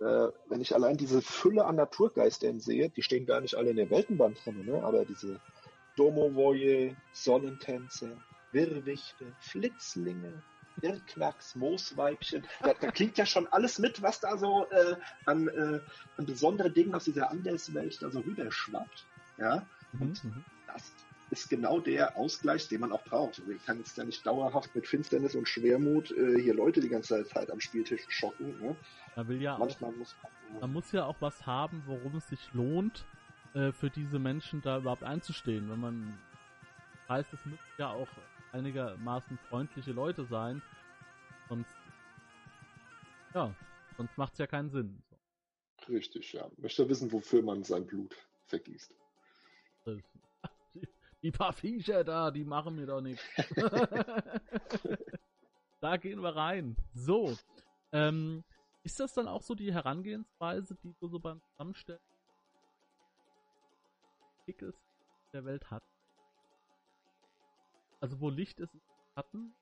Äh, 0.00 0.28
wenn 0.48 0.60
ich 0.60 0.74
allein 0.74 0.96
diese 0.96 1.22
Fülle 1.22 1.64
an 1.64 1.76
Naturgeistern 1.76 2.60
sehe, 2.60 2.88
die 2.90 3.02
stehen 3.02 3.26
gar 3.26 3.40
nicht 3.40 3.56
alle 3.56 3.70
in 3.70 3.76
der 3.76 3.90
Weltenband 3.90 4.44
drin, 4.44 4.64
ne? 4.64 4.82
aber 4.82 5.04
diese 5.04 5.40
Domovoje, 5.96 6.96
Sonnentänzer, 7.12 8.10
Wirrwichte, 8.52 9.32
Flitzlinge, 9.40 10.42
Irrknacks, 10.82 11.54
Moosweibchen. 11.54 12.44
Da, 12.62 12.74
da, 12.74 12.90
klingt 12.90 13.18
ja 13.18 13.26
schon 13.26 13.46
alles 13.48 13.78
mit, 13.78 14.02
was 14.02 14.20
da 14.20 14.36
so 14.36 14.68
äh, 14.70 14.96
an, 15.24 15.48
äh, 15.48 15.80
an 16.16 16.26
besondere 16.26 16.70
Dingen 16.70 16.94
aus 16.94 17.04
dieser 17.04 17.30
Anderswelt 17.30 18.02
da 18.02 18.10
so 18.10 18.20
rüberschwappt. 18.20 19.06
Ja? 19.38 19.66
Und 19.98 20.22
mhm. 20.24 20.44
das 20.66 20.92
ist 21.30 21.48
genau 21.48 21.80
der 21.80 22.16
Ausgleich, 22.16 22.68
den 22.68 22.80
man 22.80 22.92
auch 22.92 23.02
braucht. 23.02 23.40
Also 23.40 23.50
ich 23.50 23.64
kann 23.64 23.78
jetzt 23.78 23.96
ja 23.96 24.04
nicht 24.04 24.24
dauerhaft 24.26 24.74
mit 24.74 24.86
Finsternis 24.86 25.34
und 25.34 25.48
Schwermut 25.48 26.10
äh, 26.12 26.40
hier 26.40 26.54
Leute 26.54 26.80
die 26.80 26.88
ganze 26.88 27.24
Zeit 27.24 27.50
am 27.50 27.60
Spieltisch 27.60 28.04
schocken. 28.08 28.58
Ne? 28.60 28.76
Man 29.16 29.28
will 29.28 29.42
ja 29.42 29.58
Manchmal 29.58 29.90
auch, 29.90 29.96
muss 29.96 30.14
man, 30.22 30.60
man 30.60 30.72
muss 30.72 30.92
ja 30.92 31.04
auch 31.04 31.16
was 31.20 31.46
haben, 31.46 31.82
worum 31.86 32.16
es 32.16 32.28
sich 32.28 32.52
lohnt, 32.52 33.04
äh, 33.54 33.72
für 33.72 33.90
diese 33.90 34.18
Menschen 34.18 34.62
da 34.62 34.78
überhaupt 34.78 35.02
einzustehen. 35.02 35.68
Wenn 35.70 35.80
man 35.80 36.18
weiß, 37.08 37.26
es 37.32 37.44
müssen 37.44 37.58
ja 37.78 37.90
auch 37.90 38.08
einigermaßen 38.52 39.38
freundliche 39.48 39.92
Leute 39.92 40.24
sein, 40.26 40.62
sonst 41.48 41.70
ja, 43.34 43.54
sonst 43.96 44.16
macht 44.16 44.32
es 44.32 44.38
ja 44.38 44.46
keinen 44.46 44.70
Sinn. 44.70 45.02
So. 45.10 45.92
Richtig, 45.92 46.32
ja. 46.32 46.48
Möchte 46.56 46.88
wissen, 46.88 47.12
wofür 47.12 47.42
man 47.42 47.64
sein 47.64 47.86
Blut 47.86 48.16
vergießt. 48.46 48.94
Die 51.22 51.30
paar 51.30 51.52
Viecher 51.52 52.04
da, 52.04 52.30
die 52.30 52.44
machen 52.44 52.76
mir 52.76 52.86
doch 52.86 53.00
nichts. 53.00 53.24
da 55.80 55.96
gehen 55.96 56.22
wir 56.22 56.36
rein. 56.36 56.76
So. 56.94 57.36
Ähm, 57.92 58.44
ist 58.84 59.00
das 59.00 59.14
dann 59.14 59.26
auch 59.26 59.42
so 59.42 59.54
die 59.54 59.72
Herangehensweise, 59.72 60.76
die 60.76 60.94
du 61.00 61.08
so 61.08 61.18
beim 61.18 61.40
Zusammenstellen 61.42 62.00
der 65.32 65.44
Welt 65.44 65.70
hat? 65.70 65.82
Also 68.00 68.20
wo 68.20 68.30
Licht 68.30 68.60
ist, 68.60 68.76
Schatten? 69.14 69.54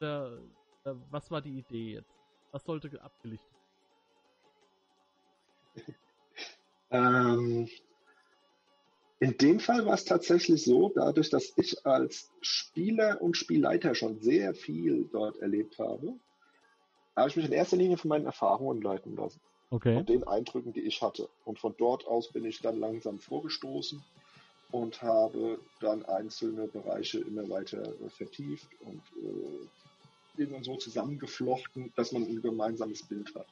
Oder, 0.00 0.40
oder 0.84 1.00
was 1.10 1.30
war 1.30 1.40
die 1.40 1.58
Idee 1.58 1.94
jetzt? 1.94 2.12
Was 2.52 2.64
sollte 2.64 3.00
abgelichtet 3.00 3.48
werden? 5.76 5.96
ähm, 6.90 7.68
in 9.20 9.36
dem 9.36 9.60
Fall 9.60 9.84
war 9.84 9.94
es 9.94 10.04
tatsächlich 10.04 10.64
so, 10.64 10.90
dadurch, 10.94 11.28
dass 11.30 11.52
ich 11.56 11.86
als 11.86 12.32
Spieler 12.40 13.20
und 13.20 13.36
Spielleiter 13.36 13.94
schon 13.94 14.18
sehr 14.20 14.54
viel 14.54 15.08
dort 15.12 15.36
erlebt 15.38 15.78
habe, 15.78 16.18
habe 17.14 17.28
ich 17.28 17.36
mich 17.36 17.44
in 17.44 17.52
erster 17.52 17.76
Linie 17.76 17.98
von 17.98 18.08
meinen 18.08 18.24
Erfahrungen 18.24 18.80
leiten 18.80 19.16
lassen. 19.16 19.40
Okay. 19.68 19.94
Von 19.94 20.06
den 20.06 20.24
Eindrücken, 20.24 20.72
die 20.72 20.80
ich 20.80 21.02
hatte. 21.02 21.28
Und 21.44 21.58
von 21.58 21.74
dort 21.76 22.06
aus 22.06 22.32
bin 22.32 22.44
ich 22.44 22.60
dann 22.60 22.80
langsam 22.80 23.18
vorgestoßen 23.18 24.02
und 24.72 25.02
habe 25.02 25.58
dann 25.80 26.04
einzelne 26.04 26.66
Bereiche 26.68 27.18
immer 27.18 27.48
weiter 27.48 27.82
äh, 27.82 28.08
vertieft 28.10 28.68
und 28.80 29.02
äh, 29.22 30.40
irgendwann 30.40 30.64
so 30.64 30.76
zusammengeflochten, 30.76 31.92
dass 31.96 32.12
man 32.12 32.22
ein 32.22 32.40
gemeinsames 32.40 33.02
Bild 33.02 33.34
hat. 33.34 33.46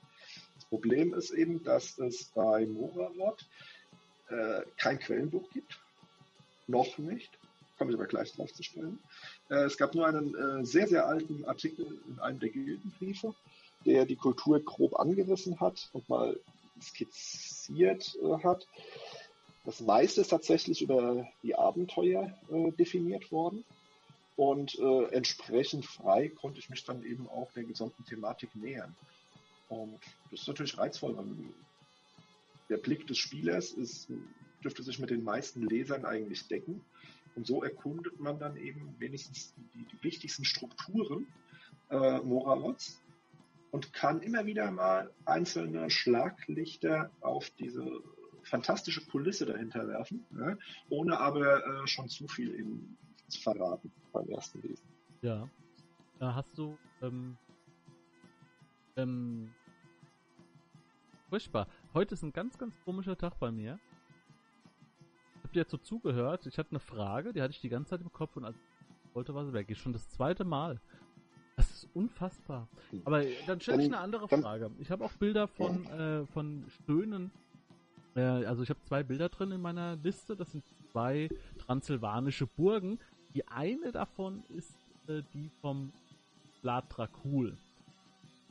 Das 0.54 0.64
Problem 0.66 1.14
ist 1.14 1.30
eben, 1.30 1.62
dass 1.64 1.98
es 1.98 2.24
bei 2.34 2.66
Moravot 2.66 3.44
äh, 4.28 4.62
kein 4.76 4.98
Quellenbuch 4.98 5.48
gibt. 5.50 5.78
Noch 6.66 6.98
nicht. 6.98 7.30
Komme 7.78 7.92
ich 7.92 7.96
aber 7.96 8.06
gleich 8.06 8.32
drauf 8.32 8.52
zu 8.52 8.62
sprechen. 8.62 8.98
Äh, 9.50 9.64
es 9.64 9.76
gab 9.76 9.94
nur 9.94 10.06
einen 10.06 10.34
äh, 10.34 10.64
sehr, 10.64 10.88
sehr 10.88 11.06
alten 11.06 11.44
Artikel 11.44 12.00
in 12.08 12.18
einem 12.18 12.40
der 12.40 12.50
Gildenbriefe, 12.50 13.34
der 13.84 14.04
die 14.04 14.16
Kultur 14.16 14.60
grob 14.60 14.98
angerissen 14.98 15.60
hat 15.60 15.88
und 15.92 16.08
mal 16.08 16.38
skizziert 16.80 18.18
äh, 18.22 18.42
hat. 18.42 18.66
Das 19.68 19.82
meiste 19.82 20.22
ist 20.22 20.28
tatsächlich 20.28 20.80
über 20.80 21.28
die 21.42 21.54
Abenteuer 21.54 22.34
äh, 22.50 22.72
definiert 22.72 23.30
worden. 23.30 23.66
Und 24.34 24.78
äh, 24.78 25.04
entsprechend 25.10 25.84
frei 25.84 26.30
konnte 26.30 26.58
ich 26.58 26.70
mich 26.70 26.86
dann 26.86 27.02
eben 27.02 27.28
auch 27.28 27.52
der 27.52 27.64
gesamten 27.64 28.02
Thematik 28.06 28.56
nähern. 28.56 28.96
Und 29.68 30.00
das 30.30 30.40
ist 30.40 30.48
natürlich 30.48 30.78
reizvoll, 30.78 31.18
der 32.70 32.78
Blick 32.78 33.06
des 33.08 33.18
Spielers 33.18 33.72
ist, 33.72 34.08
dürfte 34.64 34.82
sich 34.82 34.98
mit 35.00 35.10
den 35.10 35.22
meisten 35.22 35.68
Lesern 35.68 36.06
eigentlich 36.06 36.48
decken. 36.48 36.82
Und 37.36 37.46
so 37.46 37.62
erkundet 37.62 38.18
man 38.20 38.38
dann 38.38 38.56
eben 38.56 38.94
wenigstens 38.98 39.52
die, 39.74 39.84
die 39.84 40.02
wichtigsten 40.02 40.46
Strukturen 40.46 41.26
äh, 41.90 42.20
Moravots 42.20 43.02
und 43.70 43.92
kann 43.92 44.22
immer 44.22 44.46
wieder 44.46 44.70
mal 44.70 45.10
einzelne 45.26 45.90
Schlaglichter 45.90 47.10
auf 47.20 47.50
diese 47.58 48.00
fantastische 48.48 49.04
Kulisse 49.06 49.46
dahinter 49.46 49.86
werfen, 49.86 50.24
ne? 50.30 50.58
ohne 50.88 51.18
aber 51.18 51.64
äh, 51.64 51.86
schon 51.86 52.08
zu 52.08 52.26
viel 52.28 52.54
eben 52.54 52.96
zu 53.28 53.40
verraten 53.40 53.92
beim 54.12 54.28
ersten 54.28 54.60
Lesen. 54.62 54.84
Ja. 55.22 55.48
Da 56.18 56.34
hast 56.34 56.56
du 56.58 56.76
ähm, 57.00 57.36
ähm, 58.96 59.50
furchtbar. 61.28 61.68
Heute 61.94 62.14
ist 62.14 62.22
ein 62.22 62.32
ganz, 62.32 62.58
ganz 62.58 62.74
komischer 62.84 63.16
Tag 63.16 63.38
bei 63.38 63.52
mir. 63.52 63.78
Ich 65.36 65.44
hab 65.44 65.52
dir 65.52 65.60
jetzt 65.60 65.70
so 65.70 65.76
zugehört. 65.76 66.46
Ich 66.46 66.58
hatte 66.58 66.70
eine 66.70 66.80
Frage, 66.80 67.32
die 67.32 67.40
hatte 67.40 67.52
ich 67.52 67.60
die 67.60 67.68
ganze 67.68 67.90
Zeit 67.90 68.00
im 68.00 68.12
Kopf 68.12 68.36
und 68.36 68.44
als 68.44 68.56
ich 68.56 69.14
wollte 69.14 69.34
was 69.34 69.52
weg. 69.52 69.70
Ist 69.70 69.78
schon 69.78 69.92
das 69.92 70.08
zweite 70.10 70.44
Mal. 70.44 70.80
Das 71.56 71.70
ist 71.70 71.88
unfassbar. 71.94 72.68
Aber 73.04 73.24
dann 73.46 73.60
stelle 73.60 73.82
ich 73.82 73.88
eine 73.88 73.98
andere 73.98 74.28
Frage. 74.28 74.70
Ich 74.78 74.90
habe 74.90 75.04
auch 75.04 75.12
Bilder 75.12 75.48
von, 75.48 75.86
äh, 75.86 76.26
von 76.26 76.64
Stöhnen. 76.68 77.30
Äh, 78.18 78.46
also 78.46 78.62
ich 78.62 78.70
habe 78.70 78.82
zwei 78.82 79.02
Bilder 79.02 79.28
drin 79.28 79.52
in 79.52 79.60
meiner 79.60 79.96
Liste. 79.96 80.36
Das 80.36 80.50
sind 80.52 80.64
zwei 80.90 81.28
transsilvanische 81.58 82.46
Burgen. 82.46 82.98
Die 83.34 83.46
eine 83.46 83.92
davon 83.92 84.42
ist 84.48 84.74
äh, 85.06 85.22
die 85.32 85.50
vom 85.60 85.92
Vlad 86.60 86.84
Dracul. 86.88 87.56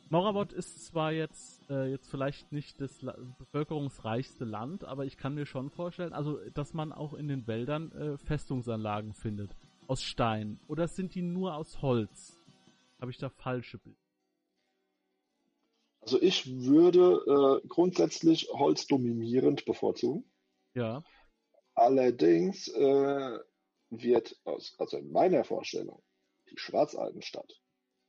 Moravot 0.09 0.53
ist 0.53 0.85
zwar 0.85 1.11
jetzt, 1.11 1.69
äh, 1.69 1.91
jetzt 1.91 2.09
vielleicht 2.09 2.53
nicht 2.53 2.79
das 2.79 3.01
La 3.01 3.13
bevölkerungsreichste 3.39 4.45
Land, 4.45 4.85
aber 4.85 5.05
ich 5.05 5.17
kann 5.17 5.35
mir 5.35 5.45
schon 5.45 5.69
vorstellen, 5.69 6.13
also, 6.13 6.39
dass 6.53 6.73
man 6.73 6.93
auch 6.93 7.13
in 7.13 7.27
den 7.27 7.45
Wäldern 7.45 7.91
äh, 7.91 8.17
Festungsanlagen 8.17 9.13
findet. 9.13 9.51
Aus 9.87 10.01
Stein. 10.01 10.59
Oder 10.69 10.87
sind 10.87 11.13
die 11.13 11.21
nur 11.21 11.55
aus 11.55 11.81
Holz? 11.81 12.37
Habe 13.01 13.11
ich 13.11 13.17
da 13.17 13.29
falsche 13.29 13.77
Bilder? 13.79 14.06
Also 16.07 16.21
ich 16.21 16.63
würde 16.63 17.59
äh, 17.61 17.67
grundsätzlich 17.67 18.47
Holz 18.53 18.87
dominierend 18.87 19.65
bevorzugen. 19.65 20.23
Ja. 20.73 21.03
Allerdings 21.75 22.69
äh, 22.69 23.39
wird 23.89 24.39
aus, 24.45 24.73
also 24.77 24.99
in 24.99 25.11
meiner 25.11 25.43
Vorstellung 25.43 26.01
die 26.49 26.57
Schwarzalpenstadt 26.57 27.61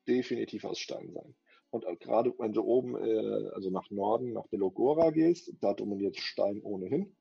definitiv 0.07 0.64
aus 0.64 0.78
Stein 0.78 1.11
sein. 1.12 1.34
Und 1.70 1.86
gerade 1.99 2.32
wenn 2.38 2.53
du 2.53 2.62
oben, 2.62 2.94
äh, 2.94 3.51
also 3.53 3.70
nach 3.70 3.90
Norden, 3.90 4.32
nach 4.32 4.46
Belogora 4.46 5.11
gehst, 5.11 5.53
da 5.61 5.74
dominiert 5.74 6.18
Stein 6.18 6.62
ohnehin. 6.62 7.16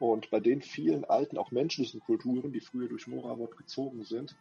Und 0.00 0.30
bei 0.32 0.40
den 0.40 0.62
vielen 0.62 1.04
alten, 1.04 1.38
auch 1.38 1.52
menschlichen 1.52 2.00
Kulturen, 2.00 2.52
die 2.52 2.60
früher 2.60 2.88
durch 2.88 3.06
Moravot 3.06 3.56
gezogen 3.56 4.02
sind, 4.02 4.34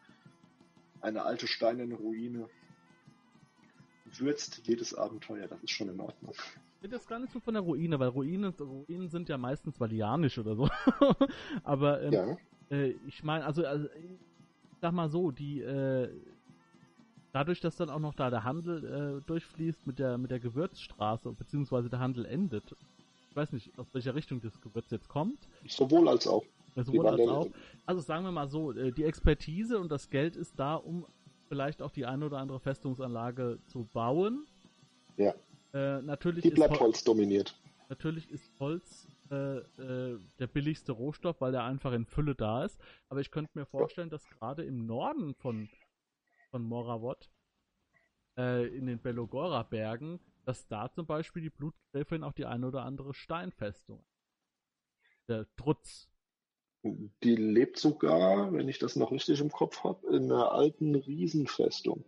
eine 1.01 1.23
alte 1.23 1.45
steinerne 1.45 1.93
Ruine 1.93 2.49
würzt 4.19 4.61
jedes 4.65 4.93
Abenteuer. 4.93 5.47
Das 5.47 5.61
ist 5.63 5.71
schon 5.71 5.89
in 5.89 5.99
Ordnung. 5.99 6.33
Ich 6.33 6.81
finde 6.81 6.97
das 6.97 7.07
gar 7.07 7.19
nicht 7.19 7.31
so 7.31 7.39
von 7.39 7.53
der 7.53 7.63
Ruine, 7.63 7.99
weil 7.99 8.09
Ruinen, 8.09 8.53
Ruinen 8.59 9.09
sind 9.09 9.29
ja 9.29 9.37
meistens 9.37 9.79
valianisch 9.79 10.37
oder 10.37 10.55
so. 10.55 10.69
Aber 11.63 12.01
ähm, 12.01 12.13
ja. 12.13 12.37
äh, 12.71 12.95
ich 13.07 13.23
meine, 13.23 13.45
also, 13.45 13.65
also 13.65 13.85
ich 13.85 14.79
sag 14.81 14.91
mal 14.91 15.09
so, 15.09 15.31
die 15.31 15.61
äh, 15.61 16.09
dadurch, 17.31 17.59
dass 17.59 17.75
dann 17.75 17.89
auch 17.89 17.99
noch 17.99 18.13
da 18.13 18.29
der 18.29 18.43
Handel 18.43 19.19
äh, 19.19 19.27
durchfließt 19.27 19.87
mit 19.87 19.99
der, 19.99 20.17
mit 20.17 20.31
der 20.31 20.39
Gewürzstraße, 20.39 21.31
beziehungsweise 21.33 21.89
der 21.89 21.99
Handel 21.99 22.25
endet. 22.25 22.75
Ich 23.29 23.35
weiß 23.35 23.53
nicht, 23.53 23.77
aus 23.79 23.87
welcher 23.93 24.15
Richtung 24.15 24.41
das 24.41 24.59
Gewürz 24.59 24.91
jetzt 24.91 25.07
kommt. 25.07 25.47
Sowohl 25.67 26.09
als 26.09 26.27
auch. 26.27 26.43
sowohl 26.75 27.07
als 27.07 27.21
auch. 27.21 27.47
Also 27.85 28.01
sagen 28.01 28.25
wir 28.25 28.31
mal 28.31 28.47
so, 28.47 28.71
äh, 28.73 28.91
die 28.91 29.03
Expertise 29.03 29.79
und 29.79 29.89
das 29.91 30.09
Geld 30.09 30.35
ist 30.35 30.59
da, 30.59 30.75
um 30.75 31.05
vielleicht 31.51 31.81
auch 31.81 31.91
die 31.91 32.05
eine 32.05 32.25
oder 32.25 32.37
andere 32.37 32.61
Festungsanlage 32.61 33.59
zu 33.67 33.83
bauen. 33.83 34.47
Ja. 35.17 35.33
Äh, 35.73 36.01
natürlich 36.01 36.43
die 36.43 36.51
bleibt 36.51 36.75
Hol 36.75 36.87
Holz 36.87 37.03
dominiert. 37.03 37.53
Natürlich 37.89 38.31
ist 38.31 38.49
Holz 38.57 39.05
äh, 39.29 39.57
äh, 39.57 40.17
der 40.39 40.47
billigste 40.47 40.93
Rohstoff, 40.93 41.41
weil 41.41 41.51
der 41.51 41.65
einfach 41.65 41.91
in 41.91 42.05
Fülle 42.05 42.35
da 42.35 42.63
ist. 42.63 42.79
Aber 43.09 43.19
ich 43.19 43.31
könnte 43.31 43.51
mir 43.53 43.65
vorstellen, 43.65 44.09
dass 44.09 44.29
gerade 44.29 44.63
im 44.63 44.85
Norden 44.85 45.35
von 45.35 45.67
von 46.51 46.63
Moravot 46.63 47.29
äh, 48.37 48.67
in 48.67 48.85
den 48.85 49.01
Belogora-Bergen, 49.01 50.21
dass 50.45 50.67
da 50.67 50.89
zum 50.89 51.05
Beispiel 51.05 51.41
die 51.41 51.49
Blutgräfin 51.49 52.23
auch 52.23 52.33
die 52.33 52.45
eine 52.45 52.67
oder 52.67 52.83
andere 52.83 53.13
Steinfestung. 53.13 54.05
Der 55.27 55.47
Trutz 55.57 56.10
Die 56.83 57.35
lebt 57.35 57.77
sogar, 57.77 58.51
wenn 58.53 58.67
ich 58.67 58.79
das 58.79 58.95
noch 58.95 59.11
richtig 59.11 59.39
im 59.39 59.51
Kopf 59.51 59.83
habe, 59.83 60.15
in 60.15 60.31
einer 60.31 60.51
alten 60.51 60.95
Riesenfestung. 60.95 62.03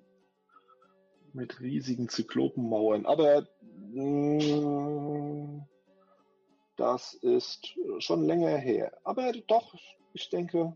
Mit 1.33 1.59
riesigen 1.59 2.09
Zyklopenmauern. 2.09 3.05
Aber 3.05 3.47
mh, 3.91 5.67
das 6.75 7.13
ist 7.13 7.75
schon 7.99 8.25
länger 8.25 8.57
her. 8.57 8.97
Aber 9.03 9.31
doch, 9.47 9.75
ich 10.13 10.29
denke. 10.29 10.75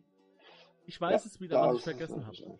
Ich 0.85 1.01
weiß 1.01 1.23
ja, 1.23 1.29
es 1.29 1.41
wieder, 1.41 1.61
was 1.61 1.77
ich 1.77 1.83
vergessen 1.83 2.25
habe. 2.25 2.59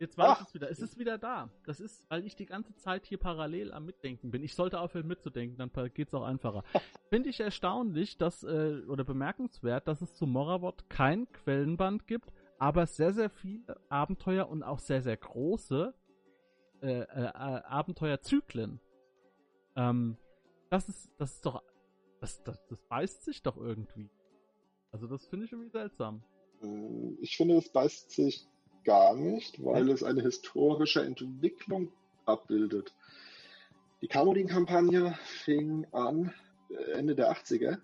Jetzt 0.00 0.16
weiß 0.16 0.40
ich 0.40 0.46
es 0.46 0.54
wieder. 0.54 0.70
Es 0.70 0.78
ist 0.80 0.98
wieder 0.98 1.18
da. 1.18 1.50
Das 1.66 1.80
ist, 1.80 2.04
weil 2.08 2.24
ich 2.24 2.36
die 2.36 2.46
ganze 2.46 2.74
Zeit 2.76 3.04
hier 3.06 3.18
parallel 3.18 3.72
am 3.72 3.84
Mitdenken 3.84 4.30
bin. 4.30 4.42
Ich 4.42 4.54
sollte 4.54 4.80
aufhören 4.80 5.06
mitzudenken, 5.06 5.58
dann 5.58 5.70
geht 5.92 6.08
es 6.08 6.14
auch 6.14 6.22
einfacher. 6.22 6.62
Finde 7.10 7.30
ich 7.30 7.40
erstaunlich, 7.40 8.16
dass, 8.16 8.44
äh, 8.44 8.82
oder 8.88 9.04
bemerkenswert, 9.04 9.88
dass 9.88 10.00
es 10.00 10.14
zu 10.14 10.26
Moravot 10.26 10.88
kein 10.88 11.30
Quellenband 11.32 12.06
gibt, 12.06 12.32
aber 12.58 12.86
sehr, 12.86 13.12
sehr 13.12 13.30
viele 13.30 13.80
Abenteuer 13.88 14.48
und 14.48 14.62
auch 14.62 14.78
sehr, 14.78 15.02
sehr 15.02 15.16
große 15.16 15.94
äh, 16.82 17.00
äh, 17.00 17.04
äh 17.04 17.28
Abenteuerzyklen. 17.28 18.80
Ähm, 19.76 20.16
das 20.70 20.88
ist, 20.88 21.10
das 21.18 21.34
ist 21.34 21.46
doch, 21.46 21.62
das, 22.20 22.42
das, 22.44 22.64
das 22.66 22.82
beißt 22.82 23.24
sich 23.24 23.42
doch 23.42 23.56
irgendwie. 23.56 24.10
Also 24.92 25.06
das 25.06 25.26
finde 25.26 25.46
ich 25.46 25.52
irgendwie 25.52 25.70
seltsam. 25.70 26.22
Ich 27.20 27.36
finde, 27.36 27.56
es 27.56 27.68
beißt 27.70 28.10
sich 28.10 28.48
gar 28.84 29.14
nicht, 29.14 29.64
weil 29.64 29.90
es 29.90 30.02
eine 30.02 30.22
historische 30.22 31.02
Entwicklung 31.02 31.90
abbildet. 32.24 32.94
Die 34.00 34.08
Kamodin-Kampagne 34.08 35.18
fing 35.24 35.86
an 35.92 36.32
äh, 36.70 36.92
Ende 36.92 37.14
der 37.14 37.32
80er 37.32 37.78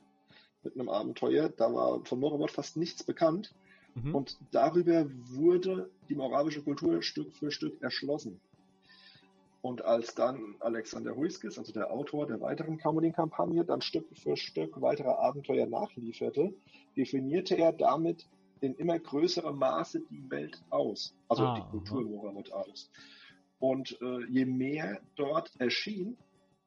mit 0.62 0.74
einem 0.74 0.88
Abenteuer. 0.88 1.48
Da 1.48 1.72
war 1.72 2.04
von 2.04 2.20
Moravot 2.20 2.50
fast 2.50 2.76
nichts 2.76 3.02
bekannt. 3.02 3.52
Mhm. 3.94 4.14
Und 4.14 4.38
darüber 4.50 5.06
wurde 5.30 5.90
die 6.08 6.14
moravische 6.14 6.62
Kultur 6.62 7.02
Stück 7.02 7.34
für 7.36 7.50
Stück 7.50 7.80
erschlossen. 7.82 8.40
Und 9.62 9.82
als 9.82 10.14
dann 10.14 10.56
Alexander 10.60 11.16
Huiskis, 11.16 11.58
also 11.58 11.72
der 11.72 11.90
Autor 11.90 12.26
der 12.26 12.40
weiteren 12.40 12.76
Kamodin-Kampagne, 12.76 13.64
dann 13.64 13.80
Stück 13.80 14.06
für 14.14 14.36
Stück 14.36 14.80
weitere 14.82 15.08
Abenteuer 15.08 15.66
nachlieferte, 15.66 16.52
definierte 16.96 17.56
er 17.56 17.72
damit 17.72 18.26
in 18.64 18.74
immer 18.74 18.98
größerem 18.98 19.56
Maße 19.56 20.00
die 20.10 20.30
Welt 20.30 20.62
aus, 20.70 21.14
also 21.28 21.44
ah, 21.44 21.54
die 21.54 21.70
Kultur 21.70 22.02
Mohammed 22.02 22.52
aus. 22.52 22.90
Und 23.58 23.98
äh, 24.00 24.24
je 24.28 24.44
mehr 24.44 25.00
dort 25.16 25.50
erschien, 25.58 26.16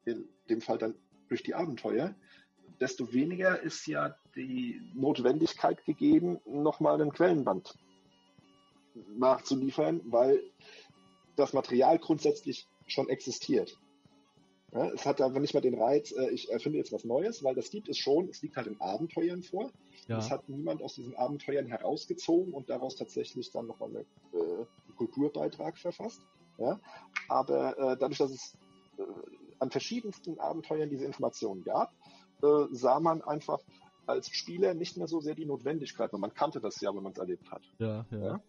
in 0.04 0.28
dem 0.48 0.60
Fall 0.60 0.78
dann 0.78 0.94
durch 1.28 1.42
die 1.42 1.54
Abenteuer, 1.54 2.14
desto 2.80 3.12
weniger 3.12 3.60
ist 3.60 3.86
ja 3.86 4.16
die 4.36 4.80
Notwendigkeit 4.94 5.84
gegeben, 5.84 6.40
nochmal 6.46 7.00
einen 7.00 7.12
Quellenband 7.12 7.74
nachzuliefern, 9.16 10.00
weil 10.06 10.42
das 11.36 11.52
Material 11.52 11.98
grundsätzlich 11.98 12.66
schon 12.86 13.08
existiert. 13.08 13.78
Ja, 14.72 14.88
es 14.90 15.06
hat 15.06 15.20
einfach 15.20 15.40
nicht 15.40 15.54
mehr 15.54 15.62
den 15.62 15.80
Reiz, 15.80 16.12
äh, 16.12 16.30
ich 16.30 16.50
erfinde 16.50 16.78
jetzt 16.78 16.92
was 16.92 17.04
Neues, 17.04 17.42
weil 17.42 17.54
das 17.54 17.70
gibt 17.70 17.88
es 17.88 17.96
schon, 17.96 18.28
es 18.28 18.42
liegt 18.42 18.56
halt 18.56 18.66
in 18.66 18.78
Abenteuern 18.80 19.42
vor. 19.42 19.70
Ja. 20.08 20.18
Es 20.18 20.30
hat 20.30 20.48
niemand 20.48 20.82
aus 20.82 20.94
diesen 20.94 21.16
Abenteuern 21.16 21.66
herausgezogen 21.66 22.52
und 22.52 22.68
daraus 22.68 22.96
tatsächlich 22.96 23.50
dann 23.50 23.66
nochmal 23.66 23.94
äh, 23.94 24.36
einen 24.36 24.96
Kulturbeitrag 24.96 25.78
verfasst. 25.78 26.20
Ja? 26.58 26.78
Aber 27.28 27.78
äh, 27.78 27.96
dadurch, 27.98 28.18
dass 28.18 28.30
es 28.30 28.56
äh, 28.98 29.02
an 29.58 29.70
verschiedensten 29.70 30.38
Abenteuern 30.38 30.90
diese 30.90 31.06
Informationen 31.06 31.64
gab, 31.64 31.92
äh, 32.42 32.66
sah 32.70 33.00
man 33.00 33.22
einfach 33.22 33.60
als 34.06 34.30
Spieler 34.30 34.74
nicht 34.74 34.96
mehr 34.96 35.08
so 35.08 35.20
sehr 35.20 35.34
die 35.34 35.46
Notwendigkeit, 35.46 36.12
weil 36.12 36.20
man 36.20 36.34
kannte 36.34 36.60
das 36.60 36.80
ja, 36.80 36.94
wenn 36.94 37.02
man 37.02 37.12
es 37.12 37.18
erlebt 37.18 37.50
hat. 37.50 37.62
Ja, 37.78 38.06
ja. 38.10 38.18
ja? 38.18 38.40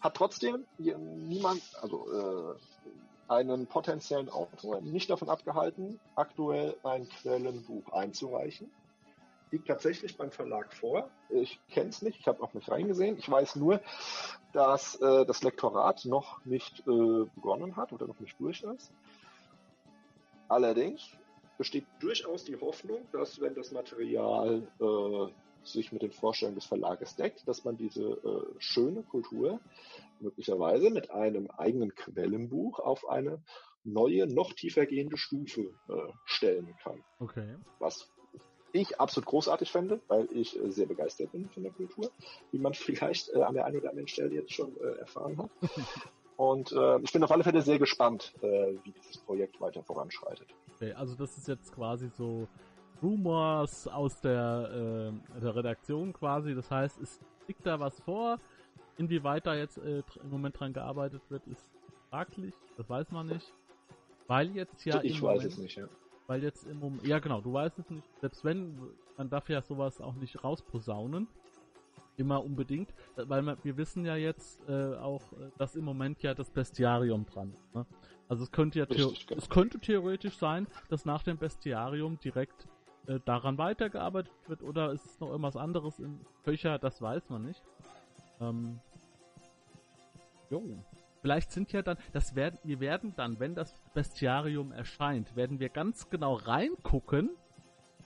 Hat 0.00 0.14
trotzdem 0.14 0.64
niemand, 0.78 1.62
also 1.80 2.06
äh, 2.12 2.54
einen 3.28 3.66
potenziellen 3.66 4.28
Autor 4.28 4.80
nicht 4.80 5.10
davon 5.10 5.28
abgehalten, 5.28 6.00
aktuell 6.16 6.76
ein 6.82 7.08
Quellenbuch 7.08 7.92
einzureichen. 7.92 8.70
Liegt 9.50 9.66
tatsächlich 9.66 10.16
beim 10.16 10.30
Verlag 10.30 10.74
vor. 10.74 11.08
Ich 11.30 11.58
kenne 11.70 11.88
es 11.88 12.02
nicht, 12.02 12.20
ich 12.20 12.26
habe 12.26 12.42
auch 12.42 12.52
nicht 12.52 12.70
reingesehen. 12.70 13.16
Ich 13.18 13.30
weiß 13.30 13.56
nur, 13.56 13.80
dass 14.52 14.96
äh, 14.96 15.24
das 15.24 15.42
Lektorat 15.42 16.04
noch 16.04 16.44
nicht 16.44 16.80
äh, 16.80 17.24
begonnen 17.34 17.76
hat 17.76 17.92
oder 17.92 18.06
noch 18.06 18.20
nicht 18.20 18.38
durch 18.38 18.62
ist. 18.62 18.92
Allerdings 20.48 21.02
besteht 21.56 21.86
durchaus 22.00 22.44
die 22.44 22.58
Hoffnung, 22.60 23.06
dass 23.12 23.40
wenn 23.40 23.54
das 23.54 23.72
Material 23.72 24.62
äh, 24.80 25.32
sich 25.64 25.92
mit 25.92 26.02
den 26.02 26.12
Vorstellungen 26.12 26.56
des 26.56 26.66
Verlages 26.66 27.16
deckt, 27.16 27.46
dass 27.46 27.64
man 27.64 27.76
diese 27.76 28.02
äh, 28.02 28.54
schöne 28.58 29.02
Kultur 29.02 29.60
möglicherweise 30.20 30.90
mit 30.90 31.10
einem 31.10 31.50
eigenen 31.50 31.94
Quellenbuch 31.94 32.80
auf 32.80 33.08
eine 33.08 33.42
neue, 33.84 34.26
noch 34.26 34.52
tiefer 34.52 34.86
gehende 34.86 35.16
Stufe 35.16 35.72
äh, 35.88 35.94
stellen 36.24 36.74
kann. 36.82 37.02
Okay. 37.20 37.56
Was 37.78 38.08
ich 38.72 39.00
absolut 39.00 39.26
großartig 39.26 39.70
fände, 39.70 40.00
weil 40.08 40.28
ich 40.32 40.58
äh, 40.58 40.70
sehr 40.70 40.86
begeistert 40.86 41.32
bin 41.32 41.48
von 41.48 41.62
der 41.62 41.72
Kultur, 41.72 42.10
wie 42.52 42.58
man 42.58 42.74
vielleicht 42.74 43.30
äh, 43.30 43.42
an 43.42 43.54
der 43.54 43.64
einen 43.64 43.78
oder 43.78 43.90
anderen 43.90 44.08
Stelle 44.08 44.34
jetzt 44.34 44.52
schon 44.52 44.76
äh, 44.80 44.98
erfahren 44.98 45.38
hat. 45.38 45.50
Und 46.36 46.70
äh, 46.70 47.00
ich 47.00 47.12
bin 47.12 47.24
auf 47.24 47.32
alle 47.32 47.42
Fälle 47.42 47.62
sehr 47.62 47.80
gespannt, 47.80 48.32
äh, 48.42 48.74
wie 48.84 48.92
dieses 48.92 49.18
Projekt 49.18 49.60
weiter 49.60 49.82
voranschreitet. 49.82 50.46
Okay, 50.76 50.92
also 50.92 51.16
das 51.16 51.36
ist 51.36 51.48
jetzt 51.48 51.74
quasi 51.74 52.10
so 52.10 52.46
Rumors 53.02 53.86
aus 53.88 54.20
der, 54.20 55.12
äh, 55.36 55.40
der 55.40 55.54
Redaktion 55.54 56.12
quasi. 56.12 56.54
Das 56.54 56.70
heißt, 56.70 57.00
es 57.00 57.20
liegt 57.46 57.64
da 57.66 57.78
was 57.80 58.00
vor. 58.00 58.38
Inwieweit 58.96 59.46
da 59.46 59.54
jetzt 59.54 59.78
äh, 59.78 60.02
im 60.22 60.30
Moment 60.30 60.58
dran 60.58 60.72
gearbeitet 60.72 61.22
wird, 61.28 61.46
ist 61.46 61.70
fraglich. 62.10 62.54
Das 62.76 62.88
weiß 62.88 63.10
man 63.10 63.26
nicht. 63.26 63.52
Weil 64.26 64.54
jetzt 64.54 64.84
ja. 64.84 65.00
Ich 65.02 65.22
weiß 65.22 65.36
Moment, 65.36 65.52
es 65.52 65.58
nicht, 65.58 65.76
ja. 65.76 65.88
Weil 66.26 66.42
jetzt 66.42 66.66
im 66.68 66.80
Moment. 66.80 67.06
Ja, 67.06 67.18
genau, 67.18 67.40
du 67.40 67.52
weißt 67.52 67.78
es 67.78 67.90
nicht. 67.90 68.06
Selbst 68.20 68.44
wenn, 68.44 68.78
man 69.16 69.30
darf 69.30 69.48
ja 69.48 69.62
sowas 69.62 70.00
auch 70.00 70.14
nicht 70.14 70.42
rausposaunen. 70.42 71.28
Immer 72.16 72.44
unbedingt. 72.44 72.92
Weil 73.14 73.42
man, 73.42 73.56
wir 73.62 73.76
wissen 73.76 74.04
ja 74.04 74.16
jetzt 74.16 74.60
äh, 74.68 74.96
auch, 74.96 75.32
äh, 75.32 75.50
dass 75.56 75.76
im 75.76 75.84
Moment 75.84 76.20
ja 76.22 76.34
das 76.34 76.50
Bestiarium 76.50 77.24
dran 77.26 77.52
ist. 77.52 77.74
Ne? 77.74 77.86
Also 78.28 78.42
es 78.42 78.50
könnte 78.50 78.80
ja 78.80 78.84
Richtig, 78.84 79.26
genau. 79.26 79.38
es 79.40 79.48
könnte 79.48 79.78
theoretisch 79.78 80.36
sein, 80.36 80.66
dass 80.88 81.04
nach 81.04 81.22
dem 81.22 81.38
Bestiarium 81.38 82.18
direkt 82.18 82.66
äh, 83.08 83.20
daran 83.24 83.58
weitergearbeitet 83.58 84.32
wird 84.46 84.62
oder 84.62 84.92
ist 84.92 85.06
es 85.06 85.20
noch 85.20 85.30
irgendwas 85.30 85.56
anderes 85.56 85.98
im 85.98 86.20
Köcher, 86.44 86.78
das 86.78 87.00
weiß 87.00 87.30
man 87.30 87.46
nicht. 87.46 87.62
Ähm, 88.40 88.78
jo. 90.50 90.62
Vielleicht 91.22 91.50
sind 91.50 91.72
ja 91.72 91.82
dann, 91.82 91.96
das 92.12 92.36
werden, 92.36 92.58
wir 92.62 92.80
werden 92.80 93.14
dann, 93.16 93.40
wenn 93.40 93.54
das 93.54 93.74
Bestiarium 93.92 94.72
erscheint, 94.72 95.34
werden 95.34 95.58
wir 95.58 95.68
ganz 95.68 96.10
genau 96.10 96.34
reingucken 96.34 97.30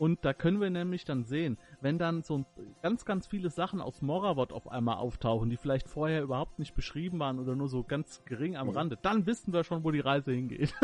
und 0.03 0.25
da 0.25 0.33
können 0.35 0.61
wir 0.61 0.69
nämlich 0.69 1.05
dann 1.05 1.23
sehen, 1.23 1.59
wenn 1.81 1.97
dann 1.97 2.25
so 2.25 2.45
ganz, 2.83 3.05
ganz 3.05 3.29
viele 3.29 3.51
Sachen 3.51 3.81
aus 3.81 4.03
Moravot 4.03 4.53
auf 4.53 4.67
einmal 4.67 4.97
auftauchen, 4.97 5.49
die 5.49 5.57
vielleicht 5.57 5.89
vorher 5.89 6.23
überhaupt 6.23 6.59
nicht 6.59 6.75
beschrieben 6.75 7.21
waren 7.21 7.39
oder 7.39 7.55
nur 7.55 7.69
so 7.69 7.85
ganz 7.85 8.21
gering 8.25 8.57
am 8.57 8.69
Rande, 8.71 8.99
dann 9.01 9.27
wissen 9.27 9.53
wir 9.53 9.63
schon, 9.63 9.85
wo 9.85 9.93
die 9.93 10.01
Reise 10.01 10.33
hingeht. 10.33 10.75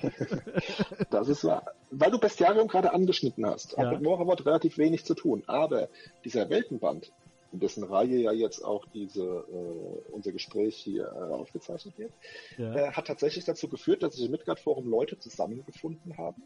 das 1.10 1.26
ist 1.26 1.42
wahr. 1.42 1.64
Weil 1.90 2.12
du 2.12 2.20
Bestiarium 2.20 2.68
gerade 2.68 2.92
angeschnitten 2.92 3.44
hast, 3.44 3.72
ja. 3.72 3.78
hat 3.78 3.94
mit 3.94 4.02
Moravot 4.02 4.46
relativ 4.46 4.78
wenig 4.78 5.04
zu 5.04 5.14
tun. 5.14 5.42
Aber 5.48 5.88
dieser 6.24 6.48
Weltenband, 6.48 7.10
in 7.50 7.58
dessen 7.58 7.82
Reihe 7.82 8.18
ja 8.20 8.30
jetzt 8.30 8.64
auch 8.64 8.86
diese, 8.94 9.24
äh, 9.24 10.12
unser 10.12 10.30
Gespräch 10.30 10.76
hier 10.76 11.06
äh, 11.06 11.34
aufgezeichnet 11.34 11.98
wird, 11.98 12.12
ja. 12.56 12.72
äh, 12.72 12.92
hat 12.92 13.08
tatsächlich 13.08 13.46
dazu 13.46 13.66
geführt, 13.66 14.04
dass 14.04 14.14
sich 14.14 14.26
im 14.26 14.30
Midgard-Forum 14.30 14.88
Leute 14.88 15.18
zusammengefunden 15.18 16.16
haben, 16.18 16.44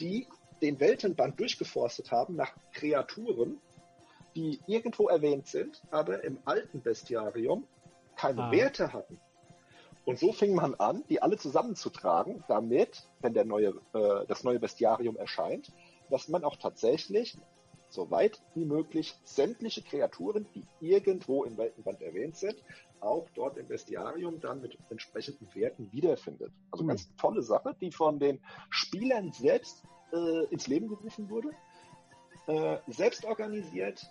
die 0.00 0.26
den 0.62 0.80
Weltenband 0.80 1.38
durchgeforstet 1.38 2.10
haben 2.10 2.36
nach 2.36 2.52
Kreaturen, 2.72 3.60
die 4.34 4.60
irgendwo 4.66 5.08
erwähnt 5.08 5.46
sind, 5.46 5.82
aber 5.90 6.22
im 6.24 6.38
alten 6.44 6.82
Bestiarium 6.82 7.66
keine 8.16 8.44
ah. 8.44 8.52
Werte 8.52 8.92
hatten. 8.92 9.18
Und 10.04 10.18
so 10.18 10.32
fing 10.32 10.54
man 10.54 10.74
an, 10.74 11.04
die 11.08 11.22
alle 11.22 11.36
zusammenzutragen, 11.36 12.42
damit, 12.48 13.08
wenn 13.20 13.34
der 13.34 13.44
neue, 13.44 13.74
äh, 13.92 14.26
das 14.26 14.44
neue 14.44 14.58
Bestiarium 14.58 15.16
erscheint, 15.16 15.72
dass 16.10 16.28
man 16.28 16.44
auch 16.44 16.56
tatsächlich, 16.56 17.36
so 17.90 18.10
weit 18.10 18.40
wie 18.54 18.64
möglich, 18.64 19.14
sämtliche 19.24 19.82
Kreaturen, 19.82 20.46
die 20.54 20.64
irgendwo 20.80 21.44
im 21.44 21.56
Weltenband 21.58 22.00
erwähnt 22.02 22.36
sind, 22.36 22.56
auch 23.00 23.28
dort 23.34 23.56
im 23.56 23.66
Bestiarium 23.66 24.40
dann 24.40 24.60
mit 24.60 24.78
entsprechenden 24.90 25.52
Werten 25.54 25.90
wiederfindet. 25.92 26.52
Also 26.70 26.84
mhm. 26.84 26.88
ganz 26.88 27.08
tolle 27.16 27.42
Sache, 27.42 27.74
die 27.80 27.90
von 27.90 28.18
den 28.18 28.40
Spielern 28.70 29.32
selbst 29.32 29.82
äh, 30.12 30.44
ins 30.46 30.66
Leben 30.66 30.88
gerufen 30.88 31.28
wurde, 31.30 31.50
äh, 32.46 32.78
selbst 32.88 33.24
organisiert, 33.24 34.06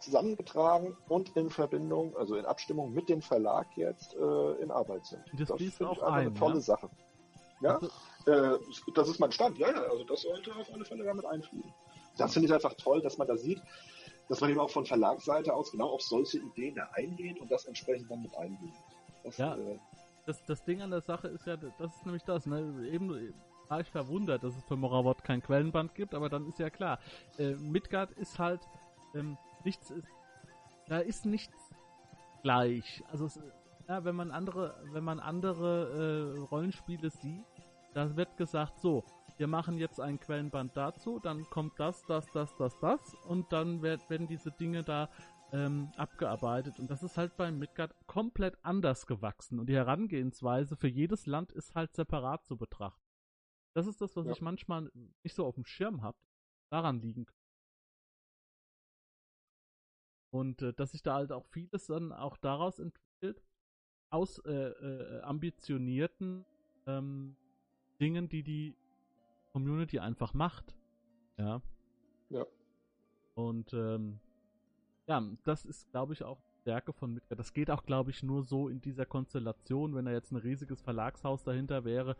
zusammengetragen 0.00 0.96
und 1.08 1.36
in 1.36 1.50
Verbindung, 1.50 2.16
also 2.16 2.36
in 2.36 2.46
Abstimmung 2.46 2.92
mit 2.92 3.08
dem 3.08 3.20
Verlag 3.20 3.66
jetzt 3.76 4.14
äh, 4.14 4.62
in 4.62 4.70
Arbeit 4.70 5.06
sind. 5.06 5.22
Das, 5.36 5.48
das 5.48 5.60
ist 5.60 5.82
auch 5.82 6.02
ein, 6.02 6.14
eine 6.14 6.34
tolle 6.34 6.54
ja? 6.54 6.60
Sache. 6.60 6.88
Ja, 7.60 7.80
also, 8.26 8.54
äh, 8.54 8.58
das 8.94 9.08
ist 9.08 9.18
mein 9.18 9.32
Stand. 9.32 9.58
Ja, 9.58 9.70
ja, 9.70 9.82
also 9.82 10.04
das 10.04 10.22
sollte 10.22 10.54
auf 10.54 10.72
alle 10.72 10.84
Fälle 10.84 11.04
damit 11.04 11.24
einfließen. 11.24 11.72
Das 12.16 12.32
finde 12.32 12.48
ich 12.48 12.54
einfach 12.54 12.74
toll, 12.74 13.02
dass 13.02 13.18
man 13.18 13.26
da 13.26 13.36
sieht, 13.36 13.60
dass 14.28 14.40
man 14.40 14.50
eben 14.50 14.60
auch 14.60 14.70
von 14.70 14.86
Verlagsseite 14.86 15.52
aus 15.54 15.72
genau 15.72 15.88
auf 15.88 16.02
solche 16.02 16.38
Ideen 16.38 16.76
da 16.76 16.88
eingeht 16.92 17.40
und 17.40 17.50
das 17.50 17.64
entsprechend 17.64 18.10
dann 18.10 18.22
mit 18.22 18.36
einbindet. 18.36 18.76
Das, 19.24 19.36
ja, 19.38 19.56
äh, 19.56 19.78
das, 20.26 20.44
das 20.44 20.64
Ding 20.64 20.82
an 20.82 20.90
der 20.90 21.00
Sache 21.00 21.28
ist 21.28 21.46
ja, 21.46 21.56
das 21.56 21.96
ist 21.96 22.06
nämlich 22.06 22.22
das, 22.24 22.46
ne? 22.46 22.88
Eben 22.90 23.34
war 23.68 23.80
ich 23.80 23.90
verwundert, 23.90 24.42
dass 24.42 24.56
es 24.56 24.64
für 24.64 24.76
Moravot 24.76 25.24
kein 25.24 25.42
Quellenband 25.42 25.94
gibt, 25.94 26.14
aber 26.14 26.28
dann 26.28 26.46
ist 26.46 26.58
ja 26.58 26.70
klar, 26.70 26.98
äh, 27.38 27.54
Midgard 27.54 28.12
ist 28.12 28.38
halt 28.38 28.60
ähm, 29.14 29.36
nichts, 29.64 29.90
ist, 29.90 30.08
da 30.86 30.98
ist 30.98 31.26
nichts 31.26 31.56
gleich. 32.42 33.02
Also 33.10 33.26
es, 33.26 33.40
ja, 33.88 34.04
wenn 34.04 34.16
man 34.16 34.30
andere, 34.30 34.74
wenn 34.92 35.04
man 35.04 35.20
andere 35.20 36.36
äh, 36.36 36.40
Rollenspiele 36.50 37.10
sieht, 37.10 37.46
da 37.94 38.16
wird 38.16 38.36
gesagt, 38.36 38.78
so, 38.80 39.04
wir 39.38 39.46
machen 39.46 39.78
jetzt 39.78 40.00
ein 40.00 40.18
Quellenband 40.18 40.76
dazu, 40.76 41.20
dann 41.20 41.44
kommt 41.48 41.78
das, 41.78 42.04
das, 42.06 42.26
das, 42.32 42.54
das, 42.56 42.78
das 42.80 43.14
und 43.26 43.52
dann 43.52 43.82
wird, 43.82 44.08
werden 44.10 44.26
diese 44.26 44.50
Dinge 44.50 44.82
da 44.82 45.08
ähm, 45.52 45.90
abgearbeitet. 45.96 46.78
Und 46.78 46.90
das 46.90 47.02
ist 47.02 47.16
halt 47.16 47.36
beim 47.36 47.58
Midgard 47.58 47.94
komplett 48.06 48.56
anders 48.62 49.06
gewachsen. 49.06 49.58
Und 49.58 49.68
die 49.68 49.76
Herangehensweise 49.76 50.76
für 50.76 50.88
jedes 50.88 51.26
Land 51.26 51.52
ist 51.52 51.74
halt 51.74 51.94
separat 51.94 52.44
zu 52.44 52.56
betrachten. 52.56 53.07
Das 53.78 53.86
ist 53.86 54.00
das, 54.00 54.16
was 54.16 54.26
ja. 54.26 54.32
ich 54.32 54.40
manchmal 54.40 54.90
nicht 55.22 55.36
so 55.36 55.46
auf 55.46 55.54
dem 55.54 55.64
Schirm 55.64 56.02
habe. 56.02 56.18
Daran 56.68 57.00
liegen 57.00 57.26
kann. 57.26 57.36
Und 60.30 60.62
äh, 60.62 60.72
dass 60.74 60.90
sich 60.90 61.04
da 61.04 61.14
halt 61.14 61.30
auch 61.30 61.46
vieles 61.46 61.86
dann 61.86 62.12
auch 62.12 62.36
daraus 62.38 62.80
entwickelt, 62.80 63.40
aus 64.10 64.38
äh, 64.40 64.50
äh, 64.50 65.20
ambitionierten 65.20 66.44
ähm, 66.88 67.36
Dingen, 68.00 68.28
die 68.28 68.42
die 68.42 68.74
Community 69.52 70.00
einfach 70.00 70.34
macht. 70.34 70.74
Ja. 71.36 71.62
Ja. 72.30 72.46
Und 73.36 73.72
ähm, 73.74 74.18
ja, 75.06 75.22
das 75.44 75.64
ist, 75.64 75.88
glaube 75.92 76.14
ich, 76.14 76.24
auch 76.24 76.42
Stärke 76.62 76.92
von 76.92 77.14
Midgard. 77.14 77.38
Das 77.38 77.52
geht 77.52 77.70
auch, 77.70 77.84
glaube 77.84 78.10
ich, 78.10 78.24
nur 78.24 78.42
so 78.42 78.68
in 78.68 78.80
dieser 78.80 79.06
Konstellation. 79.06 79.94
Wenn 79.94 80.06
da 80.06 80.10
jetzt 80.10 80.32
ein 80.32 80.36
riesiges 80.36 80.80
Verlagshaus 80.82 81.44
dahinter 81.44 81.84
wäre, 81.84 82.16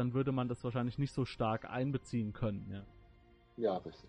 dann 0.00 0.14
würde 0.14 0.32
man 0.32 0.48
das 0.48 0.64
wahrscheinlich 0.64 0.98
nicht 0.98 1.12
so 1.12 1.26
stark 1.26 1.68
einbeziehen 1.68 2.32
können. 2.32 2.66
Ja, 2.72 2.82
ja 3.62 3.76
richtig. 3.76 4.08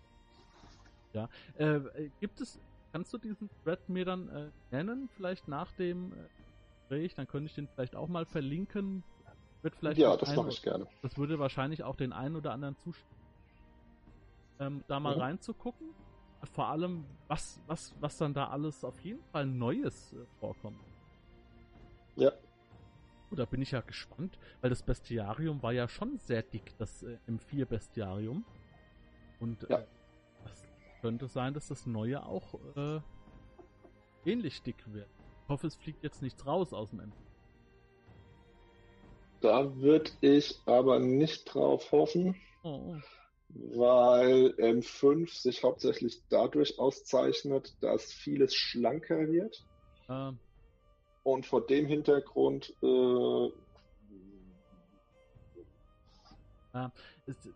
Ja. 1.12 1.28
Äh, 1.56 2.08
gibt 2.18 2.40
es, 2.40 2.58
kannst 2.92 3.12
du 3.12 3.18
diesen 3.18 3.50
Thread 3.62 3.86
mir 3.90 4.06
dann 4.06 4.28
äh, 4.30 4.50
nennen, 4.70 5.10
vielleicht 5.14 5.48
nach 5.48 5.70
dem 5.72 6.12
äh, 6.12 6.16
Gespräch? 6.80 7.14
Dann 7.14 7.28
könnte 7.28 7.46
ich 7.46 7.54
den 7.54 7.68
vielleicht 7.68 7.94
auch 7.94 8.08
mal 8.08 8.24
verlinken. 8.24 9.04
Wird 9.60 9.76
vielleicht 9.76 9.98
ja, 9.98 10.16
das 10.16 10.34
mache 10.34 10.48
ich 10.48 10.62
gerne. 10.62 10.86
Das 11.02 11.18
würde 11.18 11.38
wahrscheinlich 11.38 11.84
auch 11.84 11.94
den 11.94 12.14
einen 12.14 12.36
oder 12.36 12.52
anderen 12.52 12.76
zustimmen. 12.78 13.20
Ähm, 14.60 14.84
da 14.88 14.98
mal 14.98 15.14
mhm. 15.14 15.20
reinzugucken 15.20 15.90
vor 16.46 16.68
allem, 16.68 17.04
was, 17.28 17.60
was, 17.66 17.94
was 18.00 18.16
dann 18.18 18.34
da 18.34 18.48
alles 18.48 18.82
auf 18.82 18.98
jeden 19.00 19.22
Fall 19.24 19.46
Neues 19.46 20.12
äh, 20.12 20.24
vorkommt. 20.40 20.80
Ja. 22.16 22.32
Oh, 23.32 23.34
da 23.34 23.46
bin 23.46 23.62
ich 23.62 23.70
ja 23.70 23.80
gespannt, 23.80 24.38
weil 24.60 24.70
das 24.70 24.82
Bestiarium 24.82 25.62
war 25.62 25.72
ja 25.72 25.88
schon 25.88 26.18
sehr 26.18 26.42
dick, 26.42 26.76
das 26.78 27.02
äh, 27.02 27.16
M4-Bestiarium. 27.28 28.44
Und 29.40 29.62
ja. 29.68 29.78
äh, 29.78 29.86
das 30.44 30.68
könnte 31.00 31.26
sein, 31.28 31.54
dass 31.54 31.68
das 31.68 31.86
neue 31.86 32.24
auch 32.24 32.54
äh, 32.76 33.00
ähnlich 34.26 34.62
dick 34.62 34.92
wird. 34.92 35.08
Ich 35.44 35.48
hoffe, 35.48 35.66
es 35.66 35.76
fliegt 35.76 36.04
jetzt 36.04 36.20
nichts 36.20 36.46
raus 36.46 36.72
aus 36.72 36.90
dem 36.90 37.00
M4. 37.00 37.12
Da 39.40 39.76
würde 39.76 40.10
ich 40.20 40.60
aber 40.66 40.98
nicht 40.98 41.44
drauf 41.46 41.90
hoffen. 41.90 42.36
Oh. 42.62 42.96
oh 42.96 42.96
weil 43.54 44.54
M5 44.56 45.42
sich 45.42 45.62
hauptsächlich 45.62 46.22
dadurch 46.28 46.78
auszeichnet, 46.78 47.74
dass 47.80 48.12
vieles 48.12 48.54
schlanker 48.54 49.28
wird. 49.28 49.64
Ähm. 50.08 50.38
Und 51.24 51.46
vor 51.46 51.66
dem 51.66 51.86
Hintergrund 51.86 52.74
äh, 52.82 53.52
ja, 56.74 56.92
ist, 57.26 57.48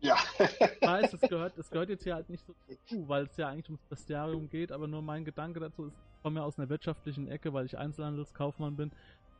ja. 0.00 0.16
ich 0.38 0.86
weiß, 0.86 1.12
es 1.12 1.20
gehört, 1.20 1.56
es 1.58 1.70
gehört 1.70 1.90
jetzt 1.90 2.02
hier 2.02 2.14
halt 2.14 2.28
nicht 2.28 2.44
so 2.44 2.54
zu, 2.86 3.08
weil 3.08 3.24
es 3.26 3.36
ja 3.36 3.48
eigentlich 3.48 3.68
ums 3.68 3.84
Bestiarium 3.84 4.48
geht, 4.48 4.72
aber 4.72 4.88
nur 4.88 5.02
mein 5.02 5.24
Gedanke 5.24 5.60
dazu 5.60 5.84
ist, 5.84 5.94
ich 5.94 6.22
komme 6.22 6.40
ja 6.40 6.46
aus 6.46 6.58
einer 6.58 6.68
wirtschaftlichen 6.68 7.28
Ecke, 7.28 7.52
weil 7.52 7.66
ich 7.66 7.78
Einzelhandelskaufmann 7.78 8.76
bin 8.76 8.90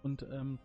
und 0.03 0.23
ähm, 0.31 0.59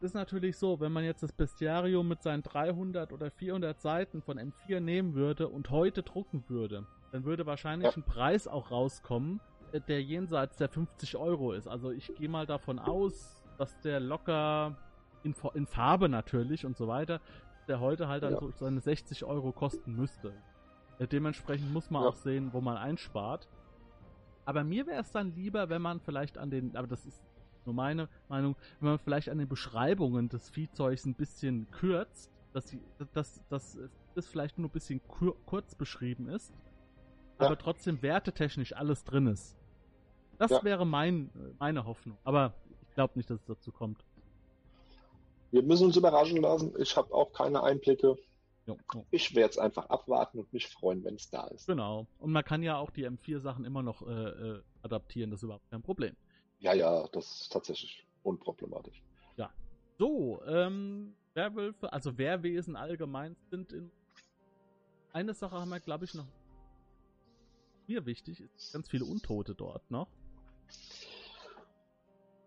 ist 0.00 0.14
natürlich 0.14 0.56
so, 0.56 0.78
wenn 0.80 0.92
man 0.92 1.04
jetzt 1.04 1.22
das 1.22 1.32
Bestiarium 1.32 2.06
mit 2.06 2.22
seinen 2.22 2.42
300 2.42 3.12
oder 3.12 3.30
400 3.30 3.80
Seiten 3.80 4.22
von 4.22 4.38
M4 4.38 4.80
nehmen 4.80 5.14
würde 5.14 5.48
und 5.48 5.70
heute 5.70 6.02
drucken 6.02 6.44
würde, 6.48 6.86
dann 7.10 7.24
würde 7.24 7.46
wahrscheinlich 7.46 7.96
ein 7.96 8.04
Preis 8.04 8.46
auch 8.46 8.70
rauskommen, 8.70 9.40
der 9.72 10.02
jenseits 10.02 10.56
der 10.56 10.68
50 10.68 11.16
Euro 11.16 11.52
ist. 11.52 11.68
Also 11.68 11.90
ich 11.90 12.14
gehe 12.14 12.28
mal 12.28 12.46
davon 12.46 12.78
aus, 12.78 13.42
dass 13.58 13.80
der 13.80 14.00
locker 14.00 14.76
in, 15.22 15.34
in, 15.54 15.66
Farbe 15.66 16.08
natürlich 16.08 16.64
und 16.64 16.76
so 16.76 16.88
weiter, 16.88 17.20
der 17.66 17.80
heute 17.80 18.08
halt 18.08 18.22
dann 18.22 18.34
ja. 18.34 18.40
so 18.40 18.50
seine 18.50 18.80
60 18.80 19.24
Euro 19.24 19.52
kosten 19.52 19.94
müsste. 19.94 20.32
Äh, 20.98 21.06
dementsprechend 21.06 21.72
muss 21.72 21.90
man 21.90 22.02
ja. 22.02 22.08
auch 22.08 22.14
sehen, 22.14 22.52
wo 22.52 22.60
man 22.60 22.76
einspart. 22.76 23.48
Aber 24.44 24.64
mir 24.64 24.86
wäre 24.86 25.02
es 25.02 25.12
dann 25.12 25.34
lieber, 25.34 25.68
wenn 25.68 25.82
man 25.82 26.00
vielleicht 26.00 26.38
an 26.38 26.50
den, 26.50 26.74
aber 26.76 26.86
das 26.86 27.04
ist 27.04 27.22
nur 27.66 27.74
meine 27.74 28.08
Meinung, 28.28 28.56
wenn 28.80 28.90
man 28.90 28.98
vielleicht 28.98 29.28
an 29.28 29.36
den 29.36 29.48
Beschreibungen 29.48 30.30
des 30.30 30.48
Viehzeugs 30.48 31.04
ein 31.04 31.14
bisschen 31.14 31.70
kürzt, 31.70 32.32
dass, 32.54 32.64
die, 32.64 32.80
dass, 33.12 33.42
dass 33.50 33.78
das 34.14 34.26
vielleicht 34.26 34.58
nur 34.58 34.68
ein 34.68 34.72
bisschen 34.72 35.02
kur 35.06 35.36
kurz 35.44 35.74
beschrieben 35.74 36.28
ist, 36.28 36.54
ja. 37.38 37.46
aber 37.46 37.58
trotzdem 37.58 38.00
wertetechnisch 38.00 38.74
alles 38.74 39.04
drin 39.04 39.26
ist. 39.26 39.57
Das 40.38 40.50
ja. 40.50 40.62
wäre 40.62 40.86
mein, 40.86 41.30
meine 41.58 41.84
Hoffnung. 41.84 42.16
Aber 42.24 42.54
ich 42.88 42.94
glaube 42.94 43.14
nicht, 43.16 43.28
dass 43.28 43.40
es 43.40 43.46
dazu 43.46 43.72
kommt. 43.72 44.04
Wir 45.50 45.62
müssen 45.62 45.86
uns 45.86 45.96
überraschen 45.96 46.40
lassen. 46.40 46.74
Ich 46.78 46.96
habe 46.96 47.12
auch 47.12 47.32
keine 47.32 47.62
Einblicke. 47.62 48.16
Jo, 48.66 48.76
jo. 48.94 49.06
Ich 49.10 49.34
werde 49.34 49.50
es 49.50 49.58
einfach 49.58 49.88
abwarten 49.88 50.38
und 50.38 50.52
mich 50.52 50.68
freuen, 50.68 51.02
wenn 51.02 51.14
es 51.14 51.30
da 51.30 51.46
ist. 51.46 51.66
Genau. 51.66 52.06
Und 52.18 52.32
man 52.32 52.44
kann 52.44 52.62
ja 52.62 52.76
auch 52.76 52.90
die 52.90 53.08
M4-Sachen 53.08 53.64
immer 53.64 53.82
noch 53.82 54.06
äh, 54.06 54.12
äh, 54.12 54.62
adaptieren, 54.82 55.30
das 55.30 55.40
ist 55.40 55.44
überhaupt 55.44 55.70
kein 55.70 55.82
Problem. 55.82 56.14
Ja, 56.58 56.74
ja, 56.74 57.08
das 57.08 57.40
ist 57.40 57.52
tatsächlich 57.52 58.06
unproblematisch. 58.24 59.02
Ja. 59.36 59.50
So, 59.98 60.42
ähm, 60.44 61.14
Werwölfe, 61.32 61.92
also 61.92 62.18
Wehrwesen 62.18 62.76
allgemein 62.76 63.36
sind 63.50 63.72
in. 63.72 63.90
Eine 65.12 65.32
Sache 65.32 65.56
haben 65.56 65.70
wir, 65.70 65.80
glaube 65.80 66.04
ich, 66.04 66.12
noch. 66.14 66.26
Mir 67.86 68.04
wichtig 68.04 68.40
ist 68.40 68.74
ganz 68.74 68.90
viele 68.90 69.06
Untote 69.06 69.54
dort 69.54 69.90
noch. 69.90 70.08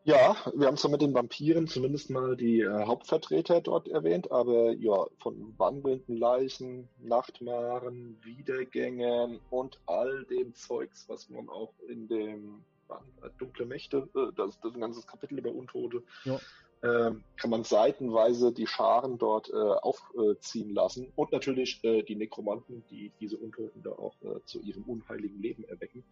Ja, 0.03 0.36
wir 0.55 0.65
haben 0.65 0.78
zwar 0.78 0.89
mit 0.89 1.01
den 1.01 1.13
Vampiren 1.13 1.67
zumindest 1.67 2.09
mal 2.09 2.36
die 2.36 2.61
äh, 2.61 2.86
Hauptvertreter 2.86 3.61
dort 3.61 3.88
erwähnt, 3.88 4.31
aber 4.31 4.72
ja, 4.73 5.06
von 5.19 5.53
wandelnden 5.60 6.18
Leichen, 6.18 6.89
Nachtmaren, 6.98 8.18
Wiedergängen 8.23 9.39
und 9.52 9.80
all 9.85 10.26
dem 10.26 10.56
Zeugs, 10.56 11.07
was 11.07 11.30
man 11.30 11.49
auch 11.49 11.73
in 11.88 12.07
dem 12.07 12.64
dunkle 13.38 13.65
Mächte, 13.65 14.10
äh, 14.15 14.34
das, 14.35 14.60
das 14.60 14.72
ist 14.72 14.76
ein 14.76 14.81
ganzes 14.81 15.06
Kapitel 15.06 15.38
über 15.38 15.52
Untote. 15.52 16.03
Ja. 16.23 16.39
Ähm, 16.84 17.23
kann 17.38 17.52
man 17.52 17.64
seitenweise 17.64 18.52
die 18.52 18.65
Scharen 18.65 19.19
dort 19.19 19.52
äh, 19.52 19.53
aufziehen 19.56 20.73
lassen 20.73 21.14
und 21.15 21.31
natürlich 21.31 21.80
äh, 21.84 22.02
die 22.02 22.15
Nekromanten, 22.15 22.84
die 22.89 23.11
diese 23.19 23.38
Untoten 23.38 23.84
da 23.84 23.91
auch 23.91 24.15
äh, 24.23 24.43
zu 24.45 24.60
ihrem 24.61 24.85
unheiligen 24.85 25.39
Leben 25.39 25.64
erwecken. 25.65 26.03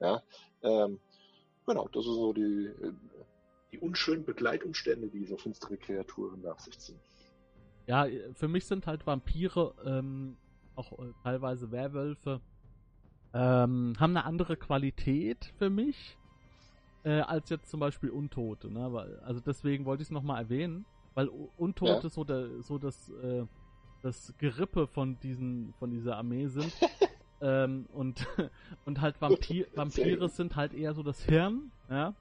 Ja, 0.00 0.22
ähm, 0.62 0.98
genau, 1.66 1.88
das 1.88 2.06
ist 2.06 2.14
so 2.14 2.32
die, 2.32 2.66
äh, 2.66 2.92
die 3.72 3.78
unschönen 3.78 4.24
Begleitumstände, 4.24 5.08
die 5.08 5.24
so 5.24 5.36
finstere 5.36 5.76
Kreaturen 5.76 6.40
nach 6.42 6.58
sich 6.58 6.78
ziehen. 6.78 7.00
Ja, 7.86 8.06
für 8.34 8.48
mich 8.48 8.64
sind 8.66 8.86
halt 8.86 9.06
Vampire, 9.06 9.74
ähm, 9.84 10.36
auch 10.74 10.92
äh, 10.98 11.12
teilweise 11.22 11.70
Werwölfe, 11.70 12.40
ähm, 13.34 13.94
haben 13.98 14.16
eine 14.16 14.24
andere 14.24 14.56
Qualität 14.56 15.52
für 15.58 15.68
mich 15.68 16.16
äh, 17.04 17.20
als 17.20 17.50
jetzt 17.50 17.70
zum 17.70 17.80
Beispiel 17.80 18.10
Untote. 18.10 18.72
Ne? 18.72 18.92
Weil, 18.92 19.18
also 19.20 19.40
deswegen 19.40 19.84
wollte 19.84 20.02
ich 20.02 20.08
es 20.08 20.12
nochmal 20.12 20.42
erwähnen, 20.42 20.86
weil 21.14 21.28
Untote 21.28 22.04
ja. 22.04 22.08
so, 22.08 22.24
der, 22.24 22.62
so 22.62 22.78
das, 22.78 23.10
äh, 23.10 23.44
das 24.02 24.32
Gerippe 24.38 24.86
von, 24.86 25.18
diesen, 25.20 25.74
von 25.74 25.90
dieser 25.90 26.16
Armee 26.16 26.46
sind. 26.46 26.72
ähm, 27.40 27.86
und, 27.92 28.26
und 28.84 29.00
halt 29.00 29.20
Vampir 29.20 29.66
Vampire 29.74 30.28
sind 30.28 30.56
halt 30.56 30.74
eher 30.74 30.94
so 30.94 31.02
das 31.02 31.22
Hirn, 31.24 31.70
ja. 31.88 32.14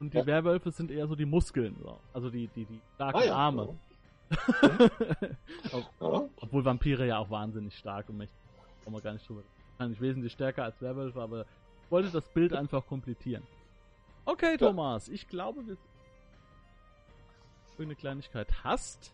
Und 0.00 0.12
die 0.12 0.18
ja. 0.18 0.26
Werwölfe 0.26 0.70
sind 0.70 0.90
eher 0.90 1.06
so 1.06 1.14
die 1.14 1.24
Muskeln, 1.24 1.76
so. 1.82 1.98
also 2.12 2.28
die, 2.28 2.48
die, 2.48 2.64
die 2.64 2.80
starken 2.94 3.18
ah, 3.18 3.24
ja. 3.24 3.34
Arme. 3.34 3.78
Ob, 6.00 6.30
obwohl 6.40 6.64
Vampire 6.64 7.06
ja 7.06 7.18
auch 7.18 7.30
wahnsinnig 7.30 7.76
stark 7.76 8.08
und 8.08 8.18
mächtig. 8.18 8.36
Brauchen 8.82 8.94
wir 8.94 9.00
gar 9.00 9.12
nicht 9.12 9.28
drüber. 9.28 9.42
Wahrscheinlich 9.76 10.00
wesentlich 10.00 10.32
stärker 10.32 10.64
als 10.64 10.80
Werwölfe, 10.82 11.20
aber 11.20 11.42
ich 11.84 11.90
wollte 11.90 12.10
das 12.10 12.28
Bild 12.28 12.52
einfach 12.52 12.86
komplettieren. 12.86 13.44
Okay, 14.24 14.56
Thomas, 14.56 15.08
ich 15.08 15.28
glaube, 15.28 15.66
wir 15.66 15.76
eine 17.78 17.94
Kleinigkeit 17.94 18.64
hast. 18.64 19.13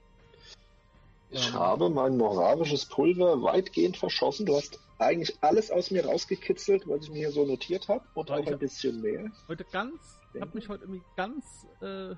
Ich 1.30 1.48
ähm, 1.48 1.54
habe 1.54 1.90
mein 1.90 2.16
moralisches 2.16 2.86
Pulver 2.86 3.42
weitgehend 3.42 3.96
verschossen. 3.96 4.46
Du 4.46 4.56
hast 4.56 4.80
eigentlich 4.98 5.38
alles 5.42 5.70
aus 5.70 5.90
mir 5.90 6.04
rausgekitzelt, 6.04 6.88
was 6.88 7.04
ich 7.04 7.10
mir 7.10 7.18
hier 7.18 7.30
so 7.30 7.46
notiert 7.46 7.88
habe 7.88 8.04
und 8.14 8.30
auch 8.30 8.46
ein 8.46 8.58
bisschen 8.58 9.00
mehr. 9.00 9.30
Heute 9.48 9.64
ganz, 9.64 10.18
ich 10.34 10.40
habe 10.40 10.50
mich 10.54 10.68
heute 10.68 10.84
irgendwie 10.84 11.02
ganz 11.16 11.66
äh, 11.80 12.14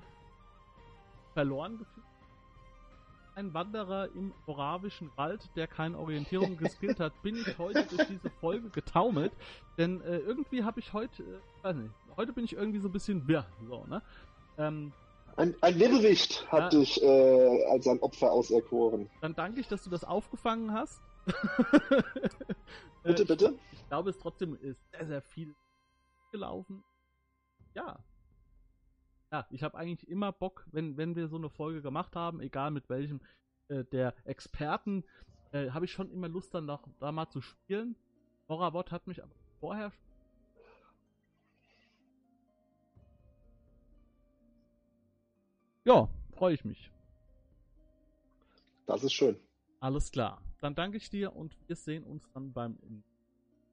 verloren 1.33 1.77
gefühlt. 1.77 2.05
Ein 3.35 3.53
Wanderer 3.53 4.09
im 4.13 4.31
moravischen 4.45 5.09
Wald, 5.15 5.49
der 5.55 5.67
keine 5.67 5.97
Orientierung 5.97 6.57
geskillt 6.57 6.99
hat, 6.99 7.19
bin 7.23 7.35
ich 7.35 7.57
heute 7.57 7.83
durch 7.85 8.07
diese 8.07 8.29
Folge 8.29 8.69
getaumelt. 8.69 9.31
Denn 9.77 10.01
äh, 10.01 10.17
irgendwie 10.17 10.63
habe 10.63 10.79
ich 10.79 10.93
heute, 10.93 11.23
äh, 11.23 11.63
weiß 11.63 11.75
nicht, 11.75 11.93
heute 12.17 12.33
bin 12.33 12.45
ich 12.45 12.53
irgendwie 12.53 12.79
so 12.79 12.89
ein 12.89 12.91
bisschen 12.91 13.27
wirr. 13.27 13.45
So, 13.67 13.85
ne? 13.85 14.01
Ähm, 14.57 14.91
ein, 15.37 15.55
ein 15.61 15.79
Wirbelwicht 15.79 16.51
hat 16.51 16.73
ja. 16.73 16.79
dich 16.79 17.01
äh, 17.01 17.65
als 17.71 17.87
ein 17.87 17.99
Opfer 17.99 18.31
auserkoren. 18.31 19.09
Dann 19.21 19.35
danke 19.35 19.59
ich, 19.59 19.67
dass 19.67 19.83
du 19.83 19.89
das 19.89 20.03
aufgefangen 20.03 20.73
hast. 20.73 21.01
bitte, 23.03 23.25
bitte? 23.25 23.59
Ich 23.71 23.87
glaube, 23.87 24.09
es 24.09 24.17
trotzdem 24.19 24.55
ist 24.55 24.79
sehr, 24.91 25.07
sehr 25.07 25.21
viel 25.21 25.55
gelaufen. 26.31 26.83
Ja. 27.73 27.99
Ja, 29.31 29.47
ich 29.49 29.63
habe 29.63 29.77
eigentlich 29.77 30.07
immer 30.07 30.31
Bock, 30.31 30.65
wenn, 30.71 30.97
wenn 30.97 31.15
wir 31.15 31.27
so 31.27 31.37
eine 31.37 31.49
Folge 31.49 31.81
gemacht 31.81 32.15
haben, 32.15 32.39
egal 32.39 32.69
mit 32.69 32.87
welchem 32.89 33.19
äh, 33.67 33.83
der 33.85 34.13
Experten, 34.25 35.03
äh, 35.51 35.71
habe 35.71 35.85
ich 35.85 35.91
schon 35.91 36.11
immer 36.11 36.27
Lust, 36.27 36.53
dann 36.53 36.65
noch, 36.65 36.87
da 36.99 37.11
mal 37.11 37.29
zu 37.29 37.41
spielen. 37.41 37.95
Horrorwort 38.47 38.91
hat 38.91 39.07
mich 39.07 39.23
aber 39.23 39.33
vorher 39.59 39.91
Ja, 45.85 46.09
freue 46.35 46.53
ich 46.53 46.63
mich. 46.63 46.91
Das 48.85 49.03
ist 49.03 49.13
schön. 49.13 49.37
Alles 49.79 50.11
klar. 50.11 50.41
Dann 50.61 50.75
danke 50.75 50.97
ich 50.97 51.09
dir 51.09 51.35
und 51.35 51.55
wir 51.67 51.75
sehen 51.75 52.03
uns 52.03 52.23
dann 52.33 52.53
beim 52.53 52.77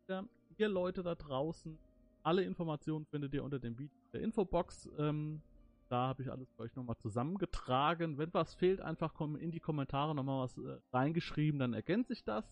wieder. 0.03 0.25
Ihr 0.57 0.69
Leute 0.69 1.03
da 1.03 1.15
draußen, 1.15 1.79
alle 2.23 2.43
Informationen 2.43 3.07
findet 3.07 3.33
ihr 3.33 3.45
unter 3.45 3.59
dem 3.59 3.79
Video 3.79 3.97
der 4.13 4.21
Infobox. 4.21 4.91
Ähm, 4.99 5.41
da 5.89 6.09
habe 6.09 6.23
ich 6.23 6.31
alles 6.31 6.51
für 6.53 6.63
euch 6.63 6.75
nochmal 6.77 6.97
zusammengetragen. 6.99 8.19
Wenn 8.19 8.35
was 8.35 8.55
fehlt, 8.55 8.81
einfach 8.81 9.19
in 9.21 9.51
die 9.51 9.61
Kommentare 9.61 10.15
nochmal 10.15 10.45
was 10.45 10.59
äh, 10.59 10.79
reingeschrieben, 10.93 11.59
dann 11.59 11.75
ergänze 11.75 12.13
ich 12.13 12.25
das. 12.25 12.45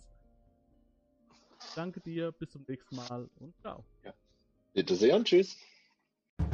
Danke 1.74 2.00
dir, 2.00 2.32
bis 2.32 2.50
zum 2.50 2.64
nächsten 2.66 2.96
Mal 2.96 3.28
und 3.40 3.58
ciao. 3.60 3.84
Ja. 4.04 4.14
Bitte 4.72 4.94
sehr 4.94 5.16
und 5.16 5.26
tschüss. 5.26 5.56